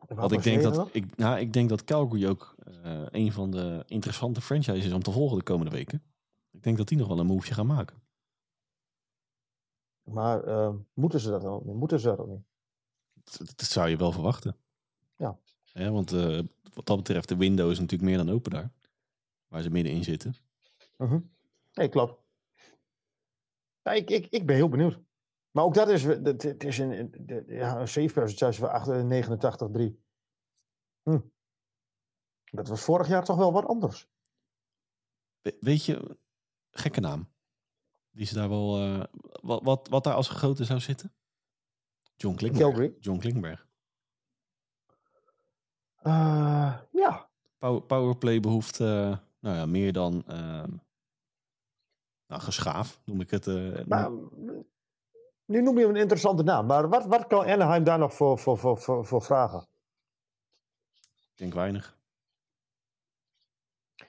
Want 0.08 0.32
ik 0.32 0.42
denk, 0.42 0.62
dat, 0.62 0.88
ik, 0.92 1.16
nou, 1.16 1.38
ik 1.38 1.52
denk 1.52 1.68
dat 1.68 1.84
Calgary 1.84 2.26
ook 2.26 2.54
uh, 2.84 3.02
een 3.10 3.32
van 3.32 3.50
de 3.50 3.84
interessante 3.86 4.40
franchises 4.40 4.84
is 4.84 4.92
om 4.92 5.02
te 5.02 5.10
volgen 5.10 5.38
de 5.38 5.44
komende 5.44 5.70
weken. 5.70 6.02
Ik 6.50 6.62
denk 6.62 6.76
dat 6.76 6.88
die 6.88 6.98
nog 6.98 7.08
wel 7.08 7.18
een 7.18 7.26
moveje 7.26 7.54
gaan 7.54 7.66
maken. 7.66 7.96
Maar 10.08 10.48
uh, 10.48 10.74
moeten 10.92 11.20
ze 11.20 11.30
dat 11.30 11.42
dan 11.42 11.62
niet? 11.64 11.74
Moeten 11.74 12.00
ze 12.00 12.06
dat 12.06 12.18
ook 12.18 12.28
niet? 12.28 12.44
Dat, 13.12 13.38
dat 13.56 13.66
zou 13.66 13.88
je 13.88 13.96
wel 13.96 14.12
verwachten. 14.12 14.56
Ja. 15.16 15.38
ja 15.64 15.90
want 15.90 16.12
uh, 16.12 16.40
wat 16.74 16.86
dat 16.86 16.96
betreft, 16.96 17.28
de 17.28 17.36
window 17.36 17.70
is 17.70 17.78
natuurlijk 17.78 18.08
meer 18.08 18.24
dan 18.24 18.30
open 18.30 18.50
daar. 18.50 18.72
Waar 19.48 19.62
ze 19.62 19.70
middenin 19.70 20.04
zitten. 20.04 20.34
Uh 20.96 21.10
-huh. 21.10 21.20
Nee, 21.72 21.88
klopt. 21.88 22.22
Ja, 23.82 23.92
ik, 23.92 24.10
ik, 24.10 24.26
ik 24.26 24.46
ben 24.46 24.56
heel 24.56 24.68
benieuwd. 24.68 24.98
Maar 25.50 25.64
ook 25.64 25.74
dat 25.74 25.88
is, 25.88 26.04
het, 26.04 26.42
het 26.42 26.64
is 26.64 26.78
een, 26.78 27.14
de, 27.18 27.44
ja, 27.46 27.80
een 27.80 27.88
save 27.88 28.12
percentage 28.12 28.60
van 28.60 29.12
89,3. 29.92 30.06
Hm. 31.02 31.20
Dat 32.44 32.68
was 32.68 32.80
vorig 32.80 33.08
jaar 33.08 33.24
toch 33.24 33.36
wel 33.36 33.52
wat 33.52 33.66
anders. 33.66 34.08
We, 35.40 35.56
weet 35.60 35.84
je, 35.84 36.18
gekke 36.70 37.00
naam. 37.00 37.28
Die 38.10 38.22
is 38.22 38.30
daar 38.30 38.48
wel. 38.48 38.82
Uh, 38.82 39.02
wat, 39.40 39.62
wat, 39.62 39.88
wat 39.88 40.04
daar 40.04 40.14
als 40.14 40.28
gegoten 40.28 40.64
zou 40.64 40.80
zitten? 40.80 41.12
John 42.16 42.36
Klingberg. 42.36 42.92
John 43.00 43.18
Klingberg. 43.18 43.66
Uh, 46.02 46.78
ja. 46.92 47.28
Power, 47.58 47.82
powerplay 47.82 48.40
behoeft 48.40 48.80
uh, 48.80 49.16
nou 49.40 49.56
ja, 49.56 49.66
meer 49.66 49.92
dan 49.92 50.24
nou, 52.26 52.42
geschaaf, 52.42 53.00
noem 53.04 53.20
ik 53.20 53.30
het. 53.30 53.46
maar, 53.86 54.10
nu 55.48 55.62
noem 55.62 55.78
je 55.78 55.84
een 55.84 55.96
interessante 55.96 56.42
naam, 56.42 56.66
maar 56.66 56.88
wat, 56.88 57.06
wat 57.06 57.26
kan 57.26 57.46
Anaheim 57.46 57.84
daar 57.84 57.98
nog 57.98 58.14
voor, 58.14 58.38
voor, 58.38 58.58
voor, 58.58 58.78
voor, 58.78 59.06
voor 59.06 59.22
vragen? 59.22 59.66
Ik 61.04 61.34
denk 61.34 61.54
weinig. 61.54 61.98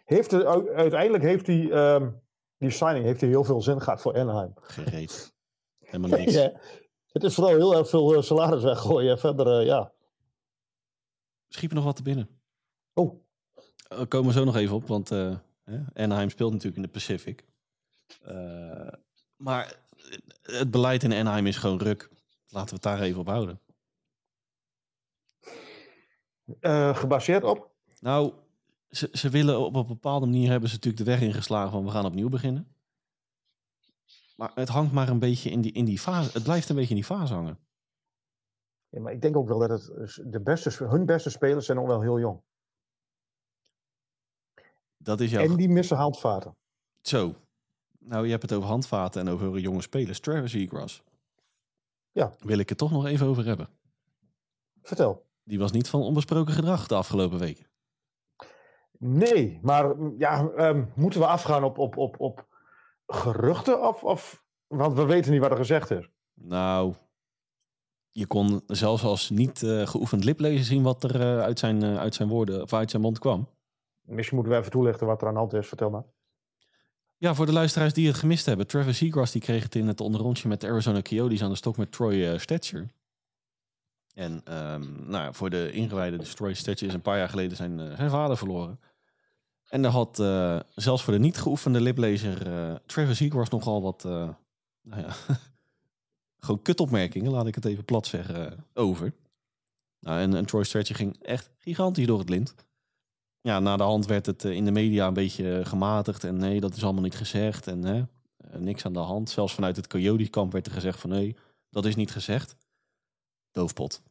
Heeft 0.05 0.31
het, 0.31 0.45
uiteindelijk 0.69 1.23
heeft 1.23 1.47
hij 1.47 1.93
um, 1.95 2.21
die 2.59 2.69
signing 2.69 3.05
heeft 3.05 3.21
hij 3.21 3.29
heel 3.29 3.43
veel 3.43 3.61
zin 3.61 3.81
gehad 3.81 4.01
voor 4.01 4.17
Anaheim. 4.17 4.53
Gereed. 4.55 5.33
Helemaal 5.79 6.17
niks. 6.19 6.33
ja, 6.33 6.59
het 7.11 7.23
is 7.23 7.33
vooral 7.33 7.55
heel 7.55 7.75
erg 7.77 7.89
veel 7.89 8.21
salaris 8.21 8.63
weggooien. 8.63 9.19
Verder, 9.19 9.59
uh, 9.61 9.65
ja. 9.65 9.91
Schiep 11.47 11.71
nog 11.71 11.83
wat 11.83 11.95
te 11.95 12.03
binnen. 12.03 12.29
Oh. 12.93 13.21
We 13.87 14.05
komen 14.05 14.33
zo 14.33 14.43
nog 14.43 14.55
even 14.55 14.75
op, 14.75 14.87
want 14.87 15.11
uh, 15.11 15.35
Anaheim 15.93 16.29
speelt 16.29 16.51
natuurlijk 16.51 16.77
in 16.77 16.81
de 16.81 16.93
Pacific. 16.93 17.45
Uh, 18.27 18.91
maar 19.35 19.79
het 20.41 20.71
beleid 20.71 21.03
in 21.03 21.13
Anaheim 21.13 21.47
is 21.47 21.57
gewoon 21.57 21.81
ruk. 21.81 22.09
Laten 22.47 22.69
we 22.69 22.73
het 22.73 22.83
daar 22.83 23.01
even 23.01 23.19
op 23.19 23.27
houden. 23.27 23.61
Uh, 26.61 26.95
gebaseerd 26.95 27.43
op? 27.43 27.71
Nou, 27.99 28.33
ze, 28.89 29.09
ze 29.11 29.29
willen 29.29 29.59
op 29.59 29.75
een 29.75 29.87
bepaalde 29.87 30.25
manier 30.25 30.49
hebben 30.49 30.69
ze 30.69 30.75
natuurlijk 30.75 31.03
de 31.03 31.11
weg 31.11 31.21
ingeslagen 31.21 31.71
van 31.71 31.85
we 31.85 31.91
gaan 31.91 32.05
opnieuw 32.05 32.29
beginnen. 32.29 32.73
Maar 34.35 34.51
het 34.55 34.69
hangt 34.69 34.91
maar 34.91 35.09
een 35.09 35.19
beetje 35.19 35.49
in 35.49 35.61
die, 35.61 35.71
in 35.71 35.85
die 35.85 35.99
fase. 35.99 36.31
Het 36.33 36.43
blijft 36.43 36.69
een 36.69 36.75
beetje 36.75 36.89
in 36.89 36.95
die 36.95 37.05
fase 37.05 37.33
hangen. 37.33 37.59
Ja, 38.89 39.01
maar 39.01 39.13
ik 39.13 39.21
denk 39.21 39.37
ook 39.37 39.47
wel 39.47 39.59
dat 39.59 39.69
het 39.69 40.21
de 40.25 40.41
beste, 40.41 40.83
hun 40.83 41.05
beste 41.05 41.29
spelers 41.29 41.65
zijn 41.65 41.77
nog 41.77 41.87
wel 41.87 42.01
heel 42.01 42.19
jong. 42.19 42.41
Dat 44.97 45.19
is 45.19 45.31
jouw... 45.31 45.43
En 45.43 45.55
die 45.55 45.69
missen 45.69 45.97
handvaten. 45.97 46.55
Zo. 47.01 47.35
Nou, 47.99 48.25
je 48.25 48.29
hebt 48.29 48.41
het 48.41 48.53
over 48.53 48.69
handvaten 48.69 49.21
en 49.21 49.33
over 49.33 49.59
jonge 49.59 49.81
spelers. 49.81 50.19
Travis 50.19 50.53
Eagras. 50.53 51.03
Ja. 52.11 52.33
Wil 52.39 52.57
ik 52.57 52.69
het 52.69 52.77
toch 52.77 52.91
nog 52.91 53.05
even 53.05 53.27
over 53.27 53.45
hebben. 53.45 53.69
Vertel. 54.81 55.25
Die 55.43 55.59
was 55.59 55.71
niet 55.71 55.89
van 55.89 56.01
onbesproken 56.01 56.53
gedrag 56.53 56.87
de 56.87 56.95
afgelopen 56.95 57.39
weken. 57.39 57.65
Nee, 59.01 59.59
maar 59.61 59.95
ja, 60.17 60.49
um, 60.57 60.91
moeten 60.95 61.19
we 61.19 61.25
afgaan 61.25 61.63
op, 61.63 61.77
op, 61.77 61.97
op, 61.97 62.19
op 62.19 62.47
geruchten? 63.07 63.87
Of, 63.87 64.03
of, 64.03 64.43
want 64.67 64.93
we 64.93 65.05
weten 65.05 65.31
niet 65.31 65.41
wat 65.41 65.51
er 65.51 65.57
gezegd 65.57 65.91
is. 65.91 66.09
Nou, 66.33 66.93
je 68.11 68.27
kon 68.27 68.61
zelfs 68.67 69.03
als 69.03 69.29
niet 69.29 69.61
uh, 69.61 69.87
geoefend 69.87 70.23
liplezen 70.23 70.65
zien 70.65 70.83
wat 70.83 71.03
er 71.03 71.15
uh, 71.15 71.41
uit, 71.41 71.59
zijn, 71.59 71.83
uh, 71.83 71.97
uit 71.97 72.15
zijn 72.15 72.29
woorden 72.29 72.61
of 72.61 72.73
uit 72.73 72.89
zijn 72.89 73.01
mond 73.01 73.19
kwam. 73.19 73.47
Misschien 74.01 74.35
moeten 74.35 74.53
we 74.53 74.59
even 74.59 74.71
toelichten 74.71 75.07
wat 75.07 75.21
er 75.21 75.27
aan 75.27 75.33
de 75.33 75.39
hand 75.39 75.53
is. 75.53 75.67
Vertel 75.67 75.89
maar. 75.89 76.05
Ja, 77.17 77.33
voor 77.33 77.45
de 77.45 77.51
luisteraars 77.51 77.93
die 77.93 78.07
het 78.07 78.15
gemist 78.15 78.45
hebben. 78.45 78.67
Travis 78.67 78.97
Seagrass 78.97 79.31
die 79.31 79.41
kreeg 79.41 79.63
het 79.63 79.75
in 79.75 79.87
het 79.87 80.01
onderrondje 80.01 80.47
met 80.47 80.61
de 80.61 80.67
Arizona 80.67 81.01
Coyotes 81.01 81.43
aan 81.43 81.49
de 81.49 81.55
stok 81.55 81.77
met 81.77 81.91
Troy 81.91 82.37
Stetcher. 82.37 82.87
En 84.19 84.43
um, 84.73 85.03
nou, 85.07 85.33
voor 85.33 85.49
de 85.49 85.71
ingewijden, 85.71 86.19
dus 86.19 86.33
Troy 86.33 86.53
Stetcher 86.53 86.87
is 86.87 86.93
een 86.93 87.01
paar 87.01 87.17
jaar 87.17 87.29
geleden 87.29 87.57
zijn, 87.57 87.95
zijn 87.95 88.09
vader 88.09 88.37
verloren. 88.37 88.79
En 89.67 89.81
daar 89.81 89.91
had 89.91 90.19
uh, 90.19 90.59
zelfs 90.75 91.03
voor 91.03 91.13
de 91.13 91.19
niet 91.19 91.37
geoefende 91.37 91.81
liplezer 91.81 92.47
uh, 92.47 92.75
Travis 92.85 93.17
Seagrass 93.17 93.49
nogal 93.49 93.81
wat, 93.81 94.03
nou 94.03 95.01
ja, 95.01 95.15
gewoon 96.45 96.61
kutopmerkingen, 96.61 97.31
laat 97.31 97.47
ik 97.47 97.55
het 97.55 97.65
even 97.65 97.85
plat 97.85 98.07
zeggen, 98.07 98.65
over. 98.73 99.13
Nou, 99.99 100.19
en, 100.19 100.33
en 100.33 100.45
Troy 100.45 100.63
Stretcher 100.63 100.95
ging 100.95 101.17
echt 101.21 101.49
gigantisch 101.57 102.07
door 102.07 102.19
het 102.19 102.29
lint. 102.29 102.55
Ja, 103.41 103.59
na 103.59 103.77
de 103.77 103.83
hand 103.83 104.05
werd 104.05 104.25
het 104.25 104.43
in 104.43 104.65
de 104.65 104.71
media 104.71 105.07
een 105.07 105.13
beetje 105.13 105.61
gematigd 105.65 106.23
en 106.23 106.37
nee, 106.37 106.59
dat 106.59 106.75
is 106.75 106.83
allemaal 106.83 107.03
niet 107.03 107.15
gezegd 107.15 107.67
en 107.67 108.09
niks 108.57 108.85
aan 108.85 108.93
de 108.93 108.99
hand. 108.99 109.29
Zelfs 109.29 109.53
vanuit 109.53 109.75
het 109.75 109.87
Coyote-kamp 109.87 110.51
werd 110.51 110.65
er 110.65 110.71
gezegd 110.71 110.99
van 110.99 111.09
nee, 111.09 111.35
dat 111.69 111.85
is 111.85 111.95
niet 111.95 112.11
gezegd. 112.11 112.55
Doofpot. 113.51 114.01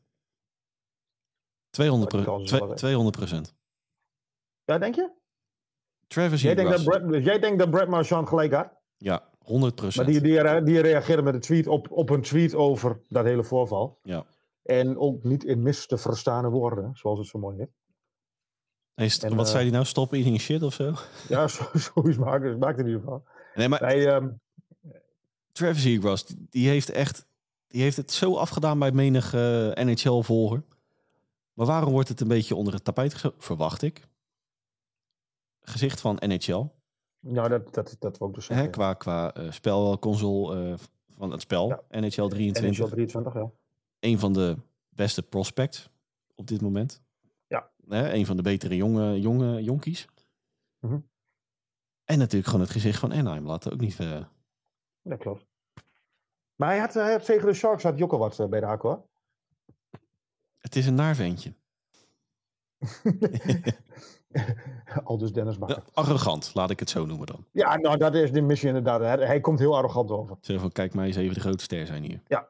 200% 1.71 2.75
200 2.75 3.55
Ja, 4.65 4.79
denk 4.79 4.95
je? 4.95 5.11
Travis 6.07 6.43
jij 6.43 6.55
denkt, 6.55 6.71
dat 6.71 6.85
Brett, 6.85 7.25
jij 7.25 7.39
denkt 7.39 7.59
dat 7.59 7.71
Brett 7.71 7.89
Marchand 7.89 8.29
gelijk 8.29 8.53
had? 8.53 8.69
Ja, 8.97 9.23
100% 9.23 9.97
Maar 9.97 10.07
die, 10.07 10.21
die, 10.21 10.63
die 10.63 10.81
reageerde 10.81 11.23
met 11.23 11.35
een 11.35 11.41
tweet 11.41 11.67
op, 11.67 11.91
op 11.91 12.11
een 12.11 12.23
tweet 12.23 12.55
over 12.55 13.01
dat 13.09 13.25
hele 13.25 13.45
voorval. 13.45 13.99
Ja. 14.03 14.25
En 14.63 14.99
ook 14.99 15.23
niet 15.23 15.45
in 15.45 15.63
mis 15.63 15.87
te 15.87 15.99
verstaande 15.99 16.49
woorden, 16.49 16.91
zoals 16.95 17.19
het 17.19 17.29
zo 17.29 17.39
mooi. 17.39 17.67
Hey, 18.95 19.11
en, 19.21 19.37
wat 19.37 19.47
uh, 19.47 19.53
zei 19.53 19.63
hij 19.63 19.73
nou? 19.73 19.85
Stop 19.85 20.13
eating 20.13 20.41
shit 20.41 20.63
of 20.63 20.75
zo? 20.75 20.95
Ja, 21.29 21.49
zo, 21.49 21.65
zoiets 21.73 22.19
maakt, 22.19 22.59
maakt 22.59 22.79
in 22.79 22.87
ieder 22.87 23.01
geval. 23.01 23.25
Nee, 23.55 23.69
maar 23.69 23.81
hij, 23.81 24.15
um, 24.15 24.41
Travis 25.53 25.85
Eagras, 25.85 26.27
die, 26.27 26.47
die 26.51 26.69
heeft 26.69 26.91
echt... 26.91 27.27
Die 27.67 27.83
heeft 27.83 27.97
het 27.97 28.13
zo 28.13 28.37
afgedaan 28.37 28.79
bij 28.79 28.93
menig 28.93 29.35
uh, 29.35 29.71
NHL-volger. 29.73 30.63
Maar 31.59 31.67
waarom 31.67 31.93
wordt 31.93 32.09
het 32.09 32.21
een 32.21 32.29
beetje 32.29 32.55
onder 32.55 32.73
het 32.73 32.85
tapijt? 32.85 33.25
Verwacht 33.39 33.83
ik 33.83 34.09
gezicht 35.61 36.01
van 36.01 36.15
NHL. 36.21 36.67
Nou, 37.21 37.49
dat, 37.49 37.75
dat, 37.75 37.97
dat 37.99 38.21
ook 38.21 38.35
dus. 38.35 38.49
Hè, 38.49 38.71
qua 38.71 38.95
qua 38.95 39.37
uh, 39.37 39.51
spelconsole 39.51 40.69
uh, 40.69 40.75
van 41.09 41.31
het 41.31 41.41
spel. 41.41 41.69
Ja. 41.69 42.01
NHL 42.01 42.29
23. 42.29 42.79
NHL 42.79 42.91
23, 42.91 43.35
ja. 43.35 43.51
Een 44.01 44.19
van 44.19 44.33
de 44.33 44.57
beste 44.89 45.23
prospects 45.23 45.91
op 46.35 46.47
dit 46.47 46.61
moment. 46.61 47.03
Ja. 47.47 47.71
Hè, 47.89 48.13
een 48.13 48.27
van 48.27 48.37
de 48.37 48.43
betere 48.43 48.77
jonge, 48.77 49.21
jonge 49.21 49.63
jonkies. 49.63 50.09
Mm 50.81 50.91
-hmm. 50.91 51.09
En 52.05 52.19
natuurlijk 52.19 52.47
gewoon 52.47 52.65
het 52.65 52.75
gezicht 52.75 52.99
van 52.99 53.13
Anaheim. 53.13 53.47
Laten 53.47 53.73
ook 53.73 53.81
niet... 53.81 53.99
Uh... 53.99 54.25
Dat 55.03 55.19
klopt. 55.19 55.47
Maar 56.55 56.69
hij 56.69 56.79
had, 56.79 56.95
hij 56.95 57.13
had 57.13 57.25
tegen 57.25 57.47
de 57.47 57.55
Sharks 57.55 57.83
had 57.83 57.99
Jokko 57.99 58.19
wat 58.19 58.51
bij 58.51 58.61
de 58.61 58.67
hak 58.67 58.83
hoor. 58.83 59.08
Het 60.59 60.77
is 60.77 60.87
een 60.87 60.95
naarventje. 60.95 61.55
Al 65.05 65.19
dus 65.19 65.33
Dennis 65.33 65.59
Bakker. 65.59 65.77
Ja, 65.77 65.93
arrogant, 65.93 66.51
laat 66.55 66.71
ik 66.71 66.79
het 66.79 66.91
zo 66.91 67.07
noemen 67.07 67.27
dan. 67.27 67.45
Ja, 67.53 67.77
nou 67.77 67.97
dat 67.97 68.15
is 68.15 68.33
de 68.33 68.41
missie 68.41 68.69
inderdaad. 68.69 69.01
Hij, 69.01 69.27
hij 69.27 69.41
komt 69.41 69.59
heel 69.59 69.77
arrogant 69.77 70.11
over. 70.11 70.37
Zeg 70.41 70.61
van, 70.61 70.73
kijk 70.73 70.95
mij 70.95 71.07
eens 71.07 71.17
even 71.17 71.35
de 71.35 71.41
grote 71.41 71.63
ster 71.63 71.87
zijn 71.87 72.03
hier. 72.03 72.23
Ja. 72.27 72.49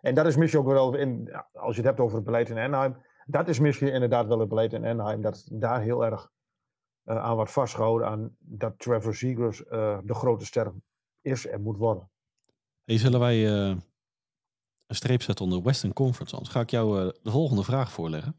En 0.00 0.14
dat 0.14 0.26
is 0.26 0.36
misschien 0.36 0.60
ook 0.60 0.66
wel, 0.66 0.94
in, 0.94 1.30
als 1.52 1.76
je 1.76 1.80
het 1.80 1.90
hebt 1.90 2.00
over 2.00 2.16
het 2.16 2.24
beleid 2.24 2.48
in 2.48 2.58
Anaheim, 2.58 2.96
dat 3.26 3.48
is 3.48 3.58
misschien 3.58 3.92
inderdaad 3.92 4.26
wel 4.26 4.38
het 4.38 4.48
beleid 4.48 4.72
in 4.72 4.86
Anaheim, 4.86 5.20
dat 5.22 5.48
daar 5.52 5.80
heel 5.80 6.04
erg 6.04 6.30
uh, 7.04 7.16
aan 7.16 7.34
wordt 7.34 7.50
vastgehouden, 7.50 8.08
aan 8.08 8.36
dat 8.38 8.78
Trevor 8.78 9.14
Zegers 9.14 9.60
uh, 9.60 9.98
de 10.04 10.14
grote 10.14 10.44
ster 10.44 10.72
is 11.20 11.46
en 11.46 11.62
moet 11.62 11.76
worden. 11.76 12.10
Hey, 12.84 12.98
zullen 12.98 13.20
wij 13.20 13.68
uh, 13.70 13.76
een 14.90 14.96
streep 14.96 15.22
zetten 15.22 15.44
onder 15.44 15.62
Western 15.62 15.92
Conference? 15.92 16.34
Anders 16.34 16.54
ga 16.54 16.60
ik 16.60 16.70
jou 16.70 17.12
de 17.22 17.30
volgende 17.30 17.62
vraag 17.62 17.92
voorleggen. 17.92 18.36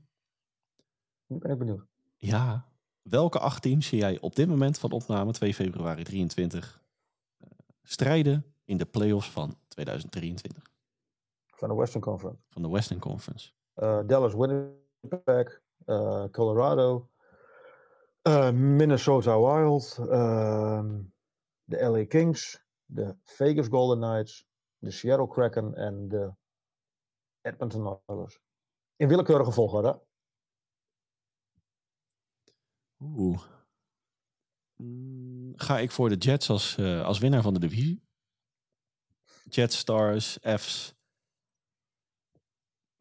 Ben 1.26 1.52
ik 1.52 1.58
benieuwd. 1.58 1.86
Ja, 2.18 2.66
welke 3.02 3.40
acht 3.40 3.62
teams 3.62 3.88
zie 3.88 4.00
jij 4.00 4.20
op 4.20 4.36
dit 4.36 4.48
moment 4.48 4.80
van 4.80 4.92
opname 4.92 5.32
2 5.32 5.54
februari 5.54 6.04
23 6.04 6.82
strijden 7.84 8.46
in 8.66 8.78
de 8.78 8.86
playoffs 8.86 9.30
van 9.30 9.58
2023? 9.68 10.64
Van 11.48 11.70
de 11.70 11.76
Western 11.76 12.02
Conference. 12.04 12.42
Van 12.50 12.62
de 12.62 12.70
Western 12.70 13.00
Conference. 13.00 13.52
Uh, 13.76 14.00
Dallas, 14.06 14.34
Winnipeg, 14.34 15.62
Colorado, 16.32 17.10
Minnesota 18.54 19.40
Wild, 19.40 19.98
ehm, 20.10 21.00
de 21.64 21.86
LA 21.86 22.06
Kings, 22.06 22.66
de 22.86 23.16
Vegas 23.24 23.68
Golden 23.68 24.00
Knights, 24.00 24.48
de 24.78 24.92
Seattle 24.92 25.28
Kraken 25.28 25.76
en 25.76 26.08
de 26.08 26.34
Edmonton 27.42 28.02
Oilers. 28.06 28.40
In 28.96 29.08
willekeurige 29.08 29.52
volgorde. 29.52 30.02
Oeh. 33.00 33.42
Mm, 34.76 35.54
ga 35.56 35.80
ik 35.80 35.92
voor 35.92 36.10
de 36.10 36.16
Jets 36.18 36.50
als, 36.50 36.80
als 36.80 37.20
winnaar 37.20 37.42
van 37.42 37.54
de 37.54 37.60
divisie? 37.60 38.04
Jets, 39.50 39.78
Stars, 39.78 40.38
F's, 40.42 40.96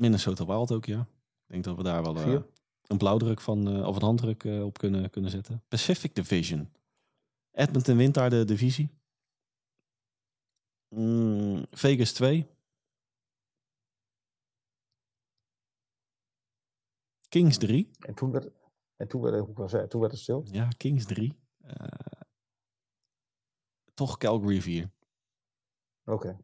Minnesota 0.01 0.47
Wild 0.47 0.73
ook, 0.73 0.85
ja. 0.85 1.01
Ik 1.01 1.47
denk 1.47 1.65
dat 1.65 1.77
we 1.77 1.83
daar 1.83 2.03
wel 2.03 2.17
uh, 2.17 2.41
een 2.87 2.99
blauwdruk 2.99 3.41
van, 3.41 3.77
uh, 3.77 3.87
of 3.87 3.97
een 3.97 4.03
handdruk 4.03 4.45
op 4.45 4.79
kunnen, 4.79 5.11
kunnen 5.11 5.31
zetten. 5.31 5.63
Pacific 5.69 6.15
Division. 6.15 6.73
Edmonton 7.51 7.97
wint 7.97 8.15
daar 8.15 8.31
de 8.31 8.45
divisie. 8.45 8.91
Mm, 10.89 11.67
Vegas 11.71 12.13
2. 12.13 12.47
Kings 17.31 17.59
3. 17.59 17.91
En 17.99 18.15
toen 18.15 18.31
werd, 18.31 18.51
en 18.97 19.09
toen 19.09 19.21
werd, 19.21 19.39
hoe 19.47 19.55
was 19.55 19.73
het, 19.73 19.91
toen 19.91 20.01
werd 20.01 20.13
het 20.13 20.21
stil. 20.21 20.47
Ja, 20.51 20.69
Kings 20.77 21.05
3. 21.05 21.39
toch 23.95 24.17
Calgary 24.17 24.61
4. 24.61 24.91
Oké. 26.05 26.13
Okay. 26.15 26.37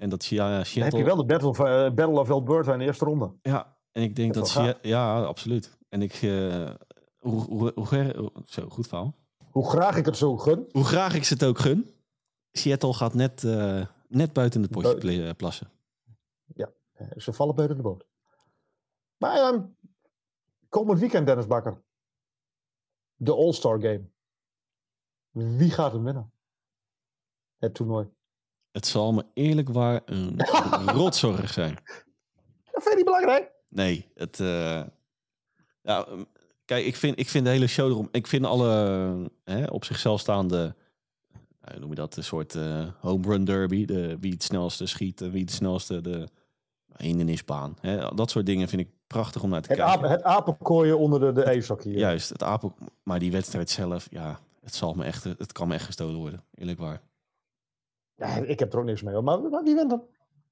En 0.00 0.08
dat 0.08 0.24
ja, 0.24 0.64
Seattle... 0.64 0.80
Dan 0.80 0.98
heb 0.98 0.98
je 0.98 1.04
wel 1.04 1.16
de 1.16 1.24
Battle 1.24 1.48
of, 1.48 1.58
uh, 1.58 1.64
Battle 1.94 2.20
of 2.20 2.30
Alberta 2.30 2.72
in 2.72 2.78
de 2.78 2.84
eerste 2.84 3.04
ronde. 3.04 3.32
Ja, 3.42 3.76
en 3.92 4.02
ik 4.02 4.16
denk 4.16 4.34
dat... 4.34 4.42
dat 4.42 4.52
Seattle, 4.52 4.88
ja, 4.88 5.22
absoluut. 5.22 5.78
En 5.88 6.02
ik... 6.02 6.22
Uh, 6.22 6.70
hoe, 7.18 7.44
hoe, 7.44 7.72
hoe, 7.74 8.32
zo, 8.46 8.68
goed 8.68 8.86
verhaal. 8.86 9.14
Hoe 9.50 9.70
graag 9.70 9.96
ik 9.96 10.04
het 10.04 10.16
zo 10.16 10.36
gun. 10.36 10.68
Hoe 10.70 10.84
graag 10.84 11.14
ik 11.14 11.24
ze 11.24 11.32
het 11.32 11.44
ook 11.44 11.58
gun. 11.58 11.94
Seattle 12.52 12.94
gaat 12.94 13.14
net, 13.14 13.42
uh, 13.42 13.86
net 14.08 14.32
buiten 14.32 14.62
het 14.62 14.70
potje 14.70 15.34
plassen. 15.34 15.70
Ja, 16.54 16.70
ze 17.16 17.32
vallen 17.32 17.54
buiten 17.54 17.76
de 17.76 17.82
boot. 17.82 18.06
Maar 19.20 19.52
um, 19.52 19.76
komend 20.68 20.98
weekend, 20.98 21.26
Dennis 21.26 21.46
Bakker. 21.46 21.82
De 23.16 23.32
All-Star 23.32 23.80
Game. 23.80 24.10
Wie 25.30 25.70
gaat 25.70 25.92
hem 25.92 26.04
winnen? 26.04 26.32
Het 27.58 27.74
toernooi. 27.74 28.08
Het 28.70 28.86
zal 28.86 29.12
me 29.12 29.26
eerlijk 29.34 29.68
waar 29.68 30.02
een 30.04 30.40
rotzorg 30.98 31.52
zijn. 31.52 31.74
Dat 31.74 32.82
vind 32.82 32.88
je 32.88 32.94
niet 32.96 33.04
belangrijk? 33.04 33.52
Nee, 33.68 34.10
het... 34.14 34.38
Uh, 34.38 34.82
ja, 35.82 36.06
kijk, 36.64 36.86
ik 36.86 36.96
vind, 36.96 37.18
ik 37.18 37.28
vind 37.28 37.44
de 37.44 37.50
hele 37.50 37.66
show 37.66 37.90
erom... 37.90 38.08
Ik 38.10 38.26
vind 38.26 38.44
alle 38.44 39.30
hè, 39.44 39.64
op 39.64 39.84
zichzelf 39.84 40.20
staande... 40.20 40.74
Hoe 41.60 41.78
noem 41.78 41.88
je 41.88 41.94
dat? 41.94 42.16
Een 42.16 42.24
soort 42.24 42.54
uh, 42.54 42.88
home 42.98 43.26
run 43.26 43.44
derby. 43.44 43.84
De, 43.84 44.18
wie 44.18 44.32
het 44.32 44.42
snelste 44.42 44.86
schiet 44.86 45.20
en 45.20 45.30
wie 45.30 45.42
het 45.42 45.50
snelste 45.50 46.00
de 46.00 46.28
hindernisbaan. 46.96 47.76
Hè, 47.80 48.14
dat 48.14 48.30
soort 48.30 48.46
dingen 48.46 48.68
vind 48.68 48.82
ik 48.82 48.88
prachtig 49.12 49.42
om 49.42 49.50
naar 49.50 49.62
te 49.62 49.72
het 49.72 49.78
kijken. 49.78 50.10
Het 50.10 50.22
apenkooien 50.22 50.98
onder 50.98 51.20
de, 51.20 51.32
de 51.32 51.42
ijszak 51.42 51.82
hier. 51.82 51.98
Juist, 51.98 52.28
het 52.28 52.42
apen... 52.42 52.74
Maar 53.02 53.18
die 53.18 53.32
wedstrijd 53.32 53.70
zelf, 53.70 54.06
ja... 54.10 54.38
Het, 54.60 54.74
zal 54.74 54.94
me 54.94 55.04
echt, 55.04 55.24
het 55.24 55.52
kan 55.52 55.68
me 55.68 55.74
echt 55.74 55.84
gestolen 55.84 56.16
worden, 56.16 56.44
eerlijk 56.54 56.78
waar. 56.78 57.02
Ja, 58.14 58.26
ik 58.26 58.58
heb 58.58 58.72
er 58.72 58.78
ook 58.78 58.84
niks 58.84 59.02
mee. 59.02 59.20
Maar, 59.20 59.40
maar 59.40 59.62
wie 59.62 59.74
wint 59.74 59.90
dan? 59.90 60.02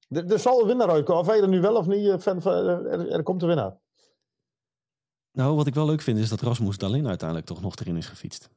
Er, 0.09 0.31
er 0.31 0.39
zal 0.39 0.61
een 0.61 0.67
winnaar 0.67 0.89
uitkomen. 0.89 1.21
Of 1.21 1.35
je 1.35 1.41
er 1.41 1.47
nu 1.47 1.61
wel 1.61 1.75
of 1.75 1.87
niet 1.87 2.21
fan 2.21 2.41
van, 2.41 2.53
er, 2.53 3.11
er 3.11 3.23
komt 3.23 3.41
een 3.41 3.47
winnaar. 3.47 3.77
Nou, 5.31 5.55
wat 5.55 5.67
ik 5.67 5.73
wel 5.73 5.85
leuk 5.85 6.01
vind 6.01 6.17
is 6.17 6.29
dat 6.29 6.41
Rasmus 6.41 6.77
Dalin 6.77 7.07
uiteindelijk 7.07 7.47
toch 7.47 7.61
nog 7.61 7.75
erin 7.75 7.97
is 7.97 8.07
gefietst. 8.07 8.49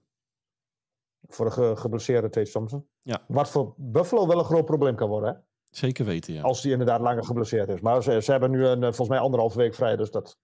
Voor 1.29 1.45
de 1.45 1.51
ge 1.51 1.73
geblesseerde 1.77 2.29
Tate 2.29 2.51
Thompson. 2.51 2.87
Ja. 3.03 3.25
Wat 3.29 3.51
voor 3.51 3.75
Buffalo 3.77 4.27
wel 4.27 4.39
een 4.39 4.45
groot 4.45 4.65
probleem 4.65 4.95
kan 4.95 5.09
worden, 5.09 5.35
hè? 5.35 5.41
Zeker 5.73 6.05
weten, 6.05 6.35
ja. 6.35 6.43
Als 6.43 6.63
die 6.63 6.73
inderdaad 6.73 7.01
langer 7.01 7.25
geblesseerd 7.25 7.69
is. 7.69 7.81
Maar 7.81 8.03
ze, 8.03 8.21
ze 8.23 8.31
hebben 8.31 8.51
nu 8.51 8.67
een, 8.67 8.81
volgens 8.81 9.09
mij 9.09 9.19
anderhalf 9.19 9.55
week 9.55 9.75
vrij, 9.75 9.97
dus 9.97 10.11
dat... 10.11 10.39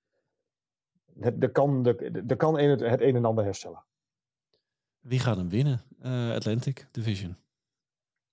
De 1.35 1.51
kan, 1.51 1.83
de, 1.83 2.23
de 2.25 2.37
kan 2.37 2.59
een, 2.59 2.69
het 2.69 3.01
een 3.01 3.17
en 3.17 3.25
ander 3.25 3.45
herstellen. 3.45 3.85
Wie 5.01 5.19
gaat 5.19 5.37
hem 5.37 5.49
winnen? 5.49 5.83
Uh, 6.03 6.35
Atlantic 6.35 6.89
Division. 6.91 7.37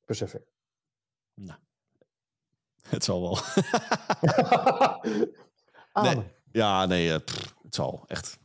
Pacific. 0.06 0.42
Nou, 1.34 1.60
het 2.90 3.04
zal 3.04 3.22
wel. 3.22 3.38
nee, 6.04 6.24
ja, 6.52 6.86
nee, 6.86 7.20
pff, 7.20 7.56
het 7.64 7.76
zal 7.76 8.04
echt. 8.08 8.40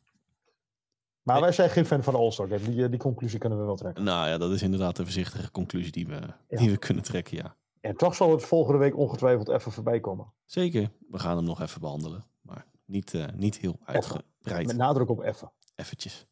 Maar 1.23 1.35
nee. 1.35 1.45
wij 1.45 1.53
zijn 1.53 1.71
geen 1.71 1.87
fan 1.87 2.03
van 2.03 2.13
de 2.13 2.19
All-Star 2.19 2.49
Game. 2.49 2.75
Die, 2.75 2.89
die 2.89 2.99
conclusie 2.99 3.39
kunnen 3.39 3.59
we 3.59 3.65
wel 3.65 3.77
trekken. 3.77 4.05
Nou 4.05 4.29
ja, 4.29 4.39
dat 4.39 4.51
is 4.51 4.63
inderdaad 4.63 4.99
een 4.99 5.05
voorzichtige 5.05 5.51
conclusie 5.51 5.93
die 5.93 6.07
we, 6.07 6.21
ja. 6.49 6.57
die 6.57 6.71
we 6.71 6.77
kunnen 6.77 7.03
trekken, 7.03 7.37
ja. 7.37 7.57
En 7.81 7.97
toch 7.97 8.15
zal 8.15 8.31
het 8.31 8.43
volgende 8.43 8.79
week 8.79 8.97
ongetwijfeld 8.97 9.49
even 9.49 9.73
voorbij 9.73 10.01
komen. 10.01 10.33
Zeker. 10.45 10.91
We 11.09 11.19
gaan 11.19 11.37
hem 11.37 11.45
nog 11.45 11.61
even 11.61 11.81
behandelen. 11.81 12.25
Maar 12.43 12.67
niet, 12.85 13.13
uh, 13.13 13.25
niet 13.35 13.59
heel 13.59 13.79
uitgebreid. 13.85 14.67
Met 14.67 14.77
nadruk 14.77 15.09
op 15.09 15.23
even. 15.23 15.53
Eventjes. 15.75 16.27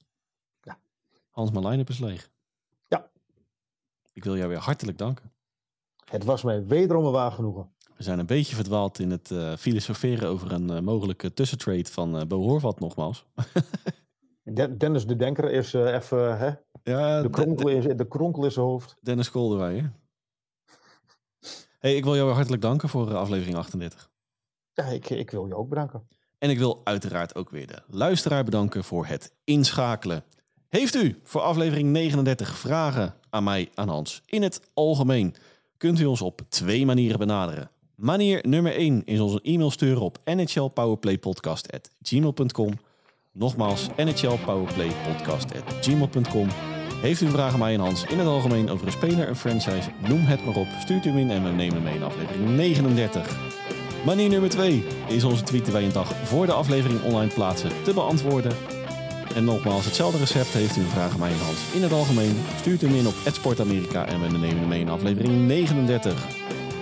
Ja. 0.63 0.79
Hans, 1.31 1.51
mijn 1.51 1.67
line-up 1.67 1.89
is 1.89 1.99
leeg. 1.99 2.31
Ja. 2.87 3.11
Ik 4.13 4.25
wil 4.25 4.37
jou 4.37 4.49
weer 4.49 4.59
hartelijk 4.59 4.99
danken. 4.99 5.33
Het 6.05 6.25
was 6.25 6.43
mij 6.43 6.67
wederom 6.67 7.05
een 7.05 7.13
waar 7.13 7.33
genoegen. 7.33 7.73
We 7.97 8.03
zijn 8.03 8.19
een 8.19 8.27
beetje 8.27 8.55
verdwaald 8.55 8.99
in 8.99 9.11
het 9.11 9.31
uh, 9.31 9.57
filosoferen 9.57 10.29
over 10.29 10.53
een 10.53 10.71
uh, 10.71 10.81
mogelijke 10.81 11.35
tussentrade 11.35 11.85
van 11.85 12.17
uh, 12.17 12.23
Bo 12.23 12.43
Horvat 12.43 12.81
nogmaals. 12.81 13.27
Dennis 14.79 15.07
de 15.07 15.17
Denker 15.17 15.51
is 15.51 15.73
even 15.73 16.39
hè? 16.39 16.53
Ja, 16.83 17.23
de, 17.23 17.31
kronkel 17.31 17.69
in, 17.69 17.97
de 17.97 18.09
kronkel 18.09 18.45
in 18.45 18.53
zijn 18.53 18.67
hoofd. 18.67 18.97
Dennis 19.01 19.31
Kolderwij? 19.31 19.93
Hey, 21.79 21.97
ik 21.97 22.05
wil 22.05 22.17
jou 22.17 22.33
hartelijk 22.33 22.63
danken 22.63 22.89
voor 22.89 23.17
aflevering 23.17 23.57
38. 23.57 24.11
Ja, 24.73 24.85
ik, 24.85 25.11
ik 25.11 25.31
wil 25.31 25.47
je 25.47 25.57
ook 25.57 25.69
bedanken. 25.69 26.09
En 26.39 26.51
ik 26.51 26.59
wil 26.59 26.81
uiteraard 26.85 27.35
ook 27.35 27.51
weer 27.51 27.67
de 27.67 27.83
luisteraar 27.87 28.45
bedanken 28.45 28.85
voor 28.85 29.07
het 29.07 29.33
inschakelen. 29.45 30.25
Heeft 30.69 30.95
u 30.95 31.21
voor 31.23 31.41
aflevering 31.41 31.91
39 31.91 32.59
vragen 32.59 33.15
aan 33.31 33.45
mij, 33.45 33.69
aan 33.75 33.89
Hans, 33.89 34.23
in 34.27 34.43
het 34.43 34.61
algemeen, 34.75 35.35
kunt 35.77 36.01
u 36.01 36.05
ons 36.05 36.23
op 36.23 36.41
twee 36.49 36.87
manieren 36.87 37.19
benaderen. 37.19 37.71
Manier 37.95 38.49
nummer 38.49 38.75
1 38.75 39.05
is 39.05 39.21
onze 39.21 39.41
e-mail 39.43 39.71
sturen 39.71 40.03
op 40.03 40.19
nhlpowerplaypodcast.gmail.com. 40.25 42.73
Nogmaals, 43.33 43.89
nhlpowerplaypodcast.gmail.com. 43.97 46.78
Heeft 47.01 47.21
u 47.21 47.27
een 47.27 47.33
vraag 47.33 47.53
aan 47.53 47.59
mij 47.59 47.75
en 47.75 47.81
Hans 47.81 48.05
in 48.05 48.19
het 48.19 48.29
algemeen 48.29 48.71
over 48.71 48.87
een 48.87 48.93
speler, 48.93 49.29
een 49.29 49.37
franchise, 49.37 49.91
noem 50.09 50.25
het 50.25 50.45
maar 50.45 50.57
op. 50.57 50.67
Stuurt 50.81 51.05
u 51.05 51.09
hem 51.09 51.19
in 51.19 51.31
en 51.31 51.45
we 51.45 51.51
nemen 51.51 51.75
hem 51.75 51.83
mee 51.83 51.95
in 51.95 52.03
aflevering 52.03 52.49
39. 52.49 53.37
Manier 54.05 54.29
nummer 54.29 54.51
2 54.51 54.85
is 55.09 55.25
onze 55.25 55.43
tweet 55.43 55.65
die 55.65 55.73
wij 55.73 55.85
een 55.85 55.93
dag 55.93 56.13
voor 56.25 56.47
de 56.47 56.53
aflevering 56.53 57.03
online 57.03 57.33
plaatsen 57.33 57.71
te 57.83 57.95
beantwoorden. 57.95 58.53
En 59.35 59.45
nogmaals, 59.45 59.85
hetzelfde 59.85 60.19
recept 60.19 60.49
heeft 60.49 60.77
u 60.77 60.81
een 60.81 60.87
vraag 60.87 61.13
aan 61.13 61.19
mij 61.19 61.31
en 61.31 61.39
Hans 61.39 61.59
in 61.75 61.83
het 61.83 61.93
algemeen. 61.93 62.37
Stuurt 62.57 62.81
hem 62.81 62.95
in 62.95 63.07
op 63.07 63.15
Sportamerika 63.33 64.07
en 64.07 64.21
we 64.21 64.29
nemen 64.39 64.59
hem 64.59 64.69
mee 64.69 64.81
in 64.81 64.89
aflevering 64.89 65.47
39. 65.47 66.27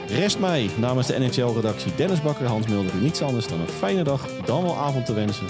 Rest 0.08 0.38
mij 0.38 0.70
namens 0.78 1.06
de 1.06 1.18
NHL-redactie 1.18 1.94
Dennis 1.96 2.22
Bakker, 2.22 2.46
Hans 2.46 2.66
Mulder 2.66 2.94
niets 2.94 3.22
anders 3.22 3.48
dan 3.48 3.60
een 3.60 3.68
fijne 3.68 4.02
dag, 4.02 4.26
dan 4.44 4.62
wel 4.62 4.76
avond 4.76 5.06
te 5.06 5.14
wensen. 5.14 5.46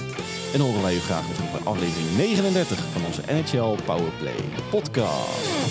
En 0.54 0.60
horen 0.60 0.82
wij 0.82 0.94
u 0.94 0.98
graag 0.98 1.26
weer 1.26 1.34
terug 1.34 1.50
bij 1.50 1.60
aflevering 1.72 2.16
39 2.16 2.78
van 2.92 3.04
onze 3.04 3.22
NHL 3.32 3.76
Powerplay 3.84 4.34
podcast. 4.70 5.64